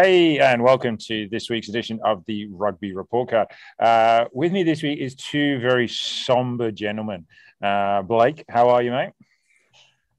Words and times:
Hey, 0.00 0.38
and 0.38 0.62
welcome 0.62 0.96
to 1.08 1.28
this 1.28 1.50
week's 1.50 1.68
edition 1.68 1.98
of 2.04 2.22
the 2.28 2.46
Rugby 2.52 2.94
Report 2.94 3.30
Card. 3.30 3.48
Uh, 3.80 4.26
with 4.32 4.52
me 4.52 4.62
this 4.62 4.80
week 4.80 5.00
is 5.00 5.16
two 5.16 5.58
very 5.58 5.88
somber 5.88 6.70
gentlemen. 6.70 7.26
Uh, 7.60 8.02
Blake, 8.02 8.44
how 8.48 8.68
are 8.68 8.80
you, 8.80 8.92
mate? 8.92 9.10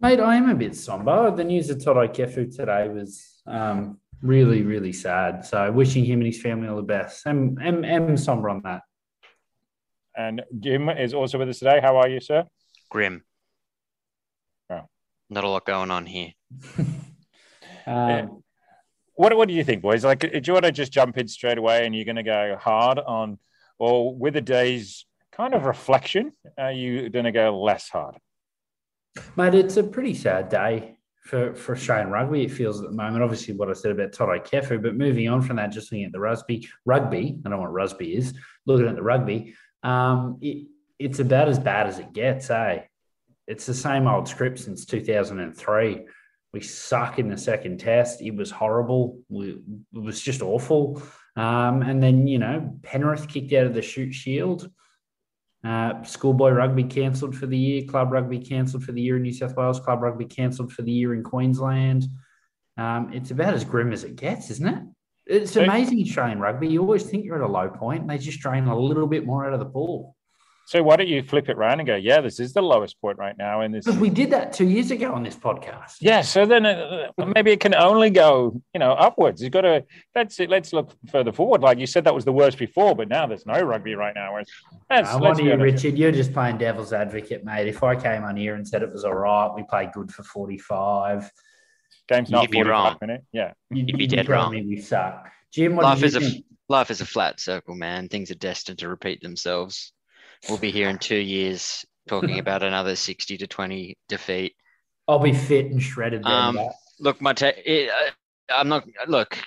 Mate, 0.01 0.19
I 0.19 0.35
am 0.35 0.49
a 0.49 0.53
bit 0.53 0.75
somber. 0.75 1.31
The 1.31 1.45
news 1.45 1.69
of 1.69 1.81
Toto 1.81 2.05
Kefu 2.09 2.53
today 2.53 2.89
was 2.89 3.41
um, 3.47 3.99
really, 4.21 4.63
really 4.63 4.91
sad. 4.91 5.45
So, 5.45 5.71
wishing 5.71 6.03
him 6.03 6.19
and 6.19 6.27
his 6.27 6.41
family 6.41 6.67
all 6.67 6.75
the 6.75 6.81
best. 6.81 7.25
I'm, 7.25 7.57
I'm, 7.61 7.85
I'm 7.85 8.17
somber 8.17 8.49
on 8.49 8.61
that. 8.63 8.81
And 10.13 10.41
Jim 10.59 10.89
is 10.89 11.13
also 11.13 11.37
with 11.37 11.47
us 11.47 11.59
today. 11.59 11.79
How 11.81 11.95
are 11.95 12.09
you, 12.09 12.19
sir? 12.19 12.43
Grim. 12.89 13.23
Oh. 14.69 14.89
Not 15.29 15.45
a 15.45 15.47
lot 15.47 15.65
going 15.65 15.89
on 15.89 16.05
here. 16.05 16.33
Um, 17.87 18.43
What, 19.19 19.35
what 19.35 19.49
do 19.49 19.53
you 19.53 19.65
think, 19.65 19.81
boys? 19.81 20.05
Like, 20.05 20.21
do 20.21 20.41
you 20.41 20.53
want 20.53 20.63
to 20.63 20.71
just 20.71 20.93
jump 20.93 21.17
in 21.17 21.27
straight 21.27 21.57
away 21.57 21.85
and 21.85 21.93
you're 21.93 22.05
going 22.05 22.15
to 22.15 22.23
go 22.23 22.55
hard 22.57 22.99
on, 22.99 23.37
or 23.77 24.15
with 24.15 24.37
a 24.37 24.41
day's 24.41 25.05
kind 25.33 25.53
of 25.53 25.65
reflection, 25.65 26.31
are 26.57 26.71
you 26.71 27.09
going 27.09 27.25
to 27.25 27.33
go 27.33 27.61
less 27.61 27.89
hard? 27.89 28.15
Mate, 29.35 29.55
it's 29.55 29.75
a 29.75 29.83
pretty 29.83 30.13
sad 30.13 30.47
day 30.47 30.95
for, 31.25 31.53
for 31.53 31.75
Australian 31.75 32.11
rugby, 32.11 32.45
it 32.45 32.51
feels 32.51 32.79
at 32.79 32.89
the 32.89 32.95
moment. 32.95 33.21
Obviously, 33.21 33.55
what 33.55 33.69
I 33.69 33.73
said 33.73 33.91
about 33.91 34.13
Toto 34.13 34.39
Kefu, 34.39 34.81
but 34.81 34.95
moving 34.95 35.27
on 35.27 35.41
from 35.41 35.57
that, 35.57 35.73
just 35.73 35.91
looking 35.91 36.05
at 36.05 36.13
the 36.13 36.19
rugby, 36.21 36.69
rugby, 36.85 37.37
I 37.45 37.49
don't 37.49 37.51
know 37.51 37.59
what 37.59 37.73
rugby 37.73 38.15
is, 38.15 38.33
looking 38.65 38.87
at 38.87 38.95
the 38.95 39.03
rugby, 39.03 39.53
um, 39.83 40.37
it, 40.39 40.65
it's 40.97 41.19
about 41.19 41.49
as 41.49 41.59
bad 41.59 41.87
as 41.87 41.99
it 41.99 42.13
gets, 42.13 42.49
eh? 42.49 42.83
It's 43.47 43.65
the 43.65 43.73
same 43.73 44.07
old 44.07 44.29
script 44.29 44.59
since 44.59 44.85
2003. 44.85 46.05
We 46.53 46.61
suck 46.61 47.19
in 47.19 47.29
the 47.29 47.37
second 47.37 47.79
test. 47.79 48.21
It 48.21 48.35
was 48.35 48.49
horrible. 48.49 49.19
We, 49.29 49.59
it 49.93 49.99
was 49.99 50.21
just 50.21 50.41
awful. 50.41 51.01
Um, 51.35 51.83
and 51.83 52.01
then, 52.01 52.27
you 52.27 52.39
know, 52.39 52.77
Penrith 52.81 53.27
kicked 53.27 53.53
out 53.53 53.67
of 53.67 53.73
the 53.73 53.81
Shute 53.81 54.13
Shield. 54.13 54.69
Uh, 55.63 56.01
schoolboy 56.03 56.51
rugby 56.51 56.85
cancelled 56.85 57.35
for 57.35 57.45
the 57.45 57.57
year. 57.57 57.83
Club 57.83 58.11
rugby 58.11 58.39
cancelled 58.39 58.83
for 58.83 58.93
the 58.93 59.01
year 59.01 59.17
in 59.17 59.23
New 59.23 59.33
South 59.33 59.55
Wales. 59.55 59.79
Club 59.79 60.01
rugby 60.01 60.25
cancelled 60.25 60.71
for 60.71 60.81
the 60.81 60.91
year 60.91 61.13
in 61.13 61.23
Queensland. 61.23 62.07
Um, 62.77 63.11
it's 63.13 63.31
about 63.31 63.53
as 63.53 63.63
grim 63.63 63.91
as 63.91 64.03
it 64.03 64.15
gets, 64.15 64.49
isn't 64.49 64.67
it? 64.67 64.83
It's 65.25 65.55
amazing 65.55 66.01
Australian 66.01 66.39
rugby. 66.39 66.69
You 66.69 66.81
always 66.81 67.03
think 67.03 67.23
you're 67.25 67.35
at 67.35 67.47
a 67.47 67.51
low 67.51 67.69
point. 67.69 68.01
And 68.01 68.09
they 68.09 68.17
just 68.17 68.39
drain 68.39 68.67
a 68.67 68.79
little 68.79 69.05
bit 69.05 69.25
more 69.25 69.45
out 69.45 69.53
of 69.53 69.59
the 69.59 69.65
pool. 69.65 70.15
So 70.69 70.83
why 70.83 70.97
don't 70.97 71.07
you 71.07 71.23
flip 71.23 71.49
it 71.49 71.57
around 71.57 71.79
and 71.79 71.87
go, 71.87 71.95
yeah, 71.95 72.21
this 72.21 72.39
is 72.39 72.53
the 72.53 72.61
lowest 72.61 73.01
point 73.01 73.17
right 73.17 73.35
now 73.35 73.61
in 73.61 73.71
this. 73.71 73.85
Because 73.85 73.99
we 73.99 74.11
did 74.11 74.29
that 74.29 74.53
two 74.53 74.69
years 74.69 74.91
ago 74.91 75.11
on 75.11 75.23
this 75.23 75.35
podcast. 75.35 75.95
Yeah, 75.99 76.21
so 76.21 76.45
then 76.45 76.63
uh, 76.63 77.07
maybe 77.33 77.49
it 77.49 77.59
can 77.59 77.73
only 77.73 78.11
go, 78.11 78.61
you 78.75 78.79
know, 78.79 78.91
upwards. 78.91 79.41
You've 79.41 79.51
got 79.51 79.61
to. 79.61 79.83
That's 80.13 80.39
it. 80.39 80.47
Let's 80.47 80.71
look 80.71 80.93
further 81.09 81.31
forward. 81.31 81.61
Like 81.61 81.79
you 81.79 81.87
said, 81.87 82.03
that 82.03 82.13
was 82.13 82.23
the 82.23 82.31
worst 82.31 82.59
before, 82.59 82.95
but 82.95 83.09
now 83.09 83.25
there's 83.25 83.47
no 83.47 83.59
rugby 83.59 83.95
right 83.95 84.13
now. 84.13 84.33
Whereas, 84.33 84.47
let's, 84.91 85.09
I 85.09 85.13
let's 85.13 85.39
wonder 85.39 85.43
you. 85.43 85.55
Richard. 85.55 85.97
You're 85.97 86.11
just 86.11 86.33
playing 86.33 86.59
devil's 86.59 86.93
advocate, 86.93 87.43
mate. 87.43 87.67
If 87.67 87.81
I 87.81 87.95
came 87.95 88.23
on 88.23 88.37
here 88.37 88.53
and 88.53 88.67
said 88.67 88.83
it 88.83 88.91
was 88.91 89.03
all 89.03 89.15
right, 89.15 89.51
we 89.55 89.63
played 89.63 89.91
good 89.91 90.11
for 90.11 90.21
45. 90.21 91.31
Game's 92.07 92.29
not 92.29 92.43
You'd 92.43 92.51
be 92.51 92.57
45 92.57 92.69
wrong. 92.71 92.97
minute. 93.01 93.23
Yeah. 93.31 93.53
You'd, 93.71 93.89
You'd 93.89 93.97
be 93.97 94.03
you'd 94.03 94.11
dead 94.11 94.29
wrong. 94.29 94.51
We 94.51 94.79
suck. 94.79 95.31
Jim, 95.51 95.75
what 95.75 95.85
Life 95.85 95.95
do 95.97 96.01
you 96.01 96.05
is 96.09 96.15
a 96.15 96.19
think? 96.19 96.45
life 96.67 96.91
is 96.91 97.01
a 97.01 97.07
flat 97.07 97.39
circle, 97.39 97.73
man. 97.73 98.07
Things 98.07 98.29
are 98.29 98.35
destined 98.35 98.77
to 98.79 98.87
repeat 98.87 99.23
themselves. 99.23 99.93
We'll 100.47 100.57
be 100.57 100.71
here 100.71 100.89
in 100.89 100.97
two 100.97 101.17
years 101.17 101.85
talking 102.07 102.39
about 102.39 102.63
another 102.63 102.95
sixty 102.95 103.37
to 103.37 103.47
twenty 103.47 103.97
defeat. 104.07 104.53
I'll 105.07 105.19
be 105.19 105.33
fit 105.33 105.65
and 105.65 105.81
shredded. 105.81 106.23
Then, 106.23 106.31
Um, 106.31 106.59
Look, 106.99 107.21
my 107.21 107.33
ta- 107.33 107.51
it, 107.55 107.89
I'm 108.49 108.67
not. 108.67 108.85
Look, 109.07 109.37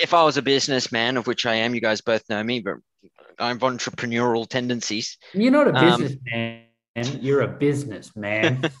if 0.00 0.14
I 0.14 0.22
was 0.24 0.36
a 0.36 0.42
businessman, 0.42 1.16
of 1.16 1.26
which 1.26 1.44
I 1.46 1.54
am, 1.56 1.74
you 1.74 1.80
guys 1.80 2.00
both 2.00 2.22
know 2.28 2.42
me, 2.42 2.60
but 2.60 2.74
I 3.38 3.48
have 3.48 3.58
entrepreneurial 3.58 4.48
tendencies. 4.48 5.18
You're 5.32 5.50
not 5.50 5.68
a 5.68 5.74
um, 5.74 5.84
businessman. 5.84 6.62
And 6.96 7.22
you're 7.22 7.42
a 7.42 7.48
businessman. 7.48 8.70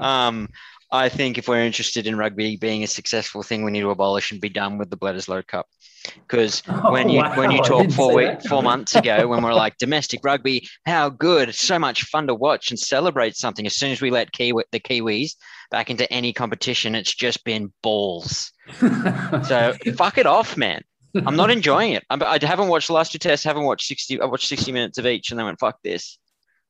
Um, 0.00 0.48
I 0.90 1.08
think 1.08 1.36
if 1.36 1.48
we're 1.48 1.64
interested 1.64 2.06
in 2.06 2.16
rugby 2.16 2.56
being 2.56 2.82
a 2.82 2.86
successful 2.86 3.42
thing, 3.42 3.64
we 3.64 3.70
need 3.70 3.80
to 3.80 3.90
abolish 3.90 4.30
and 4.32 4.40
be 4.40 4.48
done 4.48 4.78
with 4.78 4.88
the 4.88 4.96
Bledisloe 4.96 5.46
Cup. 5.46 5.66
Because 6.14 6.60
when 6.90 7.08
you 7.08 7.22
when 7.22 7.50
you 7.50 7.58
Oh, 7.64 7.76
wow, 7.76 7.80
I 7.80 7.84
talk 7.84 7.90
four 7.90 8.14
week, 8.14 8.42
four 8.48 8.62
months 8.62 8.94
ago 8.94 9.28
when 9.28 9.42
we're 9.42 9.52
like 9.52 9.76
domestic 9.78 10.20
rugby, 10.24 10.66
how 10.86 11.10
good! 11.10 11.50
It's 11.50 11.60
so 11.60 11.78
much 11.78 12.04
fun 12.04 12.26
to 12.28 12.34
watch 12.34 12.70
and 12.70 12.78
celebrate 12.78 13.36
something. 13.36 13.66
As 13.66 13.76
soon 13.76 13.90
as 13.90 14.00
we 14.00 14.10
let 14.10 14.32
Kiwi, 14.32 14.64
the 14.72 14.80
Kiwis 14.80 15.32
back 15.70 15.90
into 15.90 16.10
any 16.10 16.32
competition, 16.32 16.94
it's 16.94 17.14
just 17.14 17.44
been 17.44 17.72
balls. 17.82 18.52
So 18.80 19.74
fuck 19.96 20.16
it 20.16 20.26
off, 20.26 20.56
man. 20.56 20.82
I'm 21.14 21.36
not 21.36 21.50
enjoying 21.50 21.92
it. 21.92 22.04
I'm, 22.08 22.22
I 22.22 22.38
haven't 22.40 22.68
watched 22.68 22.86
the 22.86 22.94
last 22.94 23.12
two 23.12 23.18
tests. 23.18 23.44
Haven't 23.44 23.64
watched 23.64 23.86
sixty. 23.86 24.20
I 24.20 24.24
watched 24.24 24.48
sixty 24.48 24.72
minutes 24.72 24.96
of 24.96 25.06
each, 25.06 25.30
and 25.30 25.38
then 25.38 25.46
went 25.46 25.58
fuck 25.58 25.78
this. 25.82 26.18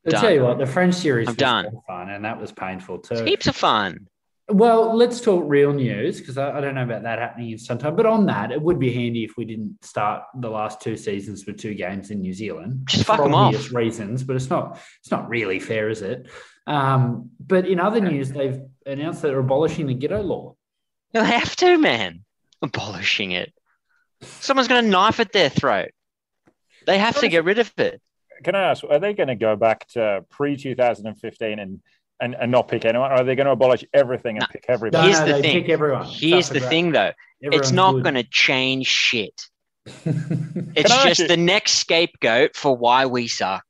I'll 0.08 0.12
Done. 0.12 0.20
tell 0.22 0.32
you 0.34 0.42
what, 0.42 0.58
the 0.58 0.66
French 0.66 0.94
series 0.94 1.28
I'm 1.28 1.32
was 1.32 1.36
done. 1.36 1.66
fun, 1.86 2.10
and 2.10 2.24
that 2.24 2.40
was 2.40 2.52
painful 2.52 2.96
It's 2.96 3.08
too. 3.08 3.24
heaps 3.24 3.46
of 3.46 3.56
fun. 3.56 4.08
Well, 4.50 4.96
let's 4.96 5.20
talk 5.20 5.44
real 5.46 5.74
news 5.74 6.20
because 6.20 6.38
I, 6.38 6.56
I 6.56 6.60
don't 6.62 6.74
know 6.74 6.82
about 6.82 7.02
that 7.02 7.18
happening 7.18 7.50
in 7.50 7.58
some 7.58 7.76
time. 7.76 7.94
But 7.96 8.06
on 8.06 8.24
that, 8.26 8.50
it 8.50 8.60
would 8.62 8.78
be 8.78 8.90
handy 8.92 9.22
if 9.22 9.36
we 9.36 9.44
didn't 9.44 9.76
start 9.84 10.22
the 10.40 10.48
last 10.48 10.80
two 10.80 10.96
seasons 10.96 11.44
with 11.44 11.58
two 11.58 11.74
games 11.74 12.10
in 12.10 12.20
New 12.22 12.32
Zealand. 12.32 12.82
Just 12.86 13.04
fuck 13.04 13.18
for 13.18 13.26
'em 13.26 13.34
off. 13.34 13.48
obvious 13.54 13.70
reasons, 13.72 14.22
but 14.24 14.36
it's 14.36 14.48
not 14.48 14.80
it's 15.00 15.10
not 15.10 15.28
really 15.28 15.60
fair, 15.60 15.90
is 15.90 16.00
it? 16.00 16.28
Um, 16.66 17.30
but 17.40 17.66
in 17.66 17.78
other 17.78 18.00
news, 18.00 18.30
they've 18.30 18.60
announced 18.86 19.20
that 19.22 19.28
they're 19.28 19.38
abolishing 19.38 19.86
the 19.86 19.94
Giteau 19.94 20.24
law. 20.24 20.54
They'll 21.12 21.24
have 21.24 21.54
to, 21.56 21.76
man. 21.76 22.24
Abolishing 22.62 23.32
it. 23.32 23.52
Someone's 24.22 24.68
going 24.68 24.82
to 24.84 24.90
knife 24.90 25.20
at 25.20 25.32
their 25.32 25.48
throat. 25.50 25.90
They 26.86 26.98
have 26.98 27.18
to 27.20 27.28
get 27.28 27.44
rid 27.44 27.58
of 27.58 27.70
it. 27.78 28.00
Can 28.44 28.54
I 28.54 28.62
ask, 28.70 28.84
are 28.88 28.98
they 28.98 29.14
going 29.14 29.28
to 29.28 29.34
go 29.34 29.56
back 29.56 29.86
to 29.88 30.24
pre 30.30 30.56
2015 30.56 31.58
and, 31.58 31.80
and, 32.20 32.34
and 32.34 32.50
not 32.52 32.68
pick 32.68 32.84
anyone? 32.84 33.10
Or 33.10 33.14
are 33.14 33.24
they 33.24 33.34
going 33.34 33.46
to 33.46 33.52
abolish 33.52 33.84
everything 33.92 34.36
and 34.36 34.42
No. 34.42 34.46
pick 34.52 34.64
everybody? 34.68 35.06
Here's 35.08 35.20
no, 35.20 35.26
the 35.26 35.32
they 35.34 35.42
thing. 35.42 35.62
pick 35.62 35.70
everyone. 35.70 36.06
Here's 36.06 36.46
Stuff 36.46 36.54
the 36.54 36.60
like 36.60 36.68
thing, 36.70 36.92
though. 36.92 37.12
that. 37.42 37.54
It's 37.54 37.70
not 37.72 38.02
going 38.02 38.14
to 38.14 38.24
change 38.24 38.86
shit. 38.86 39.42
It's 40.76 40.92
just 41.04 41.20
you- 41.20 41.28
the 41.28 41.36
next 41.36 41.72
scapegoat 41.72 42.54
for 42.56 42.76
why 42.76 43.06
we 43.06 43.28
suck. 43.28 43.64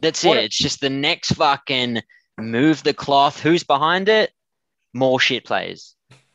That's 0.00 0.24
What- 0.24 0.36
it. 0.38 0.44
It's 0.44 0.58
just 0.58 0.80
the 0.80 0.90
next 0.90 1.32
fucking 1.34 2.02
move 2.38 2.82
the 2.82 2.94
cloth. 2.94 3.40
Who's 3.40 3.62
behind 3.64 4.08
it? 4.08 4.32
More 4.92 5.18
shit 5.20 5.44
players. 5.44 5.94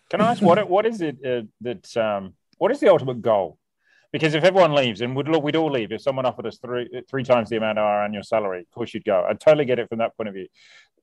Can 0.10 0.22
I 0.22 0.32
ask 0.32 0.42
what 0.42 0.68
what 0.70 0.86
is 0.86 1.02
it 1.02 1.18
uh, 1.26 1.42
that 1.62 1.96
um, 1.98 2.34
what 2.58 2.72
is 2.72 2.80
the 2.80 2.90
ultimate 2.90 3.22
goal? 3.22 3.58
Because 4.20 4.34
if 4.34 4.44
everyone 4.44 4.74
leaves, 4.74 5.02
and 5.02 5.16
we'd 5.16 5.28
look, 5.28 5.44
we'd 5.44 5.56
all 5.56 5.72
leave. 5.72 5.92
If 5.92 6.02
someone 6.02 6.26
offered 6.26 6.48
us 6.48 6.58
three 6.58 6.90
three 7.10 7.24
times 7.24 7.50
the 7.50 7.58
amount 7.58 7.78
of 7.78 7.86
our 7.86 8.04
annual 8.04 8.24
salary, 8.24 8.62
of 8.62 8.72
course 8.72 8.94
you'd 8.94 9.06
go. 9.06 9.26
I 9.30 9.34
totally 9.34 9.66
get 9.66 9.80
it 9.80 9.90
from 9.90 10.00
that 10.00 10.16
point 10.18 10.28
of 10.28 10.34
view, 10.34 10.48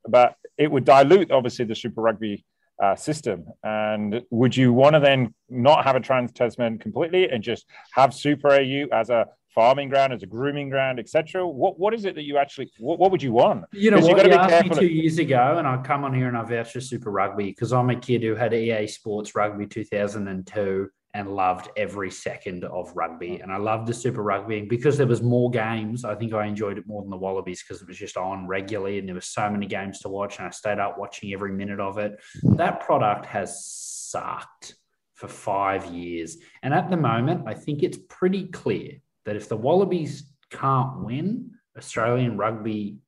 but 0.09 0.35
it 0.59 0.71
would 0.71 0.85
dilute 0.85 1.31
obviously 1.31 1.65
the 1.65 1.77
Super 1.77 2.03
Rugby 2.03 2.45
uh, 2.83 2.97
system. 2.97 3.45
And 3.63 4.23
would 4.31 4.57
you 4.57 4.73
want 4.73 4.95
to 4.95 5.01
then 5.01 5.35
not 5.49 5.85
have 5.85 5.97
a 5.97 6.01
trans 6.01 6.33
Tasman 6.33 6.79
completely 6.79 7.29
and 7.29 7.43
just 7.43 7.67
have 7.93 8.13
Super 8.13 8.51
AU 8.51 8.87
as 8.93 9.11
a 9.11 9.27
farming 9.55 9.89
ground, 9.89 10.13
as 10.13 10.25
a 10.25 10.27
grooming 10.27 10.69
ground, 10.69 10.99
etc.? 10.99 11.47
What 11.47 11.79
what 11.79 11.95
is 11.95 12.05
it 12.05 12.17
that 12.17 12.25
you 12.25 12.37
actually 12.37 12.71
what, 12.79 12.99
what 12.99 13.11
would 13.13 13.23
you 13.23 13.33
want? 13.33 13.65
You 13.73 13.93
know, 13.93 13.99
you 13.99 14.09
what? 14.09 14.25
You 14.25 14.31
be 14.31 14.35
asked 14.35 14.71
me 14.71 14.77
two 14.77 14.87
years 14.87 15.19
ago, 15.19 15.57
and 15.59 15.69
I 15.69 15.77
come 15.83 16.05
on 16.05 16.13
here 16.13 16.29
and 16.29 16.37
I 16.37 16.43
vouch 16.43 16.73
for 16.73 16.81
Super 16.81 17.11
Rugby 17.11 17.45
because 17.45 17.73
I'm 17.73 17.91
a 17.91 17.97
kid 17.97 18.23
who 18.23 18.35
had 18.35 18.53
EA 18.53 18.87
Sports 18.89 19.37
Rugby 19.37 19.67
2002 19.67 20.91
and 21.15 21.35
loved 21.35 21.69
every 21.77 22.11
second 22.11 22.65
of 22.65 22.93
rugby. 22.97 23.41
And 23.41 23.53
I 23.53 23.57
loved 23.57 23.87
the 23.87 23.95
Super 23.95 24.23
Rugby. 24.23 24.59
And 24.59 24.69
because 24.69 24.99
there 24.99 25.07
was 25.07 25.23
more 25.23 25.49
games, 25.49 26.05
I 26.05 26.17
think 26.17 26.35
I 26.35 26.45
enjoyed 26.45 26.77
it 26.77 26.89
more 26.89 27.03
than 27.03 27.11
the 27.11 27.17
Wallabies 27.17 27.63
because 27.63 27.81
it 27.81 27.89
was 27.89 27.97
just 27.97 28.17
on 28.17 28.49
regularly 28.49 28.99
and 28.99 29.07
there 29.07 29.15
were 29.15 29.21
so 29.21 29.49
many 29.49 29.67
games 29.67 30.01
to 30.01 30.09
watch. 30.09 30.39
And 30.39 30.49
I 30.49 30.51
stayed 30.51 30.81
up 30.81 30.99
watching 30.99 31.33
every 31.33 31.53
minute 31.53 31.79
of 31.79 31.99
it. 31.99 32.21
That 32.43 32.81
product 32.81 33.27
has 33.27 33.65
sucked 33.65 34.75
for 35.15 35.29
five 35.29 35.87
years. 35.87 36.39
And 36.65 36.75
at 36.75 36.91
the 36.91 36.97
moment, 36.97 37.45
I 37.47 37.55
think 37.55 37.85
it's 37.85 37.99
pretty 38.09 38.47
clear 38.47 38.95
that 39.25 39.37
if 39.37 39.49
the 39.49 39.57
Wallabies 39.57 40.25
can't 40.51 41.05
win, 41.05 41.53
Australian 41.79 42.37
rugby 42.37 42.99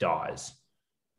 dies. 0.00 0.52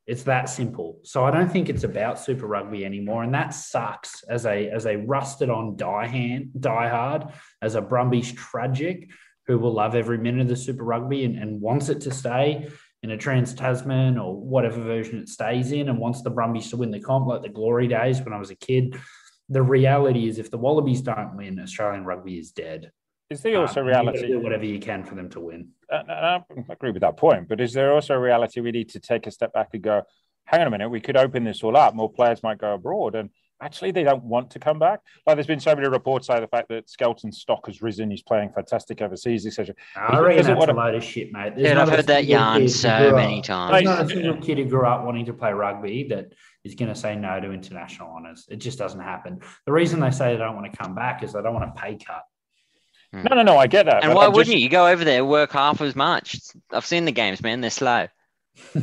It's 0.07 0.24
that 0.24 0.50
simple. 0.50 1.00
So 1.04 1.25
I 1.25 1.31
don't 1.31 1.52
think 1.52 1.68
it's 1.68 1.84
about 1.84 2.19
Super 2.19 2.46
Rugby 2.46 2.86
anymore, 2.86 3.24
and 3.24 3.34
that 3.34 3.56
sucks 3.56 4.24
as 4.24 4.46
a 4.46 4.69
as 4.69 4.86
a 4.86 4.98
rusted 4.98 5.50
on 5.50 5.78
die 5.78 6.07
hand 6.07 6.52
die 6.60 6.90
hard 6.90 7.34
as 7.62 7.75
a 7.75 7.81
Brumbies 7.81 8.31
tragic 8.34 9.10
who 9.48 9.57
will 9.57 9.74
love 9.74 9.96
every 9.96 10.18
minute 10.18 10.42
of 10.42 10.48
the 10.48 10.56
Super 10.56 10.84
Rugby 10.84 11.24
and, 11.24 11.38
and 11.38 11.62
wants 11.62 11.90
it 11.90 12.02
to 12.02 12.12
stay 12.12 12.68
in 13.04 13.12
a 13.12 13.18
Trans 13.18 13.54
Tasman 13.54 14.18
or 14.18 14.36
whatever 14.36 14.81
version 14.81 15.19
it 15.19 15.30
stays 15.30 15.72
in, 15.72 15.90
and 15.90 16.00
wants 16.00 16.22
the 16.22 16.30
Brumbies 16.30 16.69
to 16.69 16.78
win 16.78 16.92
the 16.92 17.00
comp 17.00 17.28
like 17.28 17.42
the 17.42 17.50
glory 17.50 17.88
days 17.88 18.22
when 18.22 18.34
I 18.34 18.40
was 18.40 18.51
a 18.51 18.56
kid. 18.56 19.00
The 19.50 19.62
reality 19.62 20.28
is, 20.28 20.40
if 20.40 20.50
the 20.50 20.58
Wallabies 20.58 21.01
don't 21.01 21.36
win, 21.36 21.60
Australian 21.60 22.06
rugby 22.06 22.40
is 22.40 22.51
dead. 22.51 22.92
Is 23.30 23.42
there 23.42 23.60
also 23.60 23.81
Um, 23.81 23.88
and 23.88 23.95
you've 23.95 24.06
got 24.06 24.12
to 24.12 24.18
reality? 24.19 24.27
do 24.27 24.39
whatever 24.39 24.66
you 24.66 24.80
can 24.80 25.04
for 25.04 25.16
them 25.16 25.30
to 25.31 25.39
win. 25.39 25.69
Uh, 25.92 26.04
and 26.07 26.66
I 26.69 26.74
agree 26.74 26.92
with 26.92 27.01
that 27.01 27.18
point, 27.18 27.48
but 27.48 27.60
is 27.60 27.74
there 27.74 27.92
also 27.94 28.13
a 28.13 28.19
reality 28.19 28.62
we 28.62 28.72
need 28.72 28.89
to 28.89 29.00
take 29.00 29.25
a 29.27 29.31
step 29.31 29.54
back 29.54 29.69
and 29.74 29.81
go, 29.81 30.04
hang 30.45 30.62
on 30.62 30.68
a 30.68 30.69
minute, 30.69 30.89
we 30.89 31.01
could 31.01 31.18
open 31.18 31.44
this 31.44 31.63
all 31.63 31.75
up, 31.75 31.95
more 31.95 32.12
players 32.12 32.44
might 32.44 32.60
go 32.60 32.75
abroad, 32.75 33.16
and 33.16 33.31
actually 33.62 33.89
they 33.89 34.04
don't 34.04 34.24
want 34.24 34.51
to 34.51 34.60
come 34.60 34.77
back. 34.77 35.00
Like 35.25 35.38
there's 35.38 35.48
been 35.48 35.60
so 35.60 35.74
many 35.74 35.88
reports 35.88 36.27
say 36.27 36.39
the 36.39 36.48
fact 36.48 36.69
that 36.69 36.88
Skelton's 36.88 37.39
stock 37.39 37.66
has 37.66 37.81
risen, 37.81 38.12
he's 38.12 38.22
playing 38.22 38.51
fantastic 38.54 39.01
overseas, 39.01 39.48
etc. 39.48 39.74
I 39.95 40.19
reckon 40.19 40.45
that's 40.45 40.68
a 40.68 40.74
load 40.74 40.94
of 40.94 41.04
shit, 41.04 41.31
mate. 41.31 41.56
There's 41.56 41.69
yeah, 41.69 41.81
I've 41.81 41.89
heard 41.89 42.06
that 42.07 42.25
yarn 42.25 42.68
so 42.69 43.16
many 43.16 43.42
times. 43.42 43.72
There's 43.72 43.83
not 43.86 44.06
a 44.06 44.10
single 44.10 44.38
kid 44.38 44.60
who 44.60 44.66
grew 44.66 44.86
up 44.86 45.04
wanting 45.04 45.25
to 45.25 45.33
play 45.33 45.51
rugby 45.51 46.07
that 46.10 46.33
is 46.63 46.75
going 46.75 46.94
to 46.94 47.00
say 47.00 47.16
no 47.16 47.39
to 47.39 47.51
international 47.51 48.10
honours. 48.10 48.45
It 48.51 48.57
just 48.57 48.77
doesn't 48.77 49.00
happen. 49.00 49.39
The 49.66 49.72
reason 49.72 50.00
they 50.00 50.12
say 50.12 50.33
they 50.33 50.38
don't 50.38 50.56
want 50.56 50.72
to 50.72 50.77
come 50.77 50.94
back 50.94 51.24
is 51.24 51.33
they 51.33 51.42
don't 51.42 51.54
want 51.54 51.69
a 51.69 51.81
pay 51.81 51.95
cut. 51.95 52.24
No, 53.24 53.36
no, 53.36 53.42
no. 53.44 53.58
I 53.58 53.68
get 53.68 53.86
that. 53.86 54.04
And 54.04 54.14
why 54.14 54.26
I'm 54.26 54.32
wouldn't 54.32 54.48
just... 54.48 54.58
you? 54.58 54.64
You 54.64 54.70
go 54.70 54.88
over 54.88 55.04
there, 55.04 55.24
work 55.24 55.52
half 55.52 55.82
as 55.82 55.96
much. 55.96 56.40
I've 56.72 56.86
seen 56.86 57.06
the 57.06 57.12
games, 57.12 57.42
man. 57.42 57.62
They're 57.62 57.70
slow. 57.70 58.08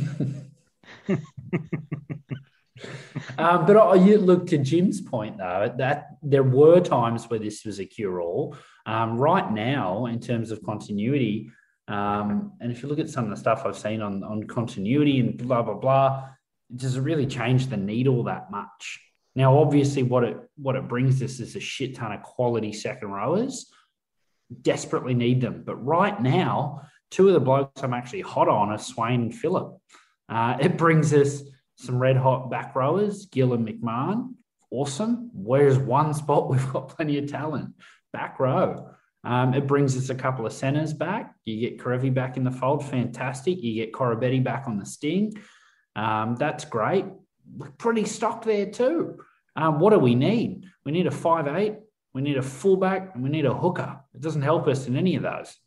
um, 3.37 3.65
but 3.65 3.77
I, 3.77 3.95
you 3.95 4.17
look 4.17 4.47
to 4.47 4.57
Jim's 4.57 5.01
point 5.01 5.37
though 5.37 5.73
that 5.77 6.17
there 6.21 6.43
were 6.43 6.79
times 6.79 7.29
where 7.29 7.39
this 7.39 7.65
was 7.65 7.79
a 7.79 7.85
cure-all. 7.85 8.55
Um, 8.85 9.17
right 9.17 9.49
now, 9.51 10.07
in 10.07 10.19
terms 10.19 10.51
of 10.51 10.61
continuity, 10.63 11.51
um, 11.87 12.53
and 12.59 12.71
if 12.71 12.81
you 12.81 12.89
look 12.89 12.99
at 12.99 13.09
some 13.09 13.25
of 13.25 13.29
the 13.29 13.37
stuff 13.37 13.63
I've 13.65 13.77
seen 13.77 14.01
on 14.01 14.23
on 14.23 14.43
continuity 14.43 15.19
and 15.19 15.37
blah 15.37 15.61
blah 15.61 15.75
blah, 15.75 16.29
it 16.69 16.77
doesn't 16.77 17.03
really 17.03 17.25
change 17.25 17.67
the 17.67 17.77
needle 17.77 18.23
that 18.23 18.51
much. 18.51 18.99
Now, 19.35 19.57
obviously, 19.57 20.03
what 20.03 20.23
it 20.23 20.37
what 20.55 20.75
it 20.75 20.87
brings 20.87 21.21
us 21.21 21.39
is 21.39 21.55
a 21.55 21.59
shit 21.59 21.95
ton 21.95 22.11
of 22.11 22.21
quality 22.21 22.73
second 22.73 23.09
rowers. 23.09 23.71
Desperately 24.61 25.13
need 25.13 25.41
them, 25.41 25.63
but 25.65 25.75
right 25.75 26.19
now, 26.21 26.81
two 27.11 27.27
of 27.27 27.33
the 27.33 27.39
blokes 27.39 27.83
I'm 27.83 27.93
actually 27.93 28.21
hot 28.21 28.47
on 28.47 28.69
are 28.69 28.77
Swain 28.77 29.21
and 29.21 29.35
Philip. 29.35 29.77
Uh, 30.29 30.57
it 30.59 30.77
brings 30.77 31.13
us 31.13 31.43
some 31.75 31.99
red 31.99 32.17
hot 32.17 32.49
back 32.49 32.75
rowers, 32.75 33.25
Gill 33.27 33.53
and 33.53 33.67
McMahon. 33.67 34.33
Awesome. 34.71 35.29
Where's 35.33 35.77
one 35.77 36.13
spot 36.13 36.49
we've 36.49 36.73
got 36.73 36.89
plenty 36.89 37.17
of 37.17 37.27
talent? 37.27 37.73
Back 38.11 38.39
row. 38.39 38.89
Um, 39.23 39.53
it 39.53 39.67
brings 39.67 39.95
us 39.95 40.09
a 40.09 40.15
couple 40.15 40.45
of 40.45 40.51
centers 40.51 40.93
back. 40.93 41.33
You 41.45 41.59
get 41.59 41.79
Kerevi 41.79 42.13
back 42.13 42.35
in 42.35 42.43
the 42.43 42.51
fold, 42.51 42.85
fantastic. 42.85 43.61
You 43.61 43.73
get 43.75 43.93
Koroibete 43.93 44.43
back 44.43 44.65
on 44.67 44.77
the 44.77 44.85
sting. 44.85 45.33
Um, 45.95 46.35
that's 46.37 46.65
great. 46.65 47.05
We're 47.55 47.71
pretty 47.71 48.05
stocked 48.05 48.45
there 48.45 48.69
too. 48.69 49.19
Um, 49.55 49.79
what 49.79 49.91
do 49.91 49.99
we 49.99 50.15
need? 50.15 50.65
We 50.83 50.91
need 50.91 51.07
a 51.07 51.11
five 51.11 51.47
eight. 51.47 51.75
We 52.13 52.21
need 52.21 52.37
a 52.37 52.43
fullback, 52.43 53.15
and 53.15 53.23
we 53.23 53.29
need 53.29 53.45
a 53.45 53.53
hooker. 53.53 53.99
It 54.13 54.21
doesn't 54.21 54.41
help 54.41 54.67
us 54.67 54.87
in 54.87 54.95
any 54.95 55.15
of 55.15 55.23
those. 55.23 55.57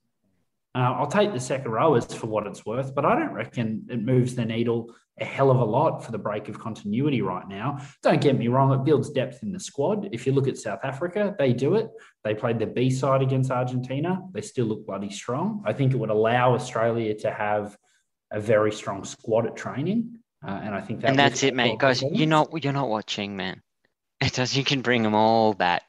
Uh, 0.75 0.93
I'll 0.93 1.07
take 1.07 1.33
the 1.33 1.41
second 1.41 1.71
rowers 1.71 2.05
for 2.13 2.27
what 2.27 2.47
it's 2.47 2.67
worth, 2.67 2.95
but 2.95 3.05
I 3.05 3.19
don't 3.19 3.33
reckon 3.33 3.87
it 3.89 4.03
moves 4.03 4.35
the 4.35 4.45
needle 4.45 4.95
a 5.19 5.25
hell 5.25 5.51
of 5.51 5.59
a 5.59 5.65
lot 5.65 6.05
for 6.05 6.13
the 6.13 6.19
break 6.19 6.49
of 6.49 6.59
continuity 6.59 7.23
right 7.23 7.49
now. 7.49 7.79
Don't 8.03 8.21
get 8.21 8.37
me 8.37 8.49
wrong, 8.49 8.73
it 8.73 8.85
builds 8.85 9.11
depth 9.11 9.43
in 9.43 9.51
the 9.51 9.61
squad. 9.61 10.11
If 10.13 10.27
you 10.27 10.33
look 10.33 10.47
at 10.47 10.59
South 10.59 10.81
Africa, 10.83 11.35
they 11.39 11.55
do 11.55 11.77
it. 11.77 11.89
They 12.23 12.35
played 12.35 12.59
the 12.59 12.67
B 12.67 12.91
side 12.91 13.23
against 13.23 13.51
Argentina. 13.51 14.23
They 14.33 14.43
still 14.43 14.67
look 14.67 14.87
bloody 14.87 15.11
strong. 15.11 15.63
I 15.65 15.73
think 15.73 15.93
it 15.93 15.97
would 15.97 16.11
allow 16.11 16.55
Australia 16.55 17.15
to 17.21 17.31
have 17.31 17.77
a 18.31 18.41
very 18.41 18.73
strong 18.73 19.05
squad 19.05 19.47
at 19.47 19.57
training. 19.57 20.19
Uh, 20.47 20.61
and 20.63 20.75
I 20.75 20.83
think 20.83 21.01
that 21.01 21.11
and 21.11 21.19
that's 21.19 21.43
it, 21.43 21.55
mate. 21.55 21.79
Guys, 21.79 22.03
you're 22.03 22.29
not 22.29 22.63
you're 22.63 22.75
not 22.75 22.89
watching, 22.89 23.37
man. 23.37 23.63
It 24.19 24.33
does. 24.33 24.57
You 24.57 24.65
can 24.65 24.81
bring 24.81 25.03
them 25.03 25.15
all 25.15 25.53
back 25.53 25.83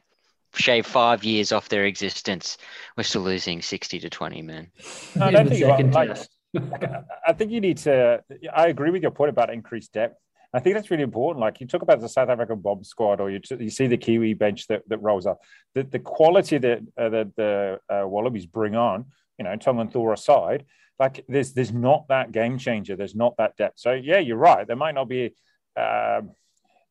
shave 0.57 0.85
five 0.85 1.23
years 1.23 1.51
off 1.51 1.69
their 1.69 1.85
existence, 1.85 2.57
we're 2.95 3.03
still 3.03 3.21
losing 3.21 3.61
60 3.61 3.99
to 3.99 4.09
20, 4.09 4.41
man. 4.41 4.67
No, 5.15 5.25
I 5.25 5.31
don't 5.31 5.49
think 5.49 5.93
like, 5.93 6.17
I 7.27 7.33
think 7.33 7.51
you 7.51 7.61
need 7.61 7.77
to. 7.79 8.23
I 8.53 8.67
agree 8.67 8.91
with 8.91 9.01
your 9.01 9.11
point 9.11 9.29
about 9.29 9.53
increased 9.53 9.93
depth. 9.93 10.17
I 10.53 10.59
think 10.59 10.75
that's 10.75 10.89
really 10.89 11.03
important. 11.03 11.41
Like 11.41 11.59
you 11.59 11.67
talk 11.67 11.81
about 11.81 11.99
the 11.99 12.09
South 12.09 12.29
African 12.29 12.59
bomb 12.59 12.83
squad, 12.83 13.19
or 13.19 13.29
you, 13.29 13.39
you 13.59 13.69
see 13.69 13.87
the 13.87 13.97
Kiwi 13.97 14.33
bench 14.33 14.67
that, 14.67 14.87
that 14.87 15.01
rolls 15.01 15.25
up. 15.25 15.39
The, 15.75 15.83
the 15.83 15.99
quality 15.99 16.57
that 16.57 16.79
uh, 16.97 17.09
that 17.09 17.35
the 17.35 17.79
uh, 17.89 18.07
Wallabies 18.07 18.45
bring 18.45 18.75
on, 18.75 19.05
you 19.37 19.43
know, 19.43 19.55
Tongan 19.57 19.89
Thor 19.89 20.13
aside, 20.13 20.65
like 20.99 21.25
there's 21.27 21.53
there's 21.53 21.73
not 21.73 22.07
that 22.07 22.31
game 22.31 22.57
changer. 22.57 22.95
There's 22.95 23.15
not 23.15 23.35
that 23.37 23.57
depth. 23.57 23.79
So 23.79 23.91
yeah, 23.91 24.19
you're 24.19 24.37
right. 24.37 24.65
There 24.65 24.75
might 24.75 24.95
not 24.95 25.09
be. 25.09 25.35
Um, 25.75 26.31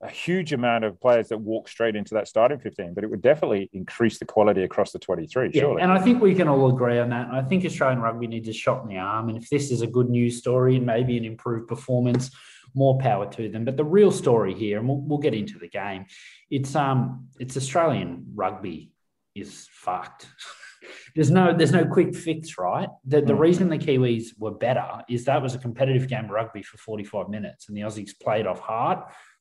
a 0.02 0.08
huge 0.08 0.52
amount 0.52 0.84
of 0.84 1.00
players 1.00 1.28
that 1.28 1.38
walk 1.38 1.68
straight 1.68 1.96
into 1.96 2.14
that 2.14 2.28
starting 2.28 2.58
15, 2.58 2.92
but 2.92 3.02
it 3.02 3.08
would 3.08 3.22
definitely 3.22 3.70
increase 3.72 4.18
the 4.18 4.26
quality 4.26 4.62
across 4.62 4.92
the 4.92 4.98
23. 4.98 5.50
Yeah, 5.52 5.60
surely. 5.60 5.82
and 5.82 5.90
I 5.90 5.98
think 5.98 6.20
we 6.20 6.34
can 6.34 6.48
all 6.48 6.68
agree 6.70 6.98
on 6.98 7.08
that. 7.10 7.28
I 7.32 7.42
think 7.42 7.64
Australian 7.64 8.00
rugby 8.00 8.26
needs 8.26 8.48
a 8.48 8.52
shot 8.52 8.82
in 8.82 8.88
the 8.88 8.98
arm. 8.98 9.30
And 9.30 9.38
if 9.38 9.48
this 9.48 9.70
is 9.70 9.80
a 9.80 9.86
good 9.86 10.10
news 10.10 10.36
story 10.36 10.76
and 10.76 10.84
maybe 10.84 11.16
an 11.16 11.24
improved 11.24 11.66
performance, 11.66 12.30
more 12.74 12.98
power 12.98 13.30
to 13.32 13.48
them. 13.48 13.64
But 13.64 13.78
the 13.78 13.84
real 13.84 14.10
story 14.10 14.52
here, 14.52 14.78
and 14.78 14.86
we'll, 14.86 14.98
we'll 14.98 15.18
get 15.18 15.34
into 15.34 15.58
the 15.58 15.68
game, 15.68 16.04
it's 16.50 16.76
um 16.76 17.28
it's 17.40 17.56
Australian 17.56 18.26
rugby 18.34 18.92
is 19.34 19.66
fucked. 19.72 20.26
there's 21.14 21.30
no 21.30 21.56
there's 21.56 21.72
no 21.72 21.86
quick 21.86 22.14
fix, 22.14 22.58
right? 22.58 22.90
The, 23.06 23.22
the 23.22 23.32
mm. 23.32 23.38
reason 23.38 23.70
the 23.70 23.78
Kiwis 23.78 24.38
were 24.38 24.52
better 24.52 24.86
is 25.08 25.24
that 25.24 25.40
was 25.40 25.54
a 25.54 25.58
competitive 25.58 26.06
game 26.06 26.26
of 26.26 26.30
rugby 26.30 26.62
for 26.62 26.76
45 26.76 27.30
minutes, 27.30 27.68
and 27.68 27.76
the 27.76 27.80
Aussies 27.80 28.12
played 28.20 28.46
off 28.46 28.60
hard 28.60 28.98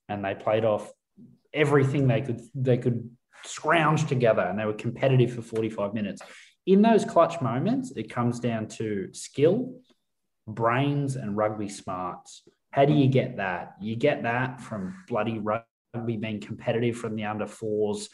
and 0.10 0.24
they 0.24 0.36
played 0.36 0.66
off 0.66 0.92
everything 1.54 2.08
they 2.08 2.22
could 2.22 2.42
they 2.54 2.78
could 2.78 3.10
scrounge 3.44 4.08
together 4.08 4.42
and 4.42 4.60
they 4.60 4.66
were 4.66 4.74
competitive 4.74 5.34
for 5.34 5.42
45 5.42 5.94
minutes. 5.94 6.22
In 6.66 6.82
those 6.82 7.06
clutch 7.06 7.42
moments, 7.42 7.92
it 7.96 8.10
comes 8.10 8.40
down 8.40 8.68
to 8.70 9.10
skill, 9.14 9.80
brains, 10.48 11.16
and 11.16 11.38
rugby 11.38 11.70
smarts. 11.70 12.42
How 12.72 12.86
do 12.86 12.94
you 12.94 13.08
get 13.08 13.38
that? 13.38 13.76
You 13.80 13.96
get 13.96 14.24
that 14.24 14.62
from 14.62 14.96
bloody 15.08 15.40
rugby 15.40 16.18
being 16.18 16.42
competitive 16.42 16.98
from 16.98 17.16
the 17.16 17.26
under 17.26 17.46
fours 17.46 18.10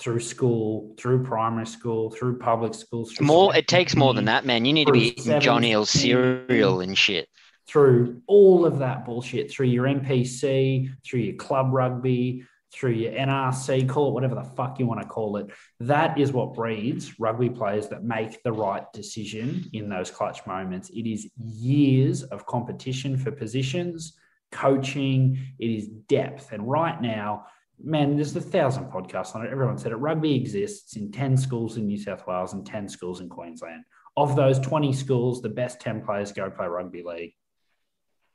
through 0.00 0.20
school, 0.20 0.94
through 0.98 1.24
primary 1.24 1.66
school, 1.66 2.10
through 2.10 2.38
public 2.38 2.74
schools. 2.74 3.20
More, 3.20 3.54
it 3.54 3.68
takes 3.68 3.96
more 3.96 4.14
than 4.14 4.24
that, 4.26 4.44
man. 4.44 4.64
You 4.64 4.72
need 4.72 4.86
to 4.86 4.92
be 4.92 5.12
John 5.12 5.62
Eales 5.62 5.88
cereal 5.88 6.80
and 6.80 6.96
shit 6.96 7.28
through 7.66 8.22
all 8.26 8.66
of 8.66 8.78
that 8.78 9.04
bullshit, 9.04 9.50
through 9.50 9.66
your 9.66 9.86
NPC, 9.86 10.90
through 11.04 11.20
your 11.20 11.36
club 11.36 11.72
rugby, 11.72 12.44
through 12.74 12.90
your 12.90 13.12
NRC, 13.12 13.88
call 13.88 14.08
it 14.08 14.14
whatever 14.14 14.34
the 14.34 14.42
fuck 14.42 14.78
you 14.78 14.86
want 14.86 15.00
to 15.00 15.06
call 15.06 15.36
it. 15.36 15.46
That 15.80 16.18
is 16.18 16.32
what 16.32 16.54
breeds 16.54 17.18
rugby 17.20 17.48
players 17.48 17.88
that 17.88 18.02
make 18.02 18.42
the 18.42 18.52
right 18.52 18.84
decision 18.92 19.64
in 19.72 19.88
those 19.88 20.10
clutch 20.10 20.44
moments. 20.46 20.90
It 20.90 21.08
is 21.08 21.30
years 21.38 22.24
of 22.24 22.46
competition 22.46 23.16
for 23.16 23.30
positions, 23.30 24.18
coaching, 24.50 25.38
it 25.58 25.66
is 25.66 25.86
depth. 26.08 26.52
And 26.52 26.68
right 26.68 27.00
now, 27.00 27.46
man, 27.82 28.16
there's 28.16 28.34
a 28.34 28.40
thousand 28.40 28.90
podcasts 28.90 29.36
on 29.36 29.46
it. 29.46 29.52
Everyone 29.52 29.78
said 29.78 29.92
it. 29.92 29.96
Rugby 29.96 30.34
exists 30.34 30.96
in 30.96 31.12
10 31.12 31.36
schools 31.36 31.76
in 31.76 31.86
New 31.86 31.98
South 31.98 32.26
Wales 32.26 32.54
and 32.54 32.66
10 32.66 32.88
schools 32.88 33.20
in 33.20 33.28
Queensland. 33.28 33.84
Of 34.16 34.36
those 34.36 34.58
20 34.60 34.92
schools, 34.92 35.42
the 35.42 35.48
best 35.48 35.80
10 35.80 36.04
players 36.04 36.32
go 36.32 36.50
play 36.50 36.66
rugby 36.66 37.02
league 37.04 37.34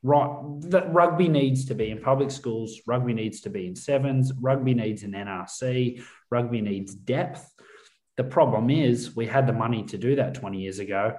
right 0.02 0.60
that 0.60 0.92
rugby 0.94 1.28
needs 1.28 1.66
to 1.66 1.74
be 1.74 1.90
in 1.90 2.00
public 2.00 2.30
schools 2.30 2.80
rugby 2.86 3.12
needs 3.12 3.42
to 3.42 3.50
be 3.50 3.66
in 3.66 3.76
sevens 3.76 4.32
rugby 4.40 4.72
needs 4.72 5.02
an 5.02 5.12
nrc 5.12 6.02
rugby 6.30 6.60
needs 6.60 6.94
depth. 6.94 7.52
The 8.16 8.24
problem 8.24 8.70
is 8.70 9.16
we 9.16 9.26
had 9.26 9.46
the 9.46 9.52
money 9.52 9.84
to 9.84 9.98
do 9.98 10.16
that 10.16 10.34
20 10.34 10.60
years 10.60 10.78
ago 10.78 11.14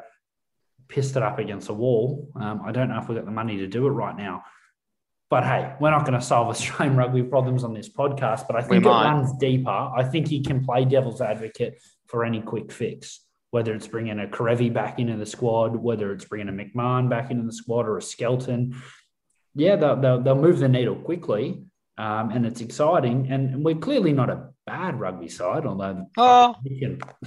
pissed 0.87 1.15
it 1.15 1.23
up 1.23 1.39
against 1.39 1.69
a 1.69 1.73
wall. 1.73 2.29
Um, 2.35 2.61
i 2.65 2.71
don't 2.71 2.89
know 2.89 2.99
if 2.99 3.07
we've 3.07 3.17
got 3.17 3.25
the 3.25 3.31
money 3.31 3.57
to 3.57 3.67
do 3.67 3.87
it 3.87 3.91
right 3.91 4.17
now. 4.17 4.43
But 5.29 5.45
hey 5.45 5.75
we're 5.79 5.91
not 5.91 6.05
going 6.05 6.19
to 6.19 6.25
solve 6.25 6.47
australian 6.55 6.97
rugby 6.97 7.23
problems 7.23 7.63
on 7.63 7.73
this 7.73 7.89
podcast 7.89 8.47
but 8.47 8.55
i 8.55 8.61
think 8.61 8.85
it 8.85 8.89
runs 8.89 9.31
deeper. 9.39 9.69
I 9.69 10.03
think 10.03 10.27
he 10.27 10.41
can 10.41 10.63
play 10.63 10.85
devil's 10.85 11.21
advocate 11.21 11.81
for 12.07 12.25
any 12.25 12.41
quick 12.41 12.71
fix 12.71 13.21
whether 13.51 13.73
it's 13.73 13.87
bringing 13.87 14.19
a 14.19 14.27
Kerevi 14.27 14.73
back 14.73 14.99
into 14.99 15.15
the 15.15 15.25
squad, 15.25 15.75
whether 15.75 16.11
it's 16.11 16.25
bringing 16.25 16.49
a 16.49 16.51
McMahon 16.51 17.09
back 17.09 17.31
into 17.31 17.45
the 17.45 17.53
squad 17.53 17.87
or 17.87 17.97
a 17.97 18.01
Skelton. 18.01 18.81
Yeah, 19.53 19.75
they'll, 19.75 19.97
they'll, 19.97 20.21
they'll 20.21 20.35
move 20.35 20.59
the 20.59 20.69
needle 20.69 20.95
quickly 20.95 21.65
um, 21.97 22.31
and 22.31 22.45
it's 22.45 22.61
exciting. 22.61 23.31
And 23.31 23.63
we're 23.63 23.75
clearly 23.75 24.13
not 24.13 24.29
a 24.29 24.49
bad 24.65 24.99
rugby 24.99 25.27
side, 25.27 25.65
although 25.65 26.07
oh. 26.17 26.55
we 26.63 26.79
can, 26.79 26.97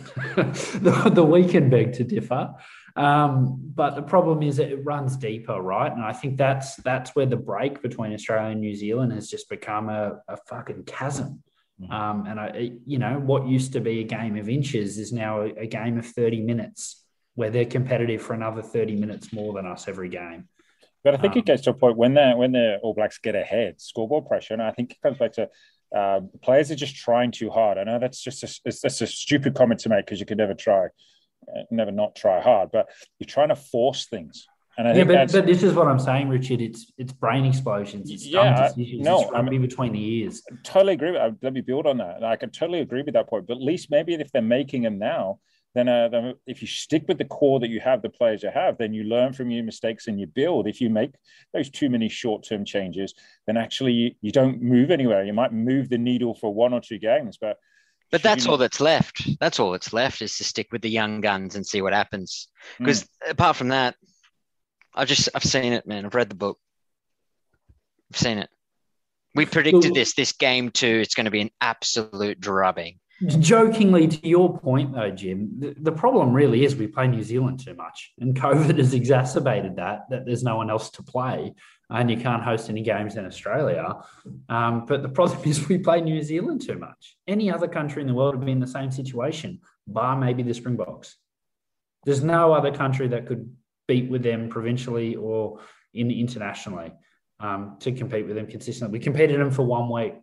the, 0.82 1.12
the 1.14 1.24
we 1.24 1.46
can 1.46 1.70
beg 1.70 1.92
to 1.94 2.04
differ. 2.04 2.54
Um, 2.96 3.60
but 3.74 3.94
the 3.94 4.02
problem 4.02 4.42
is 4.42 4.58
it 4.58 4.84
runs 4.84 5.16
deeper, 5.16 5.60
right? 5.60 5.92
And 5.92 6.02
I 6.02 6.12
think 6.12 6.38
that's 6.38 6.76
that's 6.76 7.14
where 7.14 7.26
the 7.26 7.36
break 7.36 7.82
between 7.82 8.12
Australia 8.14 8.50
and 8.50 8.60
New 8.60 8.74
Zealand 8.74 9.12
has 9.12 9.28
just 9.28 9.48
become 9.48 9.88
a, 9.88 10.20
a 10.28 10.36
fucking 10.48 10.84
chasm. 10.84 11.42
Mm-hmm. 11.80 11.92
Um, 11.92 12.26
and 12.26 12.40
I, 12.40 12.72
you 12.86 12.98
know, 12.98 13.18
what 13.18 13.46
used 13.46 13.72
to 13.72 13.80
be 13.80 14.00
a 14.00 14.04
game 14.04 14.36
of 14.36 14.48
inches 14.48 14.98
is 14.98 15.12
now 15.12 15.42
a, 15.42 15.46
a, 15.62 15.66
game 15.66 15.98
of 15.98 16.06
30 16.06 16.40
minutes 16.40 17.04
where 17.34 17.50
they're 17.50 17.64
competitive 17.64 18.22
for 18.22 18.34
another 18.34 18.62
30 18.62 18.94
minutes 18.94 19.32
more 19.32 19.52
than 19.54 19.66
us 19.66 19.88
every 19.88 20.08
game. 20.08 20.48
But 21.02 21.14
I 21.14 21.16
think 21.18 21.32
um, 21.32 21.38
it 21.40 21.46
gets 21.46 21.62
to 21.62 21.70
a 21.70 21.74
point 21.74 21.96
when 21.96 22.14
the 22.14 22.32
when 22.34 22.52
the 22.52 22.78
All 22.82 22.94
Blacks 22.94 23.18
get 23.18 23.34
ahead, 23.34 23.80
scoreboard 23.80 24.26
pressure, 24.26 24.54
and 24.54 24.62
I 24.62 24.70
think 24.70 24.92
it 24.92 25.00
comes 25.02 25.18
back 25.18 25.32
to 25.32 25.50
uh, 25.94 26.20
players 26.42 26.70
are 26.70 26.76
just 26.76 26.96
trying 26.96 27.30
too 27.30 27.50
hard. 27.50 27.76
I 27.76 27.84
know 27.84 27.98
that's 27.98 28.22
just 28.22 28.42
a, 28.42 28.60
it's, 28.64 28.80
that's 28.80 29.00
a 29.00 29.06
stupid 29.06 29.54
comment 29.54 29.80
to 29.80 29.88
make 29.88 30.06
because 30.06 30.18
you 30.18 30.26
could 30.26 30.38
never 30.38 30.54
try, 30.54 30.86
uh, 30.86 31.62
never 31.70 31.92
not 31.92 32.16
try 32.16 32.40
hard, 32.40 32.70
but 32.72 32.88
you're 33.18 33.26
trying 33.26 33.50
to 33.50 33.56
force 33.56 34.06
things 34.06 34.46
And 34.76 34.88
I 34.88 34.90
Yeah, 34.90 34.96
think 34.96 35.08
but, 35.08 35.12
that's 35.14 35.32
but 35.32 35.46
this 35.46 35.62
is 35.62 35.74
what 35.74 35.86
I'm 35.86 35.98
saying, 36.00 36.28
Richard. 36.28 36.60
It's 36.60 36.92
it's 36.98 37.12
brain 37.12 37.44
explosions. 37.44 38.10
It's 38.10 38.26
Yeah, 38.26 38.44
dumb 38.44 38.54
I- 38.64 38.68
decisions. 38.68 39.02
no, 39.04 39.22
it's 39.22 39.30
I 39.34 39.42
mean- 39.42 39.60
between 39.62 39.92
the 39.92 40.04
ears. 40.04 40.42
totally 40.64 40.94
agree 40.94 41.12
with 41.12 41.20
that. 41.20 41.36
Let 41.42 41.52
me 41.52 41.60
build 41.60 41.86
on 41.86 41.98
that. 41.98 42.24
I 42.24 42.36
can 42.36 42.50
totally 42.50 42.80
agree 42.80 43.02
with 43.02 43.14
that 43.14 43.28
point. 43.28 43.46
But 43.46 43.54
at 43.58 43.62
least 43.62 43.90
maybe 43.90 44.14
if 44.14 44.32
they're 44.32 44.42
making 44.42 44.82
them 44.82 44.98
now, 44.98 45.38
then, 45.74 45.88
uh, 45.88 46.08
then 46.08 46.34
if 46.46 46.60
you 46.62 46.68
stick 46.68 47.04
with 47.08 47.18
the 47.18 47.24
core 47.24 47.58
that 47.60 47.68
you 47.68 47.80
have, 47.80 48.00
the 48.02 48.08
players 48.08 48.42
you 48.44 48.50
have, 48.50 48.78
then 48.78 48.92
you 48.94 49.02
learn 49.04 49.32
from 49.32 49.50
your 49.50 49.64
mistakes 49.64 50.06
and 50.06 50.20
you 50.20 50.26
build. 50.28 50.68
If 50.68 50.80
you 50.80 50.88
make 50.88 51.10
those 51.52 51.68
too 51.68 51.90
many 51.90 52.08
short-term 52.08 52.64
changes, 52.64 53.12
then 53.46 53.56
actually 53.56 53.92
you, 53.92 54.10
you 54.22 54.30
don't 54.30 54.62
move 54.62 54.92
anywhere. 54.92 55.24
You 55.24 55.32
might 55.32 55.52
move 55.52 55.88
the 55.88 55.98
needle 55.98 56.34
for 56.34 56.52
one 56.54 56.72
or 56.72 56.80
two 56.80 56.98
games, 56.98 57.38
but 57.40 57.58
But 58.12 58.22
that's 58.22 58.46
all 58.46 58.56
that's 58.56 58.80
left. 58.80 59.28
That's 59.40 59.58
all 59.58 59.72
that's 59.72 59.92
left 59.92 60.22
is 60.22 60.36
to 60.38 60.44
stick 60.44 60.68
with 60.70 60.82
the 60.82 60.90
young 60.90 61.20
guns 61.20 61.56
and 61.56 61.66
see 61.66 61.82
what 61.82 61.92
happens. 61.92 62.48
Hmm. 62.78 62.84
Because 62.84 63.08
apart 63.28 63.56
from 63.56 63.68
that, 63.68 63.96
I've 64.94 65.08
just 65.08 65.28
I've 65.34 65.44
seen 65.44 65.72
it, 65.72 65.86
man. 65.86 66.06
I've 66.06 66.14
read 66.14 66.28
the 66.28 66.36
book. 66.36 66.58
I've 68.12 68.18
seen 68.18 68.38
it. 68.38 68.50
We 69.34 69.46
predicted 69.46 69.94
this. 69.94 70.14
This 70.14 70.32
game 70.32 70.70
too. 70.70 71.00
It's 71.02 71.14
going 71.14 71.24
to 71.24 71.30
be 71.30 71.40
an 71.40 71.50
absolute 71.60 72.40
drubbing. 72.40 73.00
Jokingly, 73.26 74.08
to 74.08 74.28
your 74.28 74.58
point, 74.58 74.92
though, 74.92 75.10
Jim, 75.10 75.50
the, 75.58 75.74
the 75.78 75.92
problem 75.92 76.32
really 76.32 76.64
is 76.64 76.74
we 76.74 76.88
play 76.88 77.06
New 77.06 77.22
Zealand 77.22 77.64
too 77.64 77.74
much, 77.74 78.12
and 78.18 78.34
COVID 78.40 78.78
has 78.78 78.92
exacerbated 78.92 79.76
that. 79.76 80.10
That 80.10 80.26
there's 80.26 80.42
no 80.42 80.56
one 80.56 80.70
else 80.70 80.90
to 80.90 81.02
play, 81.02 81.54
and 81.90 82.10
you 82.10 82.16
can't 82.16 82.42
host 82.42 82.68
any 82.68 82.82
games 82.82 83.16
in 83.16 83.24
Australia. 83.24 83.96
Um, 84.48 84.84
but 84.86 85.02
the 85.02 85.08
problem 85.08 85.40
is 85.44 85.68
we 85.68 85.78
play 85.78 86.00
New 86.00 86.22
Zealand 86.22 86.62
too 86.66 86.78
much. 86.78 87.16
Any 87.26 87.50
other 87.50 87.68
country 87.68 88.02
in 88.02 88.08
the 88.08 88.14
world 88.14 88.36
would 88.36 88.46
be 88.46 88.52
in 88.52 88.60
the 88.60 88.66
same 88.66 88.90
situation, 88.90 89.60
bar 89.86 90.16
maybe 90.16 90.42
the 90.42 90.54
Springboks. 90.54 91.16
There's 92.04 92.22
no 92.22 92.52
other 92.52 92.72
country 92.72 93.08
that 93.08 93.26
could 93.26 93.50
beat 93.86 94.10
with 94.10 94.22
them 94.22 94.48
provincially 94.48 95.16
or 95.16 95.60
in 95.92 96.10
internationally 96.10 96.92
um, 97.40 97.76
to 97.80 97.92
compete 97.92 98.26
with 98.26 98.36
them 98.36 98.46
consistently. 98.46 98.98
We 98.98 99.04
competed 99.04 99.40
them 99.40 99.50
for 99.50 99.62
one 99.62 99.90
week. 99.90 100.14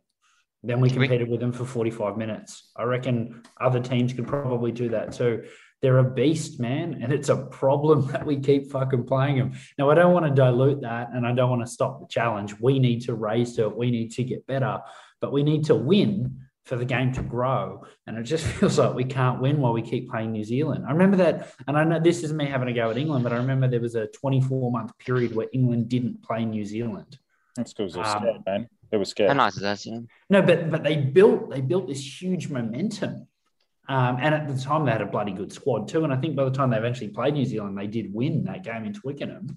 Then 0.64 0.80
we 0.80 0.90
we? 0.90 0.94
competed 0.94 1.30
with 1.30 1.40
them 1.40 1.52
for 1.52 1.66
45 1.66 2.18
minutes. 2.18 2.72
I 2.76 2.84
reckon 2.84 3.44
other 3.60 3.80
teams 3.80 4.14
could 4.14 4.28
probably 4.28 4.72
do 4.72 4.90
that 4.90 5.12
too. 5.14 5.44
They're 5.82 5.98
a 5.98 6.04
beast, 6.04 6.60
man, 6.60 7.00
and 7.02 7.12
it's 7.12 7.30
a 7.30 7.36
problem 7.36 8.08
that 8.12 8.26
we 8.26 8.40
keep 8.40 8.72
fucking 8.72 9.06
playing 9.06 9.38
them. 9.38 9.54
Now, 9.78 9.90
I 9.90 9.96
don't 9.96 10.14
want 10.14 10.28
to 10.28 10.32
dilute 10.32 10.82
that 10.82 11.10
and 11.14 11.26
I 11.26 11.34
don't 11.34 11.50
want 11.50 11.66
to 11.66 11.72
stop 11.72 12.00
the 12.00 12.08
challenge. 12.08 12.60
We 12.60 12.78
need 12.78 13.02
to 13.04 13.16
raise 13.16 13.56
to 13.56 13.66
it. 13.66 13.78
We 13.78 13.90
need 13.90 14.12
to 14.14 14.24
get 14.24 14.46
better, 14.46 14.80
but 15.20 15.32
we 15.32 15.42
need 15.42 15.66
to 15.66 15.76
win 15.76 16.42
for 16.66 16.76
the 16.76 16.86
game 16.86 17.12
to 17.14 17.24
grow. 17.24 17.84
And 18.08 18.18
it 18.18 18.24
just 18.24 18.46
feels 18.58 18.78
like 18.78 18.94
we 18.94 19.04
can't 19.04 19.42
win 19.42 19.60
while 19.60 19.74
we 19.74 19.82
keep 19.82 20.10
playing 20.10 20.32
New 20.32 20.44
Zealand. 20.44 20.86
I 20.88 20.92
remember 20.92 21.18
that, 21.18 21.54
and 21.68 21.78
I 21.78 21.84
know 21.84 22.00
this 22.00 22.24
is 22.24 22.32
me 22.34 22.46
having 22.46 22.70
a 22.70 22.74
go 22.74 22.90
at 22.92 22.98
England, 22.98 23.24
but 23.24 23.34
I 23.34 23.38
remember 23.38 23.68
there 23.68 23.80
was 23.82 23.96
a 23.96 24.08
24 24.08 24.72
month 24.72 24.98
period 24.98 25.36
where 25.36 25.48
England 25.54 25.90
didn't 25.90 26.24
play 26.24 26.46
New 26.46 26.66
Zealand. 26.66 27.18
that's 27.56 27.74
because 27.74 27.94
they're 27.94 28.06
Um, 28.06 28.22
scared, 28.22 28.42
man. 28.46 28.70
They 28.92 28.98
were 28.98 29.06
scared. 29.06 29.30
How 29.30 29.36
nice 29.36 29.56
is 29.56 29.62
that? 29.62 29.86
Yeah. 29.86 30.00
No, 30.30 30.42
but 30.42 30.70
but 30.70 30.84
they 30.84 30.98
built 30.98 31.50
they 31.50 31.62
built 31.62 31.88
this 31.88 32.22
huge 32.22 32.50
momentum. 32.50 33.28
Um, 33.90 34.18
and 34.22 34.36
at 34.36 34.48
the 34.48 34.58
time, 34.62 34.86
they 34.86 34.92
had 34.92 35.02
a 35.02 35.06
bloody 35.06 35.32
good 35.34 35.52
squad 35.52 35.88
too. 35.88 36.04
And 36.04 36.14
I 36.14 36.18
think 36.18 36.36
by 36.36 36.44
the 36.46 36.52
time 36.52 36.70
they 36.70 36.78
eventually 36.78 37.10
played 37.10 37.34
New 37.34 37.46
Zealand, 37.46 37.78
they 37.78 37.88
did 37.88 38.14
win 38.14 38.44
that 38.46 38.64
game 38.64 38.86
in 38.86 38.94
Twickenham. 38.94 39.48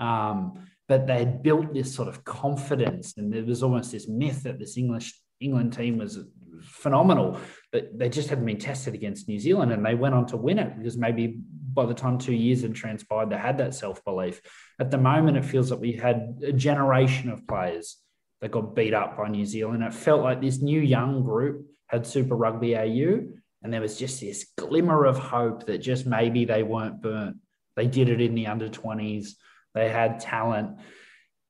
Um, 0.00 0.68
but 0.88 1.06
they 1.06 1.18
had 1.18 1.42
built 1.42 1.74
this 1.74 1.94
sort 1.94 2.08
of 2.08 2.24
confidence, 2.24 3.14
and 3.18 3.32
there 3.32 3.44
was 3.44 3.62
almost 3.62 3.92
this 3.92 4.08
myth 4.08 4.44
that 4.44 4.58
this 4.58 4.76
English 4.78 5.12
England 5.40 5.72
team 5.72 5.98
was 5.98 6.18
phenomenal, 6.62 7.38
but 7.72 7.96
they 7.96 8.08
just 8.08 8.28
hadn't 8.28 8.46
been 8.46 8.58
tested 8.58 8.94
against 8.94 9.28
New 9.28 9.38
Zealand, 9.38 9.72
and 9.72 9.84
they 9.84 9.94
went 9.94 10.14
on 10.14 10.26
to 10.26 10.36
win 10.36 10.58
it 10.58 10.76
because 10.76 10.96
maybe 10.96 11.40
by 11.72 11.86
the 11.86 11.94
time 11.94 12.18
two 12.18 12.34
years 12.34 12.62
had 12.62 12.74
transpired, 12.74 13.30
they 13.30 13.36
had 13.36 13.58
that 13.58 13.74
self 13.74 14.04
belief. 14.04 14.40
At 14.80 14.90
the 14.90 14.98
moment, 14.98 15.36
it 15.36 15.44
feels 15.44 15.70
like 15.70 15.80
we 15.80 15.92
had 15.92 16.40
a 16.42 16.52
generation 16.52 17.30
of 17.30 17.46
players 17.46 17.98
that 18.40 18.50
got 18.50 18.74
beat 18.74 18.94
up 18.94 19.16
by 19.16 19.28
New 19.28 19.44
Zealand. 19.44 19.82
It 19.82 19.94
felt 19.94 20.22
like 20.22 20.40
this 20.40 20.60
new 20.60 20.80
young 20.80 21.22
group 21.24 21.66
had 21.86 22.06
Super 22.06 22.36
Rugby 22.36 22.76
AU, 22.76 23.20
and 23.62 23.72
there 23.72 23.80
was 23.80 23.98
just 23.98 24.20
this 24.20 24.46
glimmer 24.56 25.04
of 25.04 25.18
hope 25.18 25.66
that 25.66 25.78
just 25.78 26.06
maybe 26.06 26.44
they 26.44 26.62
weren't 26.62 27.02
burnt. 27.02 27.36
They 27.76 27.86
did 27.86 28.08
it 28.08 28.20
in 28.20 28.34
the 28.34 28.46
under 28.46 28.68
20s, 28.68 29.30
they 29.74 29.88
had 29.88 30.20
talent, 30.20 30.78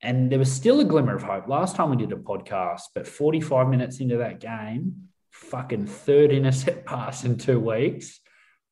and 0.03 0.31
there 0.31 0.39
was 0.39 0.53
still 0.53 0.81
a 0.81 0.85
glimmer 0.85 1.17
of 1.17 1.23
hope. 1.23 1.49
Last 1.49 1.77
time 1.77 1.91
we 1.91 1.97
did 1.97 2.13
a 2.13 2.17
podcast, 2.17 2.83
but 2.95 3.07
45 3.07 3.69
minutes 3.69 4.01
into 4.01 4.19
that 4.19 4.41
game, 4.41 5.09
fucking 5.33 5.87
third 5.87 6.33
intercept 6.33 6.87
pass 6.87 7.25
in 7.25 7.37
two 7.37 7.61
weeks, 7.61 8.21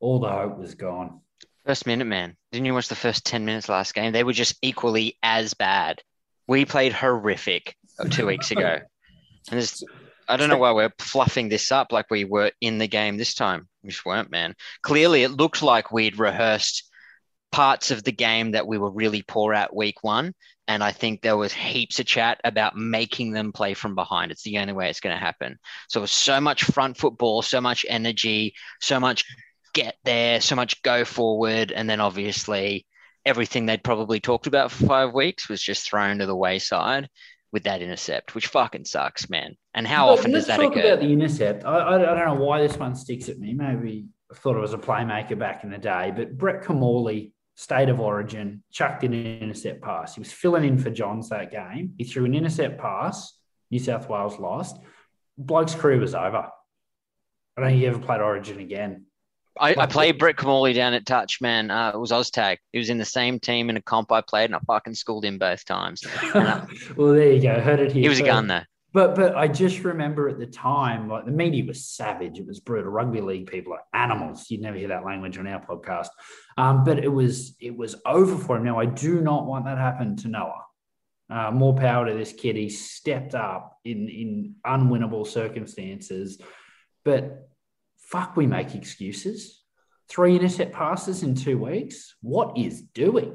all 0.00 0.20
the 0.20 0.30
hope 0.30 0.58
was 0.58 0.74
gone. 0.74 1.20
First 1.64 1.86
minute, 1.86 2.04
man. 2.04 2.36
Didn't 2.52 2.66
you 2.66 2.74
watch 2.74 2.88
the 2.88 2.94
first 2.94 3.26
10 3.26 3.44
minutes 3.44 3.68
last 3.68 3.92
game? 3.94 4.12
They 4.12 4.22
were 4.22 4.32
just 4.32 4.56
equally 4.62 5.18
as 5.22 5.54
bad. 5.54 6.00
We 6.46 6.64
played 6.64 6.92
horrific 6.92 7.74
two 8.10 8.26
weeks 8.26 8.50
ago. 8.50 8.80
And 9.48 9.60
there's, 9.60 9.84
I 10.28 10.36
don't 10.36 10.48
know 10.48 10.58
why 10.58 10.72
we're 10.72 10.92
fluffing 10.98 11.48
this 11.48 11.70
up 11.70 11.92
like 11.92 12.10
we 12.10 12.24
were 12.24 12.50
in 12.60 12.78
the 12.78 12.88
game 12.88 13.16
this 13.16 13.32
time. 13.32 13.68
We 13.84 13.90
just 13.90 14.04
weren't, 14.04 14.28
man. 14.28 14.56
Clearly, 14.82 15.22
it 15.22 15.30
looked 15.30 15.62
like 15.62 15.92
we'd 15.92 16.18
rehearsed 16.18 16.90
parts 17.52 17.92
of 17.92 18.02
the 18.02 18.10
game 18.10 18.50
that 18.50 18.66
we 18.66 18.76
were 18.76 18.90
really 18.90 19.22
poor 19.22 19.54
at 19.54 19.74
week 19.74 20.02
one. 20.02 20.34
And 20.68 20.82
I 20.82 20.92
think 20.92 21.22
there 21.22 21.36
was 21.36 21.52
heaps 21.52 22.00
of 22.00 22.06
chat 22.06 22.40
about 22.42 22.76
making 22.76 23.32
them 23.32 23.52
play 23.52 23.74
from 23.74 23.94
behind. 23.94 24.32
It's 24.32 24.42
the 24.42 24.58
only 24.58 24.72
way 24.72 24.90
it's 24.90 25.00
going 25.00 25.14
to 25.14 25.24
happen. 25.24 25.58
So 25.88 26.00
it 26.00 26.02
was 26.02 26.10
so 26.10 26.40
much 26.40 26.64
front 26.64 26.96
football, 26.96 27.42
so 27.42 27.60
much 27.60 27.86
energy, 27.88 28.54
so 28.80 28.98
much 28.98 29.24
get 29.74 29.96
there, 30.04 30.40
so 30.40 30.56
much 30.56 30.82
go 30.82 31.04
forward. 31.04 31.70
And 31.70 31.88
then 31.88 32.00
obviously 32.00 32.86
everything 33.24 33.66
they'd 33.66 33.84
probably 33.84 34.20
talked 34.20 34.46
about 34.46 34.72
for 34.72 34.86
five 34.86 35.12
weeks 35.12 35.48
was 35.48 35.62
just 35.62 35.88
thrown 35.88 36.18
to 36.18 36.26
the 36.26 36.36
wayside 36.36 37.08
with 37.52 37.64
that 37.64 37.82
intercept, 37.82 38.34
which 38.34 38.48
fucking 38.48 38.84
sucks, 38.84 39.30
man. 39.30 39.56
And 39.74 39.86
how 39.86 40.08
often 40.08 40.32
does 40.32 40.46
let's 40.46 40.58
that 40.58 40.62
talk 40.62 40.76
occur? 40.76 40.86
about 40.86 41.00
the 41.00 41.12
intercept. 41.12 41.64
I, 41.64 41.94
I, 41.94 41.98
don't 41.98 42.26
know 42.26 42.44
why 42.44 42.60
this 42.60 42.76
one 42.76 42.94
sticks 42.94 43.28
at 43.28 43.38
me. 43.38 43.54
Maybe 43.54 44.06
I 44.30 44.34
thought 44.34 44.56
it 44.56 44.60
was 44.60 44.74
a 44.74 44.78
playmaker 44.78 45.38
back 45.38 45.64
in 45.64 45.70
the 45.70 45.78
day, 45.78 46.12
but 46.14 46.36
Brett 46.36 46.64
Kimmorley, 46.64 47.32
state 47.56 47.88
of 47.88 47.98
origin, 47.98 48.62
chucked 48.70 49.02
in 49.02 49.12
an 49.12 49.26
intercept 49.40 49.82
pass. 49.82 50.14
He 50.14 50.20
was 50.20 50.32
filling 50.32 50.64
in 50.64 50.78
for 50.78 50.90
Johns 50.90 51.30
that 51.30 51.50
game. 51.50 51.94
He 51.98 52.04
threw 52.04 52.24
an 52.24 52.34
intercept 52.34 52.78
pass. 52.78 53.36
New 53.70 53.78
South 53.78 54.08
Wales 54.08 54.38
lost. 54.38 54.78
Bloke's 55.36 55.74
career 55.74 55.98
was 55.98 56.14
over. 56.14 56.48
I 57.56 57.60
don't 57.60 57.70
think 57.70 57.80
he 57.80 57.86
ever 57.86 57.98
played 57.98 58.20
Origin 58.20 58.60
again. 58.60 59.06
I, 59.58 59.74
I 59.78 59.86
played 59.86 60.18
Brett 60.18 60.36
Kimmorley 60.36 60.74
down 60.74 60.92
at 60.92 61.06
Touch, 61.06 61.40
man. 61.40 61.70
Uh, 61.70 61.92
it 61.94 61.98
was 61.98 62.12
Oztag. 62.12 62.58
He 62.72 62.78
was 62.78 62.90
in 62.90 62.98
the 62.98 63.06
same 63.06 63.40
team 63.40 63.70
in 63.70 63.78
a 63.78 63.82
comp 63.82 64.12
I 64.12 64.20
played, 64.20 64.46
and 64.46 64.54
I 64.54 64.58
fucking 64.66 64.94
schooled 64.94 65.24
him 65.24 65.38
both 65.38 65.64
times. 65.64 66.04
well, 66.34 66.68
there 67.14 67.32
you 67.32 67.40
go. 67.40 67.58
Heard 67.58 67.80
it 67.80 67.92
here. 67.92 68.02
He 68.02 68.08
was 68.10 68.20
a 68.20 68.22
gun, 68.22 68.48
though. 68.48 68.62
But 68.96 69.14
but 69.14 69.36
I 69.36 69.46
just 69.46 69.84
remember 69.84 70.26
at 70.30 70.38
the 70.38 70.46
time, 70.46 71.06
like 71.06 71.26
the 71.26 71.30
media 71.30 71.66
was 71.66 71.84
savage. 71.84 72.38
It 72.38 72.46
was 72.46 72.60
brutal. 72.60 72.90
Rugby 72.90 73.20
league 73.20 73.46
people 73.46 73.74
are 73.74 73.82
animals. 73.92 74.46
You'd 74.48 74.62
never 74.62 74.78
hear 74.78 74.88
that 74.88 75.04
language 75.04 75.36
on 75.36 75.46
our 75.46 75.60
podcast. 75.60 76.08
Um, 76.56 76.82
but 76.82 77.04
it 77.04 77.12
was 77.12 77.56
it 77.60 77.76
was 77.76 77.96
over 78.06 78.38
for 78.38 78.56
him. 78.56 78.64
Now 78.64 78.78
I 78.80 78.86
do 78.86 79.20
not 79.20 79.44
want 79.44 79.66
that 79.66 79.76
happen 79.76 80.16
to 80.16 80.28
Noah. 80.28 80.64
Uh, 81.28 81.50
more 81.50 81.76
power 81.76 82.06
to 82.06 82.14
this 82.14 82.32
kid. 82.32 82.56
He 82.56 82.70
stepped 82.70 83.34
up 83.34 83.76
in 83.84 84.08
in 84.08 84.54
unwinnable 84.66 85.26
circumstances. 85.26 86.40
But 87.04 87.50
fuck, 87.98 88.34
we 88.34 88.46
make 88.46 88.74
excuses. 88.74 89.62
Three 90.08 90.36
intercept 90.36 90.72
passes 90.72 91.22
in 91.22 91.34
two 91.34 91.58
weeks. 91.58 92.14
What 92.22 92.56
is 92.56 92.80
doing? 92.80 93.34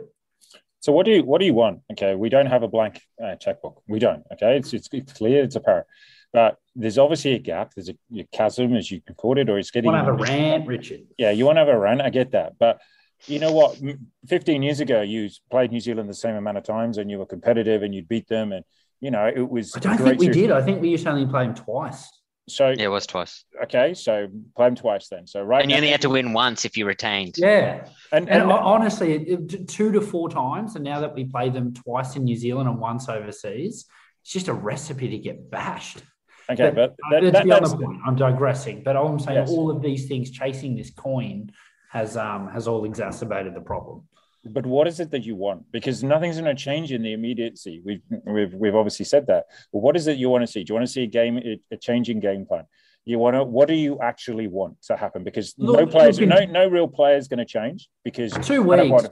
So 0.81 0.91
what 0.91 1.05
do 1.05 1.11
you 1.11 1.23
what 1.23 1.39
do 1.39 1.45
you 1.45 1.53
want? 1.53 1.81
Okay, 1.91 2.15
we 2.15 2.29
don't 2.29 2.47
have 2.47 2.63
a 2.63 2.67
blank 2.67 3.01
uh, 3.23 3.35
checkbook. 3.35 3.81
We 3.87 3.99
don't. 3.99 4.23
Okay, 4.33 4.57
it's, 4.57 4.73
it's 4.73 4.89
it's 4.91 5.13
clear, 5.13 5.43
it's 5.43 5.55
apparent, 5.55 5.85
but 6.33 6.57
there's 6.75 6.97
obviously 6.97 7.33
a 7.33 7.39
gap. 7.39 7.73
There's 7.75 7.89
a, 7.89 7.95
a 8.19 8.27
chasm, 8.31 8.75
as 8.75 8.89
you 8.89 8.99
can 8.99 9.15
put 9.15 9.37
it, 9.37 9.47
or 9.49 9.59
it's 9.59 9.69
getting. 9.69 9.91
You 9.91 9.95
want 9.95 10.07
to 10.07 10.11
have 10.11 10.19
a 10.19 10.23
rant, 10.23 10.67
Richard? 10.67 11.01
Yeah, 11.19 11.29
you 11.31 11.45
want 11.45 11.57
to 11.57 11.59
have 11.61 11.69
a 11.69 11.77
rant. 11.77 12.01
I 12.01 12.09
get 12.09 12.31
that, 12.31 12.53
but 12.59 12.81
you 13.27 13.37
know 13.37 13.51
what? 13.51 13.79
Fifteen 14.25 14.63
years 14.63 14.79
ago, 14.79 15.01
you 15.01 15.29
played 15.51 15.71
New 15.71 15.79
Zealand 15.79 16.09
the 16.09 16.15
same 16.15 16.35
amount 16.35 16.57
of 16.57 16.63
times, 16.63 16.97
and 16.97 17.11
you 17.11 17.19
were 17.19 17.27
competitive, 17.27 17.83
and 17.83 17.93
you'd 17.93 18.07
beat 18.07 18.27
them, 18.27 18.51
and 18.51 18.65
you 18.99 19.11
know 19.11 19.31
it 19.33 19.47
was. 19.47 19.75
I 19.75 19.79
don't 19.79 19.97
think 19.97 20.19
we 20.19 20.25
series. 20.25 20.35
did. 20.35 20.51
I 20.51 20.63
think 20.63 20.81
we 20.81 20.89
used 20.89 21.03
to 21.03 21.11
only 21.11 21.27
play 21.27 21.45
them 21.45 21.53
twice. 21.53 22.09
So 22.49 22.69
Yeah, 22.69 22.85
it 22.85 22.87
was 22.89 23.05
twice. 23.07 23.45
okay, 23.63 23.93
so 23.93 24.27
play 24.55 24.67
them 24.67 24.75
twice 24.75 25.07
then. 25.09 25.27
So 25.27 25.41
right, 25.41 25.61
And 25.61 25.69
you 25.71 25.75
now- 25.75 25.81
only 25.81 25.91
had 25.91 26.01
to 26.01 26.09
win 26.09 26.33
once 26.33 26.65
if 26.65 26.75
you 26.75 26.85
retained. 26.85 27.35
Yeah. 27.37 27.85
and, 28.11 28.27
And 28.29 28.41
and 28.43 28.51
honestly, 28.51 29.13
it- 29.13 29.53
it- 29.53 29.67
two 29.67 29.91
to 29.91 30.01
four 30.01 30.27
times. 30.29 30.75
And 30.75 30.83
now 30.83 30.99
that 31.01 31.13
we 31.13 31.25
play 31.25 31.49
them 31.49 31.73
twice 31.73 32.15
in 32.15 32.23
New 32.23 32.35
Zealand 32.35 32.67
and 32.67 32.79
once 32.79 33.07
overseas, 33.07 33.85
it's 34.21 34.31
just 34.33 34.47
a 34.47 34.53
recipe 34.53 35.07
to 35.09 35.17
get 35.17 35.49
bashed. 35.49 36.03
okay, 36.49 36.71
but 36.71 36.91
Uh, 37.05 37.21
that, 37.21 37.33
that, 37.33 37.47
that's 37.47 37.71
the 37.71 37.77
point. 37.77 37.99
I'm 38.05 38.15
digressing, 38.15 38.83
but 38.83 38.95
all 38.95 39.07
I'm 39.07 39.19
saying, 39.19 39.37
Yes. 39.37 39.49
all 39.51 39.69
of 39.69 39.81
these 39.81 40.07
things 40.07 40.31
chasing 40.31 40.75
this 40.75 40.89
coin 40.91 41.51
has 41.91 42.17
um 42.17 42.47
has 42.49 42.67
all 42.67 42.83
exacerbated 42.85 43.53
the 43.53 43.61
problem. 43.61 44.07
But 44.45 44.65
what 44.65 44.87
is 44.87 44.99
it 44.99 45.11
that 45.11 45.23
you 45.23 45.35
want? 45.35 45.71
Because 45.71 46.03
nothing's 46.03 46.39
going 46.39 46.55
to 46.55 46.61
change 46.61 46.91
in 46.91 47.01
the 47.01 47.13
immediacy. 47.13 47.81
We've, 47.85 48.01
we've, 48.25 48.53
we've 48.53 48.75
obviously 48.75 49.05
said 49.05 49.27
that. 49.27 49.45
But 49.71 49.79
what 49.79 49.95
is 49.95 50.07
it 50.07 50.17
you 50.17 50.29
want 50.29 50.43
to 50.43 50.47
see? 50.47 50.63
Do 50.63 50.71
you 50.71 50.75
want 50.75 50.87
to 50.87 50.91
see 50.91 51.03
a 51.03 51.07
game, 51.07 51.59
a 51.71 51.77
changing 51.77 52.19
game 52.19 52.45
plan? 52.45 52.65
You 53.05 53.17
want 53.17 53.35
to, 53.35 53.43
what 53.43 53.67
do 53.67 53.73
you 53.73 53.99
actually 53.99 54.47
want 54.47 54.79
to 54.83 54.95
happen? 54.95 55.23
Because 55.23 55.55
no 55.57 55.87
players, 55.87 56.19
look, 56.19 56.29
no, 56.29 56.45
no 56.45 56.67
real 56.67 56.87
player 56.87 57.17
is 57.17 57.27
going 57.27 57.39
to 57.39 57.45
change 57.45 57.89
because 58.03 58.31
Two 58.43 58.61
weeks. 58.61 58.89
want- 58.91 59.09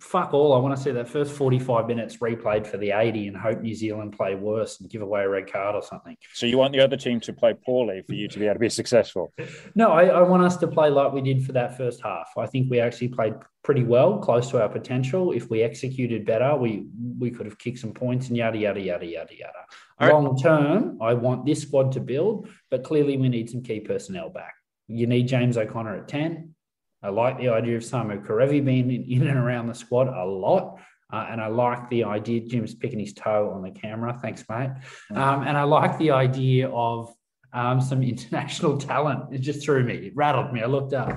fuck 0.00 0.34
all. 0.34 0.52
I 0.52 0.58
want 0.58 0.76
to 0.76 0.82
see 0.82 0.90
that 0.90 1.08
first 1.08 1.32
45 1.32 1.86
minutes 1.86 2.16
replayed 2.16 2.66
for 2.66 2.76
the 2.76 2.90
80 2.90 3.28
and 3.28 3.36
hope 3.36 3.60
New 3.60 3.74
Zealand 3.74 4.16
play 4.16 4.34
worse 4.34 4.80
and 4.80 4.90
give 4.90 5.02
away 5.02 5.22
a 5.22 5.28
red 5.28 5.50
card 5.50 5.76
or 5.76 5.82
something. 5.82 6.16
So 6.32 6.46
you 6.46 6.58
want 6.58 6.72
the 6.72 6.80
other 6.80 6.96
team 6.96 7.20
to 7.20 7.32
play 7.32 7.54
poorly 7.54 8.02
for 8.06 8.14
you 8.14 8.26
to 8.28 8.38
be 8.38 8.46
able 8.46 8.54
to 8.54 8.60
be 8.60 8.68
successful? 8.68 9.32
No, 9.76 9.92
I, 9.92 10.06
I 10.06 10.22
want 10.22 10.42
us 10.42 10.56
to 10.58 10.66
play 10.66 10.90
like 10.90 11.12
we 11.12 11.20
did 11.20 11.44
for 11.44 11.52
that 11.52 11.76
first 11.76 12.02
half. 12.02 12.30
I 12.36 12.46
think 12.46 12.70
we 12.70 12.80
actually 12.80 13.08
played 13.08 13.34
pretty 13.62 13.84
well, 13.84 14.18
close 14.18 14.50
to 14.50 14.60
our 14.60 14.68
potential. 14.68 15.32
If 15.32 15.50
we 15.50 15.62
executed 15.62 16.24
better, 16.26 16.54
we 16.56 16.86
we 17.18 17.30
could 17.30 17.46
have 17.46 17.58
kicked 17.58 17.78
some 17.78 17.92
points 17.92 18.28
and 18.28 18.36
yada 18.36 18.58
yada 18.58 18.80
yada 18.80 19.06
yada 19.06 19.36
yada. 19.36 19.64
All 19.98 20.08
right. 20.08 20.14
Long 20.14 20.36
term, 20.36 20.98
I 21.00 21.14
want 21.14 21.46
this 21.46 21.62
squad 21.62 21.92
to 21.92 22.00
build, 22.00 22.48
but 22.70 22.82
clearly 22.82 23.16
we 23.16 23.28
need 23.28 23.48
some 23.48 23.62
key 23.62 23.80
personnel 23.80 24.28
back. 24.28 24.54
You 24.88 25.06
need 25.06 25.28
James 25.28 25.56
O'Connor 25.56 25.96
at 25.96 26.08
10. 26.08 26.54
I 27.02 27.10
like 27.10 27.38
the 27.38 27.50
idea 27.50 27.76
of 27.76 27.82
Samu 27.82 28.24
Kerevi 28.24 28.64
being 28.64 28.90
in, 28.90 29.04
in 29.04 29.28
and 29.28 29.38
around 29.38 29.68
the 29.68 29.74
squad 29.74 30.08
a 30.08 30.24
lot. 30.24 30.80
Uh, 31.12 31.26
and 31.30 31.40
I 31.40 31.46
like 31.46 31.88
the 31.90 32.04
idea, 32.04 32.40
Jim's 32.40 32.74
picking 32.74 32.98
his 32.98 33.12
toe 33.12 33.52
on 33.54 33.62
the 33.62 33.70
camera. 33.70 34.18
Thanks, 34.20 34.44
mate. 34.48 34.70
Um, 35.14 35.42
and 35.46 35.56
I 35.56 35.62
like 35.62 35.98
the 35.98 36.10
idea 36.10 36.68
of 36.70 37.12
um, 37.52 37.80
some 37.80 38.02
international 38.14 38.78
talent. 38.78 39.32
It 39.32 39.38
just 39.38 39.62
threw 39.62 39.84
me, 39.84 39.94
it 39.94 40.16
rattled 40.16 40.52
me. 40.52 40.62
I 40.62 40.66
looked 40.66 40.92
up. 40.92 41.10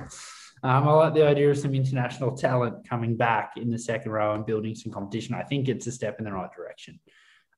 Um, 0.62 0.88
I 0.88 0.92
like 0.92 1.14
the 1.14 1.26
idea 1.26 1.50
of 1.50 1.58
some 1.58 1.74
international 1.74 2.36
talent 2.36 2.88
coming 2.88 3.16
back 3.16 3.52
in 3.56 3.70
the 3.70 3.78
second 3.78 4.12
row 4.12 4.34
and 4.34 4.44
building 4.44 4.74
some 4.74 4.92
competition. 4.92 5.34
I 5.34 5.42
think 5.42 5.68
it's 5.68 5.86
a 5.86 5.92
step 5.92 6.18
in 6.18 6.24
the 6.24 6.32
right 6.32 6.50
direction. 6.54 7.00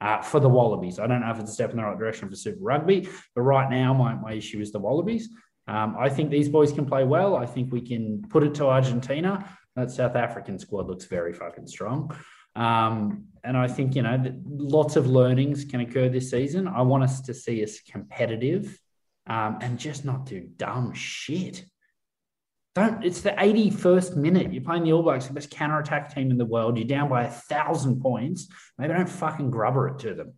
Uh, 0.01 0.23
for 0.23 0.41
the 0.41 0.49
Wallabies. 0.49 0.99
I 0.99 1.07
don't 1.07 1.21
know 1.21 1.31
if 1.31 1.39
it's 1.39 1.51
a 1.51 1.55
step 1.55 1.73
in 1.73 1.77
the 1.77 1.83
right 1.83 1.99
direction 1.99 2.31
for 2.31 2.35
Super 2.35 2.63
Rugby, 2.63 3.07
but 3.35 3.43
right 3.43 3.69
now 3.71 3.93
my, 3.93 4.15
my 4.15 4.33
issue 4.33 4.59
is 4.59 4.73
the 4.73 4.79
Wallabies. 4.79 5.29
Um, 5.69 5.95
I 5.99 6.09
think 6.09 6.31
these 6.31 6.49
boys 6.49 6.73
can 6.73 6.87
play 6.87 7.05
well. 7.05 7.37
I 7.37 7.45
think 7.45 7.71
we 7.71 7.83
can 7.83 8.23
put 8.31 8.43
it 8.43 8.55
to 8.55 8.67
Argentina. 8.67 9.47
That 9.77 9.91
South 9.91 10.17
African 10.17 10.59
squad 10.59 10.87
looks 10.89 11.05
very 11.05 11.35
fucking 11.35 11.67
strong. 11.67 12.17
Um, 12.57 13.27
and 13.45 13.57
I 13.57 13.69
think, 13.69 13.95
you 13.95 14.03
know, 14.03 14.35
lots 14.45 14.97
of 14.97 15.07
learnings 15.07 15.65
can 15.65 15.81
occur 15.81 16.09
this 16.09 16.31
season. 16.31 16.67
I 16.67 16.83
want 16.83 17.05
us 17.05 17.21
to 17.23 17.35
see 17.35 17.63
us 17.63 17.81
competitive 17.81 18.79
um, 19.27 19.59
and 19.61 19.79
just 19.79 20.05
not 20.05 20.27
do 20.27 20.49
dumb 20.57 20.93
shit. 20.93 21.65
Don't, 22.75 23.05
it's 23.05 23.21
the 23.21 23.31
81st 23.31 24.17
minute. 24.17 24.53
You're 24.53 24.63
playing 24.63 24.85
the 24.85 24.93
All 24.93 25.03
Blacks, 25.03 25.27
the 25.27 25.33
best 25.33 25.51
counter 25.51 25.79
attack 25.81 26.15
team 26.15 26.31
in 26.31 26.39
the 26.39 26.45
world. 26.45 26.79
You're 26.79 26.87
down 26.87 27.09
by 27.09 27.25
a 27.25 27.31
thousand 27.31 28.01
points. 28.01 28.49
Maybe 28.79 28.93
don't 28.93 29.09
fucking 29.09 29.51
grubber 29.51 29.89
it 29.89 29.99
to 30.01 30.15
them. 30.15 30.35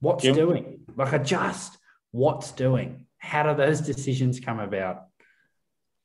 What's 0.00 0.22
Jim? 0.22 0.34
doing? 0.34 0.80
Like, 0.96 1.12
adjust. 1.12 1.76
What's 2.12 2.52
doing? 2.52 3.06
How 3.18 3.42
do 3.42 3.56
those 3.56 3.80
decisions 3.80 4.38
come 4.38 4.60
about? 4.60 5.06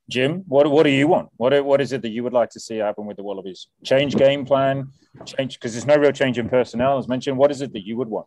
Jim, 0.09 0.43
what 0.47 0.65
what 0.71 0.83
do 0.83 0.89
you 0.89 1.07
want? 1.07 1.29
What 1.37 1.63
what 1.63 1.81
is 1.81 1.91
it 1.91 2.01
that 2.01 2.09
you 2.09 2.23
would 2.23 2.33
like 2.33 2.49
to 2.51 2.59
see 2.59 2.77
happen 2.77 3.05
with 3.05 3.17
the 3.17 3.21
Wallabies? 3.21 3.67
Change 3.83 4.15
game 4.15 4.43
plan, 4.43 4.87
change 5.25 5.53
because 5.53 5.73
there's 5.73 5.85
no 5.85 5.97
real 5.97 6.11
change 6.11 6.39
in 6.39 6.49
personnel 6.49 6.97
as 6.97 7.07
mentioned. 7.07 7.37
What 7.37 7.51
is 7.51 7.61
it 7.61 7.73
that 7.73 7.85
you 7.85 7.95
would 7.97 8.07
want? 8.07 8.25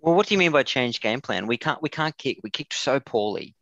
Well, 0.00 0.14
what 0.14 0.26
do 0.26 0.34
you 0.34 0.38
mean 0.38 0.52
by 0.52 0.62
change 0.62 1.02
game 1.02 1.20
plan? 1.20 1.46
We 1.46 1.58
can't 1.58 1.82
we 1.82 1.90
can't 1.90 2.16
kick. 2.16 2.38
We 2.42 2.48
kicked 2.48 2.72
so 2.72 3.00
poorly 3.00 3.54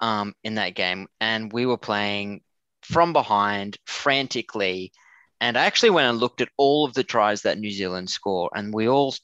um, 0.00 0.34
in 0.44 0.54
that 0.56 0.74
game, 0.74 1.08
and 1.20 1.52
we 1.52 1.66
were 1.66 1.78
playing 1.78 2.42
from 2.82 3.12
behind 3.12 3.78
frantically. 3.86 4.92
And 5.40 5.56
I 5.58 5.66
actually 5.66 5.90
went 5.90 6.08
and 6.08 6.18
looked 6.18 6.40
at 6.40 6.48
all 6.56 6.86
of 6.86 6.94
the 6.94 7.04
tries 7.04 7.42
that 7.42 7.58
New 7.58 7.70
Zealand 7.70 8.08
score, 8.08 8.50
and 8.54 8.72
we 8.72 8.88
all 8.88 9.14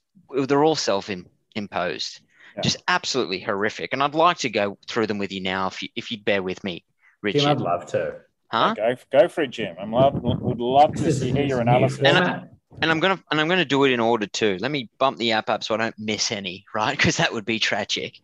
they're 0.47 0.65
all 0.65 0.77
self 0.77 1.09
imposed, 1.55 2.21
Yeah. 2.55 2.61
just 2.63 2.77
absolutely 2.89 3.41
horrific. 3.41 3.93
And 3.93 4.03
I'd 4.03 4.15
like 4.15 4.39
to 4.39 4.51
go 4.51 4.77
through 4.89 5.07
them 5.07 5.19
with 5.19 5.33
you 5.33 5.41
now, 5.41 5.69
if 5.69 5.83
you 5.83 5.89
if 5.97 6.11
you'd 6.11 6.25
bear 6.25 6.43
with 6.43 6.63
me, 6.65 6.85
Richard. 7.23 7.41
Tim, 7.41 7.49
I'd 7.51 7.61
love 7.61 7.87
to. 7.93 8.17
huh? 8.51 8.75
Go 8.75 8.95
go 9.11 9.29
for 9.29 9.43
it, 9.43 9.51
Jim. 9.51 9.77
I'm 9.81 9.93
love, 9.93 10.21
would 10.23 10.61
love 10.61 10.93
to 10.97 11.13
see 11.13 11.33
hear 11.33 11.47
your 11.47 11.61
analysis. 11.61 12.01
And 12.01 12.19
I- 12.19 12.25
format. 12.25 12.49
and 12.83 12.91
I'm 12.91 13.01
gonna 13.01 13.23
and 13.31 13.41
I'm 13.41 13.49
gonna 13.49 13.65
do 13.65 13.85
it 13.85 13.93
in 13.93 14.01
order 14.01 14.27
too. 14.27 14.59
Let 14.61 14.71
me 14.71 14.91
bump 14.99 15.17
the 15.17 15.33
app 15.33 15.49
up 15.49 15.65
so 15.65 15.75
I 15.75 15.79
don't 15.79 15.95
miss 15.99 16.31
any, 16.31 16.65
right? 16.75 16.95
Because 16.97 17.17
that 17.17 17.33
would 17.33 17.47
be 17.47 17.59
tragic. 17.59 18.19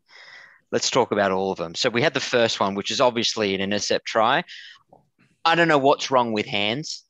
Let's 0.71 0.91
talk 0.91 1.13
about 1.13 1.33
all 1.33 1.51
of 1.53 1.59
them. 1.59 1.75
So 1.75 1.89
we 1.89 2.03
had 2.03 2.15
the 2.15 2.21
first 2.21 2.61
one, 2.61 2.75
which 2.75 2.91
is 2.91 3.01
obviously 3.01 3.55
an 3.55 3.61
intercept 3.61 4.07
try. 4.07 4.45
I 5.45 5.55
don't 5.55 5.69
know 5.69 5.79
what's 5.79 6.11
wrong 6.11 6.33
with 6.33 6.47
hands 6.47 7.05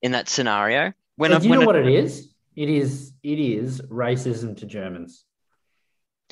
in 0.00 0.12
that 0.12 0.28
scenario. 0.28 0.92
When 1.16 1.30
So 1.32 1.38
do 1.38 1.44
you 1.44 1.50
when 1.50 1.58
know 1.60 1.64
I- 1.64 1.66
what 1.66 1.76
it 1.76 1.86
is? 1.86 2.28
It 2.54 2.68
is 2.68 3.12
it 3.22 3.38
is 3.38 3.80
racism 3.82 4.56
to 4.58 4.66
Germans. 4.66 5.24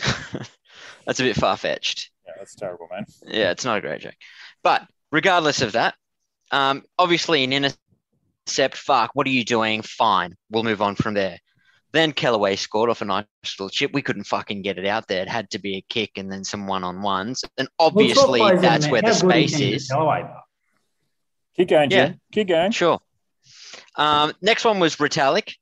that's 1.07 1.20
a 1.20 1.22
bit 1.22 1.37
far 1.37 1.57
fetched. 1.57 2.11
Yeah, 2.26 2.33
that's 2.38 2.54
terrible, 2.54 2.88
man. 2.90 3.04
Yeah, 3.26 3.50
it's 3.50 3.64
not 3.64 3.78
a 3.78 3.81
great 3.81 4.00
joke. 4.02 4.14
But 4.62 4.87
regardless 5.11 5.62
of 5.62 5.72
that, 5.72 5.94
um, 6.50 6.85
obviously 6.98 7.44
an 7.44 7.52
intercept, 7.52 8.76
fuck, 8.76 9.11
what 9.14 9.26
are 9.26 9.31
you 9.31 9.44
doing? 9.44 9.83
Fine. 9.83 10.37
We'll 10.50 10.62
move 10.62 10.83
on 10.83 10.94
from 10.94 11.14
there. 11.14 11.38
Then 11.92 12.12
Kellaway 12.12 12.57
scored 12.57 12.88
off 12.90 13.03
a 13.03 13.05
nice 13.05 13.24
little 13.59 13.68
chip. 13.68 13.92
We 13.92 14.03
couldn't 14.03 14.24
fucking 14.24 14.62
get 14.62 14.79
it 14.79 14.87
out 14.87 15.09
there. 15.09 15.22
It 15.22 15.29
had 15.29 15.50
to 15.50 15.59
be 15.59 15.76
a 15.76 15.85
kick 15.88 16.12
and 16.16 16.31
then 16.31 16.44
some 16.44 16.66
one 16.66 16.85
on 16.85 17.03
ones. 17.03 17.44
And 17.59 17.68
obviously, 17.79 18.40
Well, 18.40 18.50
top 18.50 18.59
players 18.59 18.59
in 18.59 18.62
that's 18.62 18.88
where 18.88 19.03
the 19.03 19.09
How 19.09 19.20
good 19.20 19.48
space 19.48 19.61
is. 19.61 19.90
Kellaway, 19.90 20.31
Keep 21.57 21.68
going, 21.68 21.90
Jim. 21.90 22.11
Yeah. 22.12 22.16
Keep 22.33 22.48
going. 22.48 22.70
Sure. 22.70 23.00
Um, 23.96 24.33
next 24.40 24.64
one 24.64 24.79
was 24.79 24.96
Retallick. 24.96 25.55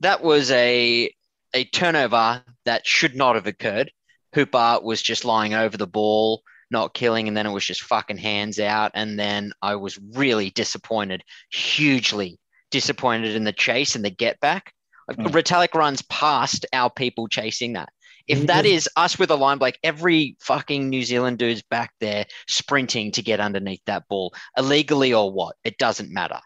That 0.00 0.22
was 0.22 0.50
a 0.50 1.12
a 1.54 1.64
turnover 1.64 2.42
that 2.64 2.86
should 2.86 3.14
not 3.14 3.34
have 3.34 3.46
occurred. 3.46 3.90
Hooper 4.34 4.80
was 4.82 5.00
just 5.00 5.24
lying 5.24 5.54
over 5.54 5.76
the 5.76 5.86
ball, 5.86 6.42
not 6.70 6.94
killing, 6.94 7.28
and 7.28 7.36
then 7.36 7.46
it 7.46 7.52
was 7.52 7.64
just 7.64 7.82
fucking 7.82 8.18
hands 8.18 8.58
out. 8.58 8.90
And 8.94 9.18
then 9.18 9.52
I 9.62 9.76
was 9.76 9.98
really 10.12 10.50
disappointed, 10.50 11.22
hugely 11.50 12.38
disappointed 12.70 13.36
in 13.36 13.44
the 13.44 13.52
chase 13.52 13.94
and 13.94 14.04
the 14.04 14.10
get 14.10 14.38
back. 14.40 14.72
Mm. 15.10 15.26
Retallick 15.28 15.74
runs 15.74 16.02
past 16.02 16.66
our 16.72 16.90
people 16.90 17.28
chasing 17.28 17.74
that. 17.74 17.88
If 18.26 18.38
He 18.40 18.46
that 18.46 18.64
was- 18.64 18.72
is 18.72 18.88
us 18.96 19.18
with 19.18 19.30
a 19.30 19.36
line, 19.36 19.58
like 19.58 19.78
every 19.84 20.36
fucking 20.40 20.88
New 20.88 21.04
Zealand 21.04 21.38
dude's 21.38 21.62
back 21.62 21.92
there 22.00 22.26
sprinting 22.48 23.12
to 23.12 23.22
get 23.22 23.38
underneath 23.38 23.82
that 23.86 24.08
ball, 24.08 24.34
illegally 24.56 25.14
or 25.14 25.30
what, 25.30 25.54
it 25.64 25.78
doesn't 25.78 26.10
matter. 26.10 26.40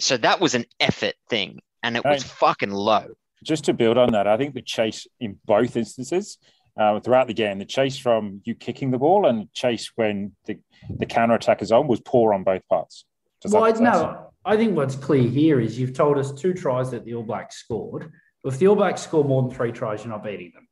So 0.00 0.16
that 0.18 0.40
was 0.40 0.54
an 0.54 0.64
effort 0.80 1.14
thing, 1.28 1.60
and 1.82 1.96
it 1.96 2.04
was 2.04 2.22
fucking 2.24 2.70
low. 2.70 3.08
Just 3.44 3.64
to 3.64 3.72
build 3.74 3.98
on 3.98 4.12
that, 4.12 4.26
I 4.26 4.36
think 4.36 4.54
the 4.54 4.62
chase 4.62 5.06
in 5.20 5.38
both 5.44 5.76
instances 5.76 6.38
uh, 6.80 6.98
throughout 7.00 7.26
the 7.26 7.34
game, 7.34 7.58
the 7.58 7.64
chase 7.64 7.98
from 7.98 8.40
you 8.44 8.54
kicking 8.54 8.90
the 8.90 8.98
ball 8.98 9.26
and 9.26 9.52
chase 9.52 9.90
when 9.96 10.32
the, 10.46 10.58
the 10.88 11.06
counter 11.06 11.34
attack 11.34 11.60
is 11.60 11.72
on 11.72 11.88
was 11.88 12.00
poor 12.00 12.32
on 12.32 12.42
both 12.44 12.62
parts. 12.68 13.04
Does 13.42 13.52
Well, 13.52 13.64
make 13.64 13.80
no, 13.80 14.27
I 14.48 14.56
think 14.56 14.74
what's 14.74 14.96
clear 14.96 15.28
here 15.28 15.60
is 15.60 15.78
you've 15.78 15.92
told 15.92 16.16
us 16.16 16.32
two 16.32 16.54
tries 16.54 16.90
that 16.92 17.04
the 17.04 17.12
All 17.14 17.22
Blacks 17.22 17.56
scored. 17.58 18.10
If 18.44 18.58
the 18.58 18.68
All 18.68 18.76
Blacks 18.76 19.02
score 19.02 19.22
more 19.22 19.42
than 19.42 19.50
three 19.50 19.72
tries, 19.72 20.02
you're 20.02 20.10
not 20.10 20.24
beating 20.24 20.52
them. 20.54 20.66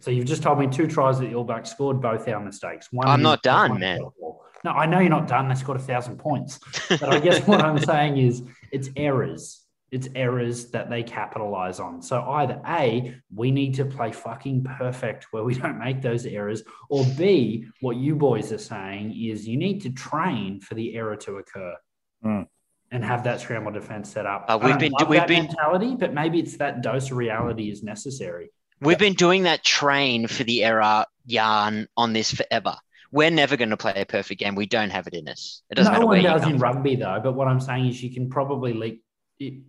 So 0.00 0.10
you've 0.10 0.26
just 0.26 0.42
told 0.42 0.58
me 0.58 0.66
two 0.66 0.86
tries 0.86 1.18
that 1.18 1.30
the 1.30 1.34
All 1.34 1.44
Blacks 1.44 1.70
scored, 1.70 2.02
both 2.02 2.28
our 2.28 2.40
mistakes. 2.40 2.88
One 2.92 3.08
I'm 3.08 3.22
not 3.22 3.42
done, 3.42 3.70
one 3.70 3.80
man. 3.80 4.00
football. 4.00 4.44
No, 4.64 4.72
I 4.72 4.84
know 4.84 4.98
you're 4.98 5.08
not 5.08 5.28
done. 5.28 5.48
They 5.48 5.54
scored 5.54 5.78
a 5.78 5.82
thousand 5.82 6.18
points. 6.18 6.60
But 6.90 7.04
I 7.04 7.18
guess 7.18 7.46
what 7.46 7.62
I'm 7.62 7.78
saying 7.78 8.18
is 8.18 8.42
it's 8.70 8.90
errors. 8.96 9.62
It's 9.90 10.08
errors 10.14 10.66
that 10.72 10.90
they 10.90 11.02
capitalize 11.02 11.80
on. 11.80 12.02
So 12.02 12.20
either 12.22 12.60
A, 12.68 13.14
we 13.34 13.50
need 13.50 13.72
to 13.76 13.86
play 13.86 14.12
fucking 14.12 14.64
perfect 14.64 15.28
where 15.30 15.42
we 15.42 15.54
don't 15.54 15.78
make 15.78 16.02
those 16.02 16.26
errors, 16.26 16.62
or 16.90 17.02
B, 17.16 17.64
what 17.80 17.96
you 17.96 18.14
boys 18.14 18.52
are 18.52 18.58
saying 18.58 19.14
is 19.18 19.48
you 19.48 19.56
need 19.56 19.80
to 19.82 19.90
train 19.90 20.60
for 20.60 20.74
the 20.74 20.94
error 20.96 21.16
to 21.16 21.38
occur 21.38 21.74
Hmm. 22.22 22.42
And 22.90 23.04
have 23.04 23.24
that 23.24 23.40
scramble 23.40 23.72
defense 23.72 24.10
set 24.10 24.26
up. 24.26 24.44
Uh, 24.48 24.58
we've 24.62 24.78
been- 24.78 24.92
we've 25.08 25.26
been- 25.26 25.44
mentality, 25.46 25.96
but 25.98 26.14
maybe 26.14 26.38
it's 26.38 26.56
that 26.58 26.82
dose 26.82 27.10
of 27.10 27.16
reality 27.16 27.70
is 27.70 27.82
necessary. 27.82 28.50
We've 28.80 28.98
been 28.98 29.14
doing 29.14 29.44
that 29.44 29.64
train 29.64 30.26
for 30.26 30.44
the 30.44 30.62
error 30.64 31.06
yarn 31.24 31.88
on 31.96 32.12
this 32.12 32.32
forever. 32.32 32.76
We're 33.10 33.30
never 33.30 33.56
going 33.56 33.70
to 33.70 33.76
play 33.76 33.94
a 33.96 34.04
perfect 34.04 34.40
game. 34.40 34.54
We 34.54 34.66
don't 34.66 34.90
have 34.90 35.06
it 35.06 35.14
in 35.14 35.28
us. 35.28 35.62
It 35.70 35.76
doesn't 35.76 35.92
no 35.92 36.00
matter 36.00 36.06
one 36.06 36.22
does 36.22 36.46
in 36.46 36.58
rugby 36.58 36.96
though. 36.96 37.18
But 37.22 37.32
what 37.32 37.48
I'm 37.48 37.60
saying 37.60 37.86
is 37.86 38.02
you 38.02 38.12
can 38.12 38.28
probably 38.28 38.72
leak 38.74 39.02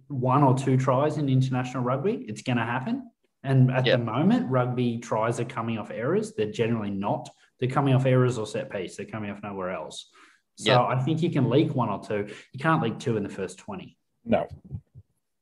one 0.08 0.44
or 0.44 0.58
two 0.58 0.78
tries 0.78 1.18
in 1.18 1.30
international 1.30 1.84
rugby. 1.84 2.26
It's 2.28 2.42
going 2.42 2.58
to 2.58 2.66
happen. 2.66 3.10
And 3.44 3.72
at 3.72 3.86
Yep. 3.86 4.00
the 4.00 4.06
moment, 4.06 4.50
rugby 4.50 4.98
tries 4.98 5.40
are 5.40 5.46
coming 5.46 5.78
off 5.78 5.92
errors. 5.92 6.34
They're 6.36 6.52
generally 6.52 6.90
not. 6.90 7.30
They're 7.60 7.70
coming 7.70 7.94
off 7.94 8.06
errors 8.06 8.38
or 8.38 8.46
set 8.46 8.70
piece. 8.70 8.98
They're 8.98 9.06
coming 9.06 9.30
off 9.32 9.42
nowhere 9.44 9.72
else. 9.72 10.10
So 10.58 10.72
Yep. 10.72 10.82
I 10.82 11.04
think 11.04 11.22
you 11.22 11.30
can 11.30 11.50
leak 11.50 11.74
one 11.76 11.90
or 11.90 12.04
two. 12.04 12.28
You 12.52 12.60
can't 12.60 12.82
leak 12.82 12.98
two 13.00 13.16
in 13.16 13.24
the 13.24 13.30
first 13.30 13.58
20. 13.60 13.96
No. 14.26 14.48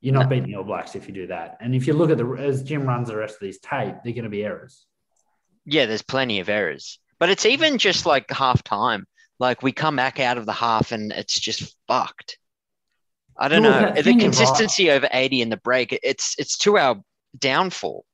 You're 0.01 0.13
not 0.13 0.23
No. 0.23 0.29
beating 0.29 0.47
the 0.51 0.55
All 0.57 0.63
Blacks 0.63 0.93
if 0.95 1.07
you 1.07 1.13
do 1.13 1.27
that. 1.27 1.57
And 1.61 1.73
if 1.73 1.87
you 1.87 1.93
look 1.93 2.09
at 2.11 2.17
the 2.17 2.25
as 2.33 2.63
Jim 2.63 2.83
runs 2.85 3.07
the 3.07 3.15
rest 3.15 3.35
of 3.35 3.41
these 3.41 3.59
tape, 3.59 3.95
they're 4.03 4.13
going 4.13 4.25
to 4.25 4.29
be 4.29 4.43
errors. 4.43 4.85
Yeah, 5.65 5.85
there's 5.85 6.01
plenty 6.03 6.39
of 6.41 6.49
errors. 6.49 6.99
But 7.17 7.29
it's 7.29 7.45
even 7.45 7.77
just 7.77 8.05
like 8.05 8.29
half 8.29 8.61
time. 8.61 9.07
Like 9.39 9.63
we 9.63 9.71
come 9.71 9.95
back 9.95 10.19
out 10.19 10.37
of 10.37 10.45
the 10.45 10.53
half 10.53 10.91
and 10.91 11.11
it's 11.11 11.39
just 11.39 11.75
fucked. 11.87 12.37
I 13.37 13.47
don't 13.47 13.63
Well, 13.63 13.93
know. 13.95 14.01
The 14.01 14.15
consistency 14.19 14.91
over 14.91 15.07
80 15.11 15.41
in 15.41 15.49
the 15.49 15.57
break, 15.57 15.97
it's 16.03 16.35
it's 16.37 16.57
to 16.59 16.77
our 16.77 17.01
downfall. 17.37 18.05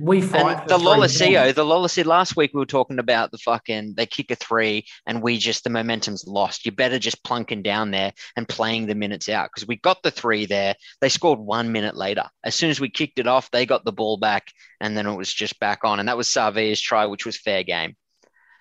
We 0.00 0.22
fight 0.22 0.60
and 0.60 0.68
the 0.68 0.78
Lolesio, 0.78 1.52
the 1.52 1.64
Lolesio 1.64 2.04
last 2.04 2.36
week 2.36 2.52
we 2.54 2.60
were 2.60 2.66
talking 2.66 2.98
about 2.98 3.32
the 3.32 3.38
fucking 3.38 3.94
they 3.96 4.06
kick 4.06 4.30
a 4.30 4.36
three 4.36 4.86
and 5.06 5.22
we 5.22 5.38
just 5.38 5.64
the 5.64 5.70
momentum's 5.70 6.24
lost. 6.26 6.64
You 6.64 6.72
better 6.72 6.98
just 6.98 7.24
plunking 7.24 7.62
down 7.62 7.90
there 7.90 8.12
and 8.36 8.48
playing 8.48 8.86
the 8.86 8.94
minutes 8.94 9.28
out 9.28 9.50
because 9.52 9.66
we 9.66 9.76
got 9.76 10.02
the 10.02 10.10
three 10.10 10.46
there. 10.46 10.74
They 11.00 11.08
scored 11.08 11.40
one 11.40 11.72
minute 11.72 11.96
later. 11.96 12.24
As 12.44 12.54
soon 12.54 12.70
as 12.70 12.80
we 12.80 12.90
kicked 12.90 13.18
it 13.18 13.26
off, 13.26 13.50
they 13.50 13.66
got 13.66 13.84
the 13.84 13.92
ball 13.92 14.18
back 14.18 14.52
and 14.80 14.96
then 14.96 15.06
it 15.06 15.16
was 15.16 15.32
just 15.32 15.58
back 15.58 15.80
on. 15.82 15.98
And 15.98 16.08
that 16.08 16.16
was 16.16 16.28
Savea's 16.28 16.80
try, 16.80 17.06
which 17.06 17.26
was 17.26 17.36
fair 17.36 17.64
game. 17.64 17.96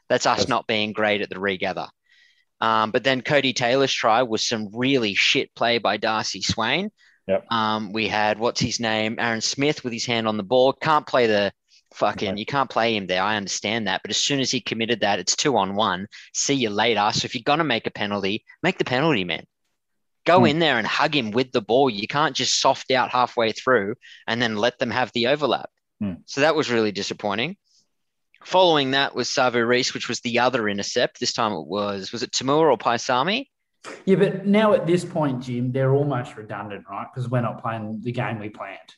That's 0.09 0.25
us 0.25 0.37
That's- 0.37 0.49
not 0.49 0.67
being 0.67 0.93
great 0.93 1.21
at 1.21 1.29
the 1.29 1.39
regather. 1.39 1.87
Um, 2.59 2.91
but 2.91 3.03
then 3.03 3.21
Codie 3.21 3.55
Taylor's 3.55 3.93
try 3.93 4.23
was 4.23 4.47
some 4.47 4.69
really 4.73 5.13
shit 5.13 5.53
play 5.53 5.77
by 5.77 5.97
Darcy 5.97 6.41
Swain. 6.41 6.89
Yep. 7.27 7.51
Um, 7.51 7.91
we 7.91 8.07
had 8.07 8.39
what's 8.39 8.61
his 8.61 8.79
name, 8.79 9.17
Aaron 9.19 9.41
Smith, 9.41 9.83
with 9.83 9.93
his 9.93 10.05
hand 10.05 10.27
on 10.27 10.37
the 10.37 10.43
ball. 10.43 10.73
Can't 10.73 11.05
play 11.05 11.27
the 11.27 11.51
fucking. 11.93 12.37
You 12.37 12.45
can't 12.45 12.69
play 12.69 12.95
him 12.95 13.07
there. 13.07 13.21
I 13.21 13.35
understand 13.35 13.87
that, 13.87 14.01
but 14.01 14.11
as 14.11 14.17
soon 14.17 14.39
as 14.39 14.51
he 14.51 14.61
committed 14.61 15.01
that, 15.01 15.19
it's 15.19 15.35
two 15.35 15.57
on 15.57 15.75
one. 15.75 16.07
See 16.33 16.53
you 16.53 16.69
later. 16.69 17.09
So 17.13 17.25
if 17.25 17.35
you're 17.35 17.43
gonna 17.45 17.63
make 17.63 17.85
a 17.85 17.91
penalty, 17.91 18.45
make 18.63 18.77
the 18.77 18.85
penalty, 18.85 19.25
man. 19.25 19.45
Go 20.25 20.39
hmm. 20.39 20.45
in 20.47 20.59
there 20.59 20.77
and 20.77 20.87
hug 20.87 21.15
him 21.15 21.31
with 21.31 21.51
the 21.51 21.61
ball. 21.61 21.89
You 21.89 22.07
can't 22.07 22.35
just 22.35 22.61
soft 22.61 22.91
out 22.91 23.09
halfway 23.09 23.51
through 23.51 23.95
and 24.25 24.41
then 24.41 24.55
let 24.55 24.79
them 24.79 24.91
have 24.91 25.11
the 25.13 25.27
overlap. 25.27 25.69
Hmm. 25.99 26.15
So 26.25 26.41
that 26.41 26.55
was 26.55 26.71
really 26.71 26.91
disappointing. 26.91 27.57
Following 28.45 28.91
that 28.91 29.15
was 29.15 29.29
Sevu 29.29 29.67
Reece, 29.67 29.93
which 29.93 30.07
was 30.07 30.21
the 30.21 30.39
other 30.39 30.69
intercept. 30.69 31.19
This 31.19 31.33
time 31.33 31.51
it 31.51 31.65
was 31.65 32.11
was 32.13 32.23
it 32.23 32.31
Tamura 32.31 32.71
or 32.71 32.77
Paisami? 32.77 33.47
Yeah, 34.05 34.15
but 34.15 34.45
now 34.45 34.73
at 34.73 34.87
this 34.87 35.05
point, 35.05 35.43
Jim, 35.43 35.71
they're 35.71 35.93
almost 35.93 36.35
redundant, 36.35 36.85
right? 36.89 37.07
Because 37.13 37.29
we're 37.29 37.41
not 37.41 37.61
playing 37.61 38.01
the 38.03 38.11
game 38.11 38.39
we 38.39 38.49
planned. 38.49 38.95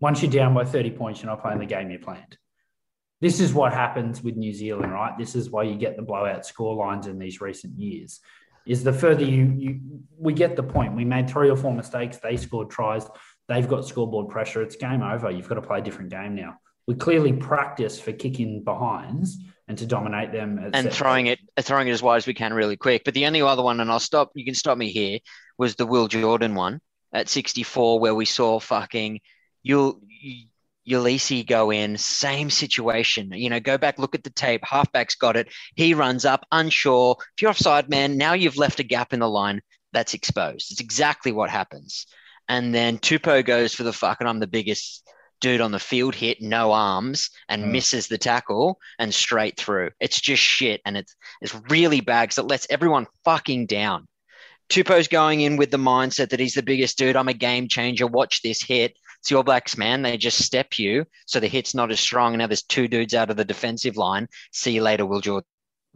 Once 0.00 0.22
you're 0.22 0.30
down 0.30 0.54
by 0.54 0.64
30 0.64 0.92
points, 0.92 1.20
you're 1.20 1.30
not 1.30 1.42
playing 1.42 1.58
the 1.58 1.66
game 1.66 1.90
you 1.90 1.98
planned. 1.98 2.38
This 3.20 3.38
is 3.38 3.52
what 3.52 3.74
happens 3.74 4.22
with 4.22 4.36
New 4.36 4.52
Zealand, 4.52 4.92
right? 4.92 5.16
This 5.18 5.34
is 5.34 5.50
why 5.50 5.64
you 5.64 5.76
get 5.76 5.96
the 5.96 6.02
blowout 6.02 6.46
score 6.46 6.74
lines 6.74 7.06
in 7.06 7.18
these 7.18 7.40
recent 7.40 7.78
years. 7.78 8.20
Is 8.66 8.82
the 8.82 8.92
further 8.92 9.24
you, 9.24 9.52
you 9.56 9.80
we 10.18 10.32
get 10.32 10.56
the 10.56 10.62
point. 10.62 10.94
We 10.94 11.04
made 11.04 11.28
three 11.28 11.50
or 11.50 11.56
four 11.56 11.74
mistakes. 11.74 12.18
They 12.18 12.36
scored 12.36 12.70
tries. 12.70 13.06
They've 13.48 13.68
got 13.68 13.86
scoreboard 13.86 14.28
pressure. 14.28 14.62
It's 14.62 14.76
game 14.76 15.02
over. 15.02 15.30
You've 15.30 15.48
got 15.48 15.56
to 15.56 15.62
play 15.62 15.80
a 15.80 15.82
different 15.82 16.10
game 16.10 16.34
now. 16.34 16.58
We 16.86 16.94
clearly 16.94 17.32
practice 17.32 18.00
for 18.00 18.12
kicking 18.12 18.64
behinds 18.64 19.38
and 19.70 19.78
to 19.78 19.86
dominate 19.86 20.32
them 20.32 20.58
and 20.74 20.92
throwing 20.92 21.26
it 21.26 21.38
throwing 21.60 21.86
it 21.86 21.92
as 21.92 22.02
wide 22.02 22.16
as 22.16 22.26
we 22.26 22.34
can 22.34 22.52
really 22.52 22.76
quick. 22.76 23.02
But 23.04 23.14
the 23.14 23.26
only 23.26 23.40
other 23.40 23.62
one, 23.62 23.78
and 23.78 23.88
I'll 23.88 24.00
stop. 24.00 24.32
You 24.34 24.44
can 24.44 24.56
stop 24.56 24.76
me 24.76 24.90
here. 24.90 25.20
Was 25.58 25.76
the 25.76 25.86
Will 25.86 26.08
Jordan 26.08 26.56
one 26.56 26.80
at 27.12 27.28
64 27.28 28.00
where 28.00 28.14
we 28.14 28.24
saw 28.26 28.58
fucking 28.58 29.20
you'll. 29.62 30.00
Uelese 30.88 31.46
go 31.46 31.70
in, 31.70 31.96
same 31.98 32.50
situation. 32.50 33.30
You 33.32 33.50
know, 33.50 33.60
go 33.60 33.78
back, 33.78 33.98
look 33.98 34.16
at 34.16 34.24
the 34.24 34.30
tape. 34.30 34.62
Halfback's 34.64 35.14
got 35.14 35.36
it. 35.36 35.46
He 35.76 35.94
runs 35.94 36.24
up, 36.24 36.44
unsure. 36.50 37.16
If 37.20 37.42
you're 37.42 37.50
offside, 37.50 37.88
man, 37.88 38.16
now 38.16 38.32
you've 38.32 38.56
left 38.56 38.80
a 38.80 38.82
gap 38.82 39.12
in 39.12 39.20
the 39.20 39.28
line 39.28 39.60
that's 39.92 40.14
exposed. 40.14 40.72
It's 40.72 40.80
exactly 40.80 41.30
what 41.30 41.50
happens. 41.50 42.06
And 42.48 42.74
then 42.74 42.98
Tupou 42.98 43.44
goes 43.44 43.72
for 43.74 43.84
the 43.84 43.92
fuck, 43.92 44.16
and 44.18 44.28
I'm 44.28 44.40
the 44.40 44.48
biggest 44.48 45.06
dude 45.40 45.60
on 45.60 45.72
the 45.72 45.78
field 45.78 46.14
hit 46.14 46.40
no 46.40 46.72
arms 46.72 47.30
and 47.48 47.64
mm. 47.64 47.72
misses 47.72 48.06
the 48.08 48.18
tackle 48.18 48.78
and 48.98 49.12
straight 49.12 49.56
through. 49.56 49.90
It's 50.00 50.20
just 50.20 50.42
shit. 50.42 50.80
And 50.84 50.96
it's, 50.96 51.14
it's 51.40 51.54
really 51.68 52.00
bad 52.00 52.24
because 52.24 52.38
it 52.38 52.46
lets 52.46 52.66
everyone 52.70 53.06
fucking 53.24 53.66
down. 53.66 54.06
Tupou's 54.68 55.08
going 55.08 55.40
in 55.40 55.56
with 55.56 55.70
the 55.70 55.76
mindset 55.76 56.30
that 56.30 56.38
he's 56.38 56.54
the 56.54 56.62
biggest 56.62 56.96
dude. 56.96 57.16
I'm 57.16 57.28
a 57.28 57.34
game 57.34 57.66
changer. 57.66 58.06
Watch 58.06 58.42
this 58.42 58.62
hit. 58.62 58.96
It's 59.18 59.30
your 59.30 59.42
blacks, 59.42 59.76
man. 59.76 60.02
They 60.02 60.16
just 60.16 60.44
step 60.44 60.78
you. 60.78 61.04
So 61.26 61.40
the 61.40 61.48
hit's 61.48 61.74
not 61.74 61.90
as 61.90 62.00
strong. 62.00 62.34
And 62.34 62.38
now 62.38 62.46
there's 62.46 62.62
two 62.62 62.86
dudes 62.86 63.14
out 63.14 63.30
of 63.30 63.36
the 63.36 63.44
defensive 63.44 63.96
line. 63.96 64.28
See 64.52 64.72
you 64.72 64.82
later, 64.82 65.04
Will 65.04 65.20
Jordan 65.20 65.44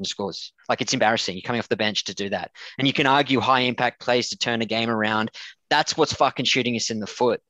scores. 0.03 0.53
Like 0.69 0.81
it's 0.81 0.93
embarrassing. 0.93 1.37
You're 1.37 1.43
coming 1.43 1.61
off 1.61 1.69
the 1.69 1.77
bench 1.77 2.05
to 2.05 2.15
do 2.15 2.29
that. 2.31 2.51
And 2.79 2.87
you 2.87 2.93
can 2.93 3.07
argue 3.07 3.41
high 3.41 3.61
impact 3.61 4.01
plays 4.01 4.29
to 4.31 4.37
turn 4.37 4.61
a 4.61 4.67
game 4.67 4.91
around. 4.91 5.31
That's 5.71 5.97
what's 5.97 6.13
fucking 6.13 6.45
shooting 6.45 6.77
us 6.77 6.91
in 6.91 7.01
the 7.01 7.07
foot. 7.07 7.41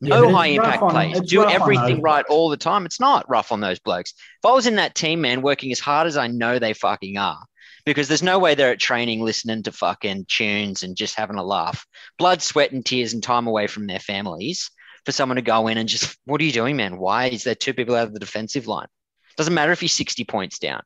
Yeah, 0.00 0.16
oh, 0.16 0.22
no 0.22 0.34
high 0.36 0.46
impact 0.48 0.82
on, 0.82 0.90
plays. 0.90 1.20
Do 1.22 1.44
everything 1.48 2.00
right 2.00 2.24
all 2.28 2.50
the 2.50 2.56
time. 2.56 2.86
It's 2.86 3.00
not 3.00 3.28
rough 3.28 3.50
on 3.50 3.60
those 3.60 3.80
blokes. 3.80 4.12
If 4.12 4.48
I 4.48 4.52
was 4.52 4.66
in 4.66 4.76
that 4.76 4.94
team, 4.94 5.20
man, 5.20 5.42
working 5.42 5.72
as 5.72 5.80
hard 5.80 6.06
as 6.06 6.16
I 6.16 6.28
know 6.28 6.58
they 6.58 6.72
fucking 6.72 7.16
are, 7.16 7.44
because 7.84 8.06
there's 8.06 8.22
no 8.22 8.38
way 8.38 8.54
they're 8.54 8.72
at 8.72 8.78
training 8.78 9.22
listening 9.22 9.64
to 9.64 9.72
fucking 9.72 10.26
tunes 10.28 10.82
and 10.82 10.96
just 10.96 11.16
having 11.16 11.36
a 11.36 11.42
laugh. 11.42 11.84
Blood, 12.16 12.42
sweat, 12.42 12.70
and 12.70 12.86
tears 12.86 13.12
and 13.12 13.22
time 13.22 13.46
away 13.46 13.66
from 13.66 13.86
their 13.86 13.98
families 13.98 14.70
for 15.04 15.12
someone 15.12 15.36
to 15.36 15.42
go 15.42 15.66
in 15.68 15.78
and 15.78 15.88
just, 15.88 16.16
what 16.26 16.40
are 16.40 16.44
you 16.44 16.52
doing, 16.52 16.76
man? 16.76 16.98
Why 16.98 17.26
is 17.26 17.44
there 17.44 17.54
two 17.54 17.74
people 17.74 17.96
out 17.96 18.06
of 18.06 18.12
the 18.12 18.20
defensive 18.20 18.66
line? 18.66 18.88
Doesn't 19.36 19.54
matter 19.54 19.72
if 19.72 19.82
you're 19.82 19.88
60 19.88 20.24
points 20.24 20.58
down. 20.58 20.82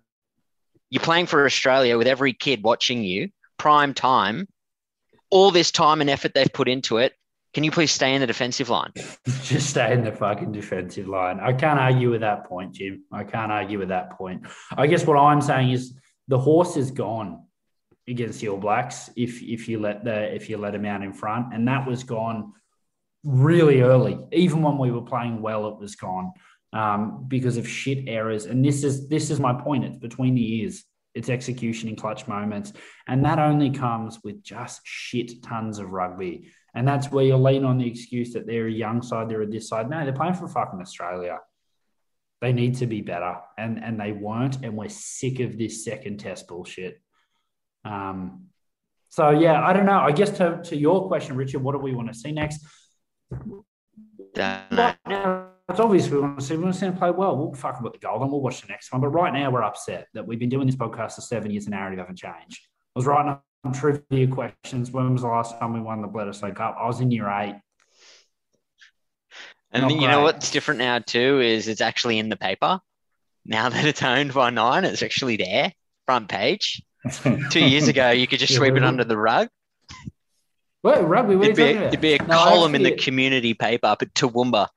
You're 0.90 1.02
playing 1.02 1.26
for 1.26 1.44
Australia 1.44 1.98
with 1.98 2.06
every 2.06 2.34
kid 2.34 2.62
watching 2.62 3.02
you, 3.02 3.30
prime 3.58 3.94
time, 3.94 4.46
all 5.30 5.50
this 5.50 5.70
time 5.70 6.00
and 6.02 6.10
effort 6.10 6.34
they've 6.34 6.52
put 6.52 6.68
into 6.68 6.98
it 6.98 7.14
can 7.54 7.64
you 7.64 7.70
please 7.70 7.92
stay 7.92 8.14
in 8.14 8.20
the 8.20 8.26
defensive 8.26 8.70
line? 8.70 8.92
Just 9.42 9.70
stay 9.70 9.92
in 9.92 10.04
the 10.04 10.12
fucking 10.12 10.52
defensive 10.52 11.06
line. 11.06 11.38
I 11.40 11.52
can't 11.52 11.78
argue 11.78 12.10
with 12.10 12.22
that 12.22 12.44
point, 12.44 12.74
Jim. 12.74 13.04
I 13.12 13.24
can't 13.24 13.52
argue 13.52 13.78
with 13.78 13.88
that 13.88 14.16
point. 14.16 14.46
I 14.76 14.86
guess 14.86 15.06
what 15.06 15.18
I'm 15.18 15.42
saying 15.42 15.70
is 15.70 15.94
the 16.28 16.38
horse 16.38 16.76
is 16.76 16.90
gone 16.90 17.44
against 18.08 18.40
the 18.40 18.48
All 18.48 18.58
Blacks 18.58 19.10
if 19.16 19.42
if 19.42 19.68
you 19.68 19.78
let 19.80 20.04
the 20.04 20.34
if 20.34 20.48
you 20.48 20.56
let 20.56 20.74
him 20.74 20.86
out 20.86 21.02
in 21.02 21.12
front, 21.12 21.52
and 21.52 21.68
that 21.68 21.86
was 21.86 22.04
gone 22.04 22.52
really 23.24 23.82
early. 23.82 24.18
Even 24.32 24.62
when 24.62 24.78
we 24.78 24.90
were 24.90 25.02
playing 25.02 25.42
well, 25.42 25.68
it 25.68 25.78
was 25.78 25.94
gone 25.94 26.32
um, 26.72 27.26
because 27.28 27.56
of 27.56 27.68
shit 27.68 28.08
errors. 28.08 28.46
And 28.46 28.64
this 28.64 28.82
is 28.82 29.08
this 29.08 29.30
is 29.30 29.38
my 29.38 29.52
point. 29.52 29.84
It's 29.84 29.98
between 29.98 30.34
the 30.34 30.60
ears. 30.60 30.84
It's 31.14 31.28
execution 31.28 31.90
in 31.90 31.96
clutch 31.96 32.26
moments, 32.26 32.72
and 33.06 33.24
that 33.26 33.38
only 33.38 33.70
comes 33.70 34.20
with 34.24 34.42
just 34.42 34.80
shit 34.84 35.42
tons 35.42 35.78
of 35.78 35.90
rugby. 35.90 36.50
And 36.74 36.88
that's 36.88 37.10
where 37.10 37.24
you 37.24 37.36
lean 37.36 37.64
on 37.64 37.78
the 37.78 37.86
excuse 37.86 38.32
that 38.32 38.46
they're 38.46 38.66
a 38.66 38.72
young 38.72 39.02
side, 39.02 39.28
they're 39.28 39.42
a 39.42 39.46
this 39.46 39.68
side. 39.68 39.90
No, 39.90 40.04
they're 40.04 40.12
playing 40.12 40.34
for 40.34 40.48
fucking 40.48 40.80
Australia. 40.80 41.38
They 42.40 42.52
need 42.52 42.76
to 42.76 42.86
be 42.86 43.02
better. 43.02 43.36
And 43.58 43.82
and 43.82 44.00
they 44.00 44.12
weren't. 44.12 44.64
And 44.64 44.76
we're 44.76 44.88
sick 44.88 45.40
of 45.40 45.58
this 45.58 45.84
second 45.84 46.18
test 46.18 46.48
bullshit. 46.48 47.00
Um, 47.84 48.46
so 49.08 49.30
yeah, 49.30 49.62
I 49.62 49.74
don't 49.74 49.84
know. 49.84 50.00
I 50.00 50.12
guess 50.12 50.30
to, 50.38 50.62
to 50.64 50.76
your 50.76 51.06
question, 51.08 51.36
Richard, 51.36 51.62
what 51.62 51.72
do 51.72 51.78
we 51.78 51.94
want 51.94 52.08
to 52.08 52.14
see 52.14 52.32
next? 52.32 52.64
Right 54.34 54.96
now, 55.06 55.48
it's 55.68 55.80
obvious 55.80 56.08
we 56.08 56.18
want 56.18 56.38
to 56.38 56.44
see 56.44 56.56
we 56.56 56.62
want 56.62 56.74
to 56.74 56.80
see 56.80 56.86
them 56.86 56.96
play 56.96 57.10
well. 57.10 57.36
We'll 57.36 57.52
fuck 57.52 57.78
about 57.78 57.92
the 57.92 57.98
goal 57.98 58.22
and 58.22 58.32
we'll 58.32 58.40
watch 58.40 58.62
the 58.62 58.68
next 58.68 58.90
one. 58.90 59.02
But 59.02 59.08
right 59.08 59.32
now 59.32 59.50
we're 59.50 59.62
upset 59.62 60.08
that 60.14 60.26
we've 60.26 60.38
been 60.38 60.48
doing 60.48 60.66
this 60.66 60.76
podcast 60.76 61.16
for 61.16 61.20
seven 61.20 61.50
years 61.50 61.66
and 61.66 61.74
narrative 61.74 61.98
haven't 61.98 62.16
changed. 62.18 62.66
I 62.96 62.98
was 62.98 63.06
writing 63.06 63.36
trivia 63.70 64.26
questions. 64.26 64.90
When 64.90 65.12
was 65.12 65.22
the 65.22 65.28
last 65.28 65.58
time 65.58 65.72
we 65.72 65.80
won 65.80 66.02
the 66.02 66.08
Bledisloe 66.08 66.54
Cup? 66.56 66.76
I 66.80 66.86
was 66.86 67.00
in 67.00 67.10
year 67.10 67.28
eight. 67.28 67.60
And 69.70 69.90
you 69.90 70.08
know 70.08 70.22
what's 70.22 70.50
different 70.50 70.78
now 70.78 70.98
too 70.98 71.40
is 71.40 71.68
it's 71.68 71.80
actually 71.80 72.18
in 72.18 72.28
the 72.28 72.36
paper. 72.36 72.80
Now 73.44 73.68
that 73.70 73.84
it's 73.84 74.02
owned 74.02 74.34
by 74.34 74.50
Nine, 74.50 74.84
it's 74.84 75.02
actually 75.02 75.36
there, 75.36 75.72
front 76.06 76.28
page. 76.28 76.82
Two 77.50 77.64
years 77.64 77.88
ago, 77.88 78.10
you 78.10 78.26
could 78.26 78.38
just 78.38 78.52
yeah, 78.52 78.58
sweep 78.58 78.76
it 78.76 78.84
under 78.84 79.04
the 79.04 79.16
rug. 79.16 79.48
What 80.82 81.08
rugby? 81.08 81.36
What 81.36 81.48
it'd, 81.48 81.56
be, 81.56 81.62
it'd 81.62 82.00
be 82.00 82.14
a 82.14 82.22
no, 82.22 82.34
column 82.34 82.74
in 82.74 82.82
the 82.82 82.96
community 82.96 83.54
paper 83.54 83.86
up 83.86 84.02
at 84.02 84.12
Toowoomba. 84.14 84.68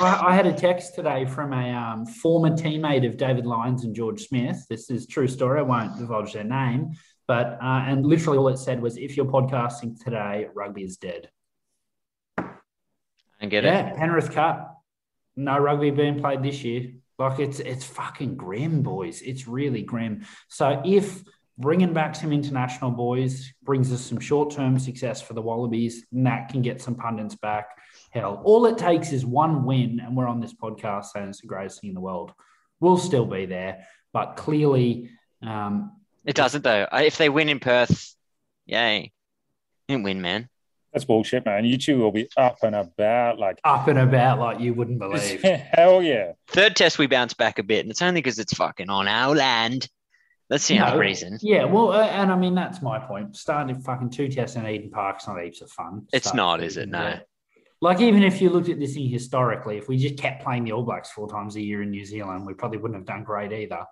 I 0.00 0.34
had 0.34 0.46
a 0.46 0.52
text 0.52 0.94
today 0.94 1.26
from 1.26 1.52
a 1.52 1.72
um, 1.72 2.06
former 2.06 2.50
teammate 2.50 3.06
of 3.06 3.16
David 3.16 3.46
Lyons 3.46 3.84
and 3.84 3.94
George 3.94 4.22
Smith. 4.22 4.64
This 4.70 4.88
is 4.88 5.06
true 5.06 5.28
story. 5.28 5.58
I 5.58 5.62
won't 5.62 5.98
divulge 5.98 6.32
their 6.32 6.44
name, 6.44 6.92
but 7.30 7.58
uh, 7.62 7.84
and 7.86 8.04
literally 8.04 8.38
all 8.38 8.48
it 8.48 8.58
said 8.58 8.82
was, 8.82 8.96
"If 8.96 9.16
you're 9.16 9.24
podcasting 9.24 10.02
today, 10.02 10.48
rugby 10.52 10.82
is 10.82 10.96
dead." 10.96 11.30
And 12.36 13.48
get 13.48 13.62
yeah, 13.62 13.86
it. 13.86 13.92
Yeah, 13.92 13.98
Penrith 14.00 14.32
Cup. 14.32 14.82
No 15.36 15.56
rugby 15.56 15.92
being 15.92 16.18
played 16.18 16.42
this 16.42 16.64
year. 16.64 16.90
Like 17.20 17.38
it's 17.38 17.60
it's 17.60 17.84
fucking 17.84 18.34
grim, 18.34 18.82
boys. 18.82 19.22
It's 19.22 19.46
really 19.46 19.82
grim. 19.82 20.26
So 20.48 20.82
if 20.84 21.22
bringing 21.56 21.92
back 21.92 22.16
some 22.16 22.32
international 22.32 22.90
boys 22.90 23.54
brings 23.62 23.92
us 23.92 24.00
some 24.00 24.18
short-term 24.18 24.80
success 24.80 25.22
for 25.22 25.34
the 25.34 25.42
Wallabies, 25.42 26.06
and 26.10 26.26
that 26.26 26.48
can 26.48 26.62
get 26.62 26.82
some 26.82 26.96
pundits 26.96 27.36
back. 27.36 27.66
Hell, 28.10 28.42
all 28.44 28.66
it 28.66 28.76
takes 28.76 29.12
is 29.12 29.24
one 29.24 29.64
win, 29.64 30.00
and 30.00 30.16
we're 30.16 30.26
on 30.26 30.40
this 30.40 30.54
podcast 30.54 31.04
saying 31.12 31.28
it's 31.28 31.42
the 31.42 31.46
greatest 31.46 31.80
thing 31.80 31.90
in 31.90 31.94
the 31.94 32.00
world. 32.00 32.32
We'll 32.80 32.96
still 32.96 33.26
be 33.26 33.46
there, 33.46 33.86
but 34.12 34.34
clearly 34.34 35.10
um, 35.42 35.92
it 36.24 36.36
doesn't 36.36 36.64
though. 36.64 36.86
If 36.92 37.16
they 37.18 37.28
win 37.28 37.48
in 37.48 37.60
Perth, 37.60 38.14
yay. 38.66 39.12
Didn't 39.88 40.04
win, 40.04 40.20
man. 40.20 40.48
That's 40.92 41.04
bullshit, 41.04 41.46
man. 41.46 41.64
You 41.64 41.78
two 41.78 41.98
will 41.98 42.10
be 42.10 42.28
up 42.36 42.58
and 42.62 42.74
about 42.74 43.38
like 43.38 43.60
up 43.64 43.86
and 43.86 43.98
about 43.98 44.40
like 44.40 44.60
you 44.60 44.74
wouldn't 44.74 44.98
believe. 44.98 45.42
Hell 45.72 46.02
yeah. 46.02 46.32
Third 46.48 46.74
test 46.74 46.98
we 46.98 47.06
bounce 47.06 47.34
back 47.34 47.58
a 47.58 47.62
bit, 47.62 47.80
and 47.80 47.90
it's 47.90 48.02
only 48.02 48.20
because 48.20 48.38
it's 48.38 48.54
fucking 48.54 48.90
on 48.90 49.06
our 49.06 49.34
land. 49.34 49.88
That's 50.48 50.66
the 50.66 50.78
no, 50.78 50.86
only 50.86 50.98
reason. 50.98 51.38
Yeah, 51.42 51.64
well, 51.64 51.92
uh, 51.92 52.06
and 52.06 52.32
I 52.32 52.36
mean 52.36 52.56
that's 52.56 52.82
my 52.82 52.98
point. 52.98 53.36
Starting 53.36 53.80
fucking 53.80 54.10
two 54.10 54.28
tests 54.28 54.56
in 54.56 54.66
Eden 54.66 54.90
Park's 54.90 55.28
not 55.28 55.40
heaps 55.40 55.60
of 55.60 55.70
fun. 55.70 56.08
It's 56.12 56.34
not, 56.34 56.60
is 56.60 56.76
it? 56.76 56.88
No. 56.88 57.20
like 57.80 58.00
even 58.00 58.24
if 58.24 58.42
you 58.42 58.50
looked 58.50 58.68
at 58.68 58.80
this 58.80 58.94
thing 58.94 59.08
historically, 59.08 59.78
if 59.78 59.88
we 59.88 59.96
just 59.96 60.18
kept 60.18 60.42
playing 60.42 60.64
the 60.64 60.72
All 60.72 60.82
Blacks 60.82 61.12
four 61.12 61.28
times 61.28 61.54
a 61.54 61.60
year 61.60 61.82
in 61.82 61.90
New 61.90 62.04
Zealand, 62.04 62.44
we 62.44 62.54
probably 62.54 62.78
wouldn't 62.78 62.98
have 62.98 63.06
done 63.06 63.22
great 63.22 63.52
either. 63.52 63.84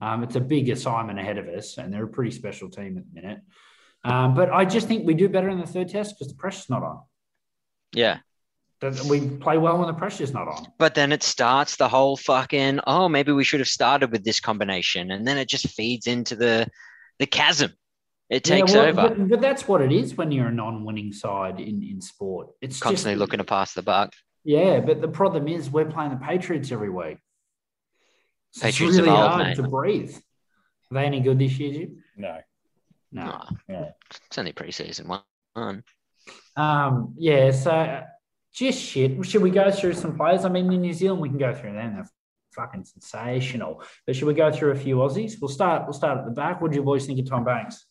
Um, 0.00 0.22
it's 0.22 0.36
a 0.36 0.40
big 0.40 0.68
assignment 0.70 1.18
ahead 1.18 1.38
of 1.38 1.48
us, 1.48 1.78
and 1.78 1.92
they're 1.92 2.04
a 2.04 2.08
pretty 2.08 2.30
special 2.30 2.70
team 2.70 2.96
at 2.96 3.04
the 3.04 3.20
minute. 3.20 3.40
Um, 4.02 4.34
but 4.34 4.50
I 4.50 4.64
just 4.64 4.88
think 4.88 5.06
we 5.06 5.14
do 5.14 5.28
better 5.28 5.48
in 5.48 5.58
the 5.58 5.66
third 5.66 5.88
test 5.88 6.14
because 6.14 6.32
the 6.32 6.38
pressure's 6.38 6.70
not 6.70 6.82
on. 6.82 7.00
Yeah. 7.92 8.18
We 9.10 9.28
play 9.28 9.58
well 9.58 9.76
when 9.76 9.88
the 9.88 9.94
pressure's 9.94 10.32
not 10.32 10.48
on. 10.48 10.68
But 10.78 10.94
then 10.94 11.12
it 11.12 11.22
starts 11.22 11.76
the 11.76 11.88
whole 11.88 12.16
fucking 12.16 12.80
oh 12.86 13.10
maybe 13.10 13.30
we 13.30 13.44
should 13.44 13.60
have 13.60 13.68
started 13.68 14.10
with 14.10 14.24
this 14.24 14.40
combination, 14.40 15.10
and 15.10 15.28
then 15.28 15.36
it 15.36 15.48
just 15.48 15.68
feeds 15.68 16.06
into 16.06 16.34
the 16.34 16.66
the 17.18 17.26
chasm. 17.26 17.72
It 18.30 18.42
takes 18.42 18.72
yeah, 18.72 18.78
well, 18.78 18.88
over. 18.88 19.14
But, 19.14 19.28
but, 19.28 19.40
that's 19.40 19.68
what 19.68 19.82
it 19.82 19.92
is 19.92 20.14
when 20.14 20.32
you're 20.32 20.46
a 20.46 20.52
non-winning 20.52 21.12
side 21.12 21.60
in, 21.60 21.82
in 21.82 22.00
sport. 22.00 22.48
It's 22.62 22.78
constantly 22.78 23.14
just, 23.14 23.20
looking 23.20 23.38
to 23.38 23.44
pass 23.44 23.74
the 23.74 23.82
buck. 23.82 24.14
Yeah, 24.44 24.80
but 24.80 25.00
the 25.02 25.08
problem 25.08 25.48
is 25.48 25.68
we're 25.68 25.84
playing 25.84 26.10
the 26.10 26.16
Patriots 26.16 26.72
every 26.72 26.90
week. 26.90 27.18
So 28.52 28.62
Patriots 28.62 28.96
it's 28.96 29.06
really 29.06 29.16
old, 29.16 29.28
hard 29.30 29.46
mate. 29.46 29.56
to 29.56 29.62
breathe. 29.68 30.16
Are 30.16 30.94
they 30.94 31.04
any 31.04 31.20
good 31.20 31.38
this 31.38 31.58
year, 31.58 31.72
Jim? 31.72 32.02
No. 32.16 32.38
No. 33.12 33.24
No, 33.24 33.40
No. 33.68 33.90
it's 34.26 34.38
only 34.38 34.52
preseason 34.52 35.06
one. 35.06 35.82
Um, 36.56 37.14
yeah, 37.16 37.50
so 37.52 38.02
just 38.52 38.80
shit. 38.80 39.24
Should 39.26 39.42
we 39.42 39.50
go 39.50 39.70
through 39.70 39.94
some 39.94 40.16
players? 40.16 40.44
I 40.44 40.48
mean, 40.48 40.72
in 40.72 40.80
New 40.80 40.92
Zealand, 40.92 41.20
we 41.20 41.28
can 41.28 41.38
go 41.38 41.54
through 41.54 41.72
them. 41.72 41.94
They're 41.94 42.08
fucking 42.54 42.84
sensational. 42.84 43.82
But 44.06 44.16
should 44.16 44.26
we 44.26 44.34
go 44.34 44.50
through 44.50 44.72
a 44.72 44.76
few 44.76 44.96
Aussies? 44.96 45.34
We'll 45.40 45.48
start. 45.48 45.84
We'll 45.84 45.92
start 45.92 46.18
at 46.18 46.24
the 46.24 46.30
back. 46.32 46.60
What 46.60 46.72
do 46.72 46.76
you 46.76 46.82
boys 46.82 47.06
think 47.06 47.18
of 47.20 47.28
Tom 47.28 47.44
Banks? 47.44 47.86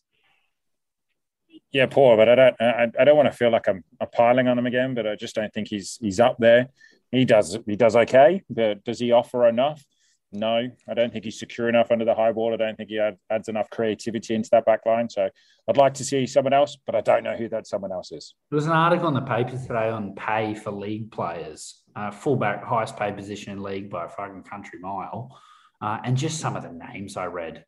Yeah, 1.72 1.86
poor, 1.86 2.16
but 2.16 2.28
I 2.28 2.34
don't. 2.34 2.56
I, 2.60 2.90
I 2.98 3.04
don't 3.04 3.16
want 3.16 3.30
to 3.30 3.36
feel 3.36 3.50
like 3.50 3.68
I'm, 3.68 3.84
I'm 4.00 4.08
piling 4.10 4.48
on 4.48 4.58
him 4.58 4.66
again. 4.66 4.94
But 4.94 5.06
I 5.06 5.16
just 5.16 5.34
don't 5.34 5.52
think 5.52 5.68
he's 5.68 5.98
he's 6.00 6.18
up 6.20 6.36
there. 6.38 6.68
He 7.12 7.24
does 7.24 7.58
he 7.66 7.76
does 7.76 7.96
okay, 7.96 8.42
but 8.50 8.84
does 8.84 8.98
he 8.98 9.12
offer 9.12 9.46
enough? 9.48 9.84
No, 10.32 10.68
I 10.88 10.94
don't 10.94 11.12
think 11.12 11.24
he's 11.24 11.38
secure 11.38 11.68
enough 11.68 11.90
under 11.90 12.04
the 12.04 12.14
high 12.14 12.30
ball. 12.30 12.54
I 12.54 12.56
don't 12.56 12.76
think 12.76 12.90
he 12.90 13.00
add, 13.00 13.16
adds 13.30 13.48
enough 13.48 13.68
creativity 13.70 14.34
into 14.36 14.48
that 14.52 14.64
back 14.64 14.86
line. 14.86 15.08
So 15.08 15.28
I'd 15.68 15.76
like 15.76 15.94
to 15.94 16.04
see 16.04 16.24
someone 16.26 16.52
else, 16.52 16.76
but 16.86 16.94
I 16.94 17.00
don't 17.00 17.24
know 17.24 17.36
who 17.36 17.48
that 17.48 17.66
someone 17.66 17.90
else 17.90 18.12
is. 18.12 18.34
There 18.50 18.56
was 18.56 18.66
an 18.66 18.72
article 18.72 19.08
in 19.08 19.14
the 19.14 19.22
paper 19.22 19.58
today 19.58 19.88
on 19.88 20.14
pay 20.14 20.54
for 20.54 20.70
league 20.70 21.10
players. 21.10 21.82
Uh, 21.96 22.12
fullback, 22.12 22.62
highest 22.62 22.96
paid 22.96 23.16
position 23.16 23.52
in 23.52 23.62
league 23.62 23.90
by 23.90 24.04
a 24.04 24.08
fucking 24.08 24.44
country 24.44 24.78
mile. 24.78 25.36
Uh, 25.82 25.98
and 26.04 26.16
just 26.16 26.38
some 26.38 26.54
of 26.54 26.62
the 26.62 26.70
names 26.70 27.16
I 27.16 27.26
read. 27.26 27.64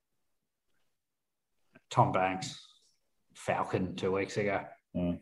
Tom 1.90 2.12
Banks, 2.12 2.61
Falcon 3.35 3.96
two 3.96 4.12
weeks 4.12 4.37
ago. 4.37 4.61
Mm. 4.96 5.18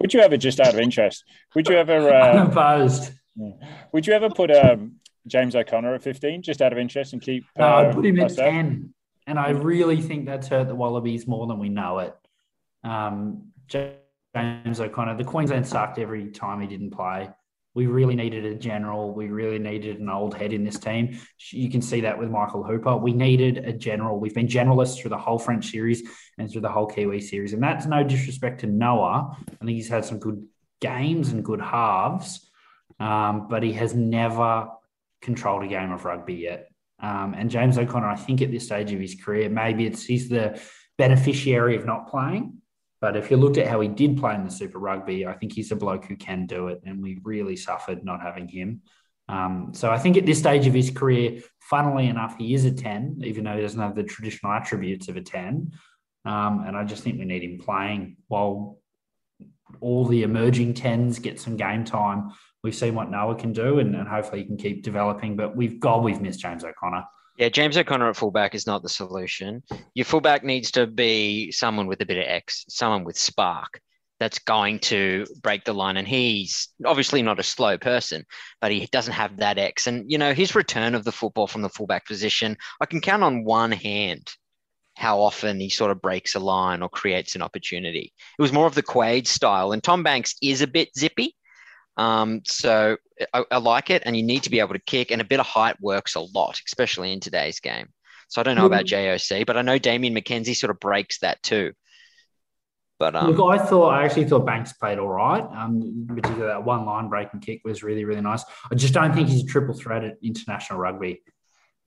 Would 0.00 0.14
you 0.14 0.20
ever, 0.20 0.36
just 0.38 0.60
out 0.60 0.72
of 0.72 0.80
interest, 0.80 1.24
would 1.54 1.68
you 1.68 1.76
ever, 1.76 2.10
uh, 2.14 2.32
Unopposed. 2.32 3.12
would 3.92 4.06
you 4.06 4.14
ever 4.14 4.30
put 4.30 4.50
um, 4.50 4.99
James 5.26 5.54
O'Connor 5.54 5.94
at 5.94 6.02
15, 6.02 6.42
just 6.42 6.62
out 6.62 6.72
of 6.72 6.78
interest, 6.78 7.12
and 7.12 7.22
keep? 7.22 7.44
No, 7.58 7.66
I 7.66 7.86
uh, 7.86 7.94
put 7.94 8.06
him 8.06 8.18
at 8.20 8.34
10. 8.34 8.94
And 9.26 9.38
I 9.38 9.50
really 9.50 10.00
think 10.00 10.26
that's 10.26 10.48
hurt 10.48 10.68
the 10.68 10.74
Wallabies 10.74 11.26
more 11.26 11.46
than 11.46 11.58
we 11.58 11.68
know 11.68 12.00
it. 12.00 12.16
Um, 12.82 13.52
James 13.68 14.80
O'Connor, 14.80 15.16
the 15.16 15.24
Queensland 15.24 15.66
sucked 15.66 15.98
every 15.98 16.30
time 16.30 16.60
he 16.60 16.66
didn't 16.66 16.90
play. 16.90 17.30
We 17.74 17.86
really 17.86 18.16
needed 18.16 18.44
a 18.44 18.56
general. 18.56 19.14
We 19.14 19.28
really 19.28 19.60
needed 19.60 20.00
an 20.00 20.08
old 20.08 20.34
head 20.34 20.52
in 20.52 20.64
this 20.64 20.78
team. 20.78 21.20
You 21.52 21.70
can 21.70 21.80
see 21.80 22.00
that 22.00 22.18
with 22.18 22.28
Michael 22.28 22.64
Hooper. 22.64 22.96
We 22.96 23.12
needed 23.12 23.58
a 23.58 23.72
general. 23.72 24.18
We've 24.18 24.34
been 24.34 24.48
generalists 24.48 24.98
through 24.98 25.10
the 25.10 25.18
whole 25.18 25.38
French 25.38 25.70
series 25.70 26.02
and 26.36 26.50
through 26.50 26.62
the 26.62 26.68
whole 26.68 26.86
Kiwi 26.86 27.20
series. 27.20 27.52
And 27.52 27.62
that's 27.62 27.86
no 27.86 28.02
disrespect 28.02 28.60
to 28.62 28.66
Noah. 28.66 29.36
I 29.48 29.64
think 29.64 29.76
he's 29.76 29.88
had 29.88 30.04
some 30.04 30.18
good 30.18 30.44
games 30.80 31.30
and 31.30 31.44
good 31.44 31.60
halves, 31.60 32.50
um, 32.98 33.46
but 33.48 33.62
he 33.62 33.72
has 33.74 33.94
never 33.94 34.68
controlled 35.22 35.64
a 35.64 35.68
game 35.68 35.92
of 35.92 36.04
rugby 36.04 36.34
yet. 36.34 36.70
Um, 37.02 37.34
and 37.36 37.50
James 37.50 37.78
O'Connor, 37.78 38.08
I 38.08 38.16
think 38.16 38.42
at 38.42 38.50
this 38.50 38.66
stage 38.66 38.92
of 38.92 39.00
his 39.00 39.14
career, 39.14 39.48
maybe 39.48 39.86
it's 39.86 40.04
he's 40.04 40.28
the 40.28 40.60
beneficiary 40.98 41.76
of 41.76 41.86
not 41.86 42.08
playing. 42.08 42.58
But 43.00 43.16
if 43.16 43.30
you 43.30 43.38
looked 43.38 43.56
at 43.56 43.66
how 43.66 43.80
he 43.80 43.88
did 43.88 44.18
play 44.18 44.34
in 44.34 44.44
the 44.44 44.50
Super 44.50 44.78
Rugby, 44.78 45.26
I 45.26 45.32
think 45.32 45.54
he's 45.54 45.72
a 45.72 45.76
bloke 45.76 46.04
who 46.04 46.16
can 46.16 46.46
do 46.46 46.68
it. 46.68 46.82
And 46.84 47.02
we 47.02 47.18
really 47.22 47.56
suffered 47.56 48.04
not 48.04 48.20
having 48.20 48.46
him. 48.46 48.82
Um, 49.28 49.70
so 49.72 49.90
I 49.90 49.98
think 49.98 50.16
at 50.18 50.26
this 50.26 50.38
stage 50.38 50.66
of 50.66 50.74
his 50.74 50.90
career, 50.90 51.40
funnily 51.60 52.08
enough, 52.08 52.36
he 52.36 52.52
is 52.52 52.64
a 52.66 52.72
10, 52.72 53.22
even 53.24 53.44
though 53.44 53.56
he 53.56 53.62
doesn't 53.62 53.80
have 53.80 53.94
the 53.94 54.02
traditional 54.02 54.52
attributes 54.52 55.08
of 55.08 55.16
a 55.16 55.22
10. 55.22 55.72
Um, 56.26 56.64
and 56.66 56.76
I 56.76 56.84
just 56.84 57.02
think 57.02 57.18
we 57.18 57.24
need 57.24 57.42
him 57.42 57.58
playing 57.58 58.16
while 58.28 58.78
all 59.80 60.04
the 60.04 60.24
emerging 60.24 60.74
10s 60.74 61.22
get 61.22 61.40
some 61.40 61.56
game 61.56 61.84
time. 61.84 62.32
We've 62.62 62.74
seen 62.74 62.94
what 62.94 63.10
Noah 63.10 63.36
can 63.36 63.52
do, 63.52 63.78
and, 63.78 63.94
and 63.94 64.06
hopefully 64.08 64.42
he 64.42 64.46
can 64.46 64.56
keep 64.56 64.82
developing. 64.82 65.36
But 65.36 65.56
we've 65.56 65.80
God, 65.80 66.04
we've 66.04 66.20
missed 66.20 66.40
James 66.40 66.64
O'Connor. 66.64 67.04
Yeah, 67.38 67.48
James 67.48 67.76
O'Connor 67.76 68.10
at 68.10 68.16
fullback 68.16 68.54
is 68.54 68.66
not 68.66 68.82
the 68.82 68.88
solution. 68.88 69.62
Your 69.94 70.04
fullback 70.04 70.44
needs 70.44 70.72
to 70.72 70.86
be 70.86 71.50
someone 71.52 71.86
with 71.86 72.02
a 72.02 72.06
bit 72.06 72.18
of 72.18 72.24
X, 72.26 72.66
someone 72.68 73.04
with 73.04 73.16
spark 73.16 73.80
that's 74.18 74.38
going 74.40 74.78
to 74.78 75.24
break 75.42 75.64
the 75.64 75.72
line. 75.72 75.96
And 75.96 76.06
he's 76.06 76.68
obviously 76.84 77.22
not 77.22 77.40
a 77.40 77.42
slow 77.42 77.78
person, 77.78 78.26
but 78.60 78.70
he 78.70 78.86
doesn't 78.92 79.14
have 79.14 79.38
that 79.38 79.56
X. 79.56 79.86
And, 79.86 80.10
you 80.10 80.18
know, 80.18 80.34
his 80.34 80.54
return 80.54 80.94
of 80.94 81.04
the 81.04 81.12
football 81.12 81.46
from 81.46 81.62
the 81.62 81.70
fullback 81.70 82.06
position, 82.06 82.58
I 82.80 82.86
can 82.86 83.00
count 83.00 83.22
on 83.22 83.44
one 83.44 83.72
hand 83.72 84.30
how 84.94 85.20
often 85.20 85.58
he 85.58 85.70
sort 85.70 85.90
of 85.90 86.02
breaks 86.02 86.34
a 86.34 86.40
line 86.40 86.82
or 86.82 86.90
creates 86.90 87.34
an 87.34 87.40
opportunity. 87.40 88.12
It 88.38 88.42
was 88.42 88.52
more 88.52 88.66
of 88.66 88.74
the 88.74 88.82
Quade 88.82 89.26
style. 89.26 89.72
And 89.72 89.82
Tom 89.82 90.02
Banks 90.02 90.34
is 90.42 90.60
a 90.60 90.66
bit 90.66 90.90
zippy. 90.98 91.34
Um, 92.00 92.40
so 92.46 92.96
I, 93.34 93.44
I, 93.50 93.58
like 93.58 93.90
it, 93.90 94.04
and 94.06 94.16
you 94.16 94.22
need 94.22 94.44
to 94.44 94.50
be 94.50 94.60
able 94.60 94.72
to 94.72 94.80
kick, 94.80 95.10
and 95.10 95.20
a 95.20 95.24
bit 95.24 95.38
of 95.38 95.44
height 95.44 95.76
works 95.82 96.14
a 96.14 96.20
lot, 96.20 96.58
especially 96.66 97.12
in 97.12 97.20
today's 97.20 97.60
game. 97.60 97.90
So 98.28 98.40
I 98.40 98.44
don't 98.44 98.56
know 98.56 98.64
about 98.64 98.86
JOC, 98.86 99.44
but 99.44 99.58
I 99.58 99.62
know 99.62 99.76
Damian 99.76 100.14
McKenzie 100.14 100.56
sort 100.56 100.70
of 100.70 100.80
breaks 100.80 101.18
that 101.18 101.42
too. 101.42 101.72
But 102.98 103.16
um, 103.16 103.30
look, 103.30 103.52
I 103.52 103.58
thought 103.58 103.88
I 103.90 104.04
actually 104.06 104.24
thought 104.24 104.46
Banks 104.46 104.72
played 104.72 104.98
all 104.98 105.08
right. 105.08 105.42
Um, 105.42 106.06
particularly 106.08 106.46
that 106.46 106.64
one 106.64 106.86
line 106.86 107.10
breaking 107.10 107.40
kick 107.40 107.60
was 107.66 107.82
really 107.82 108.06
really 108.06 108.22
nice. 108.22 108.44
I 108.72 108.76
just 108.76 108.94
don't 108.94 109.12
think 109.12 109.28
he's 109.28 109.42
a 109.42 109.46
triple 109.46 109.74
threat 109.74 110.02
at 110.02 110.16
international 110.22 110.78
rugby. 110.78 111.20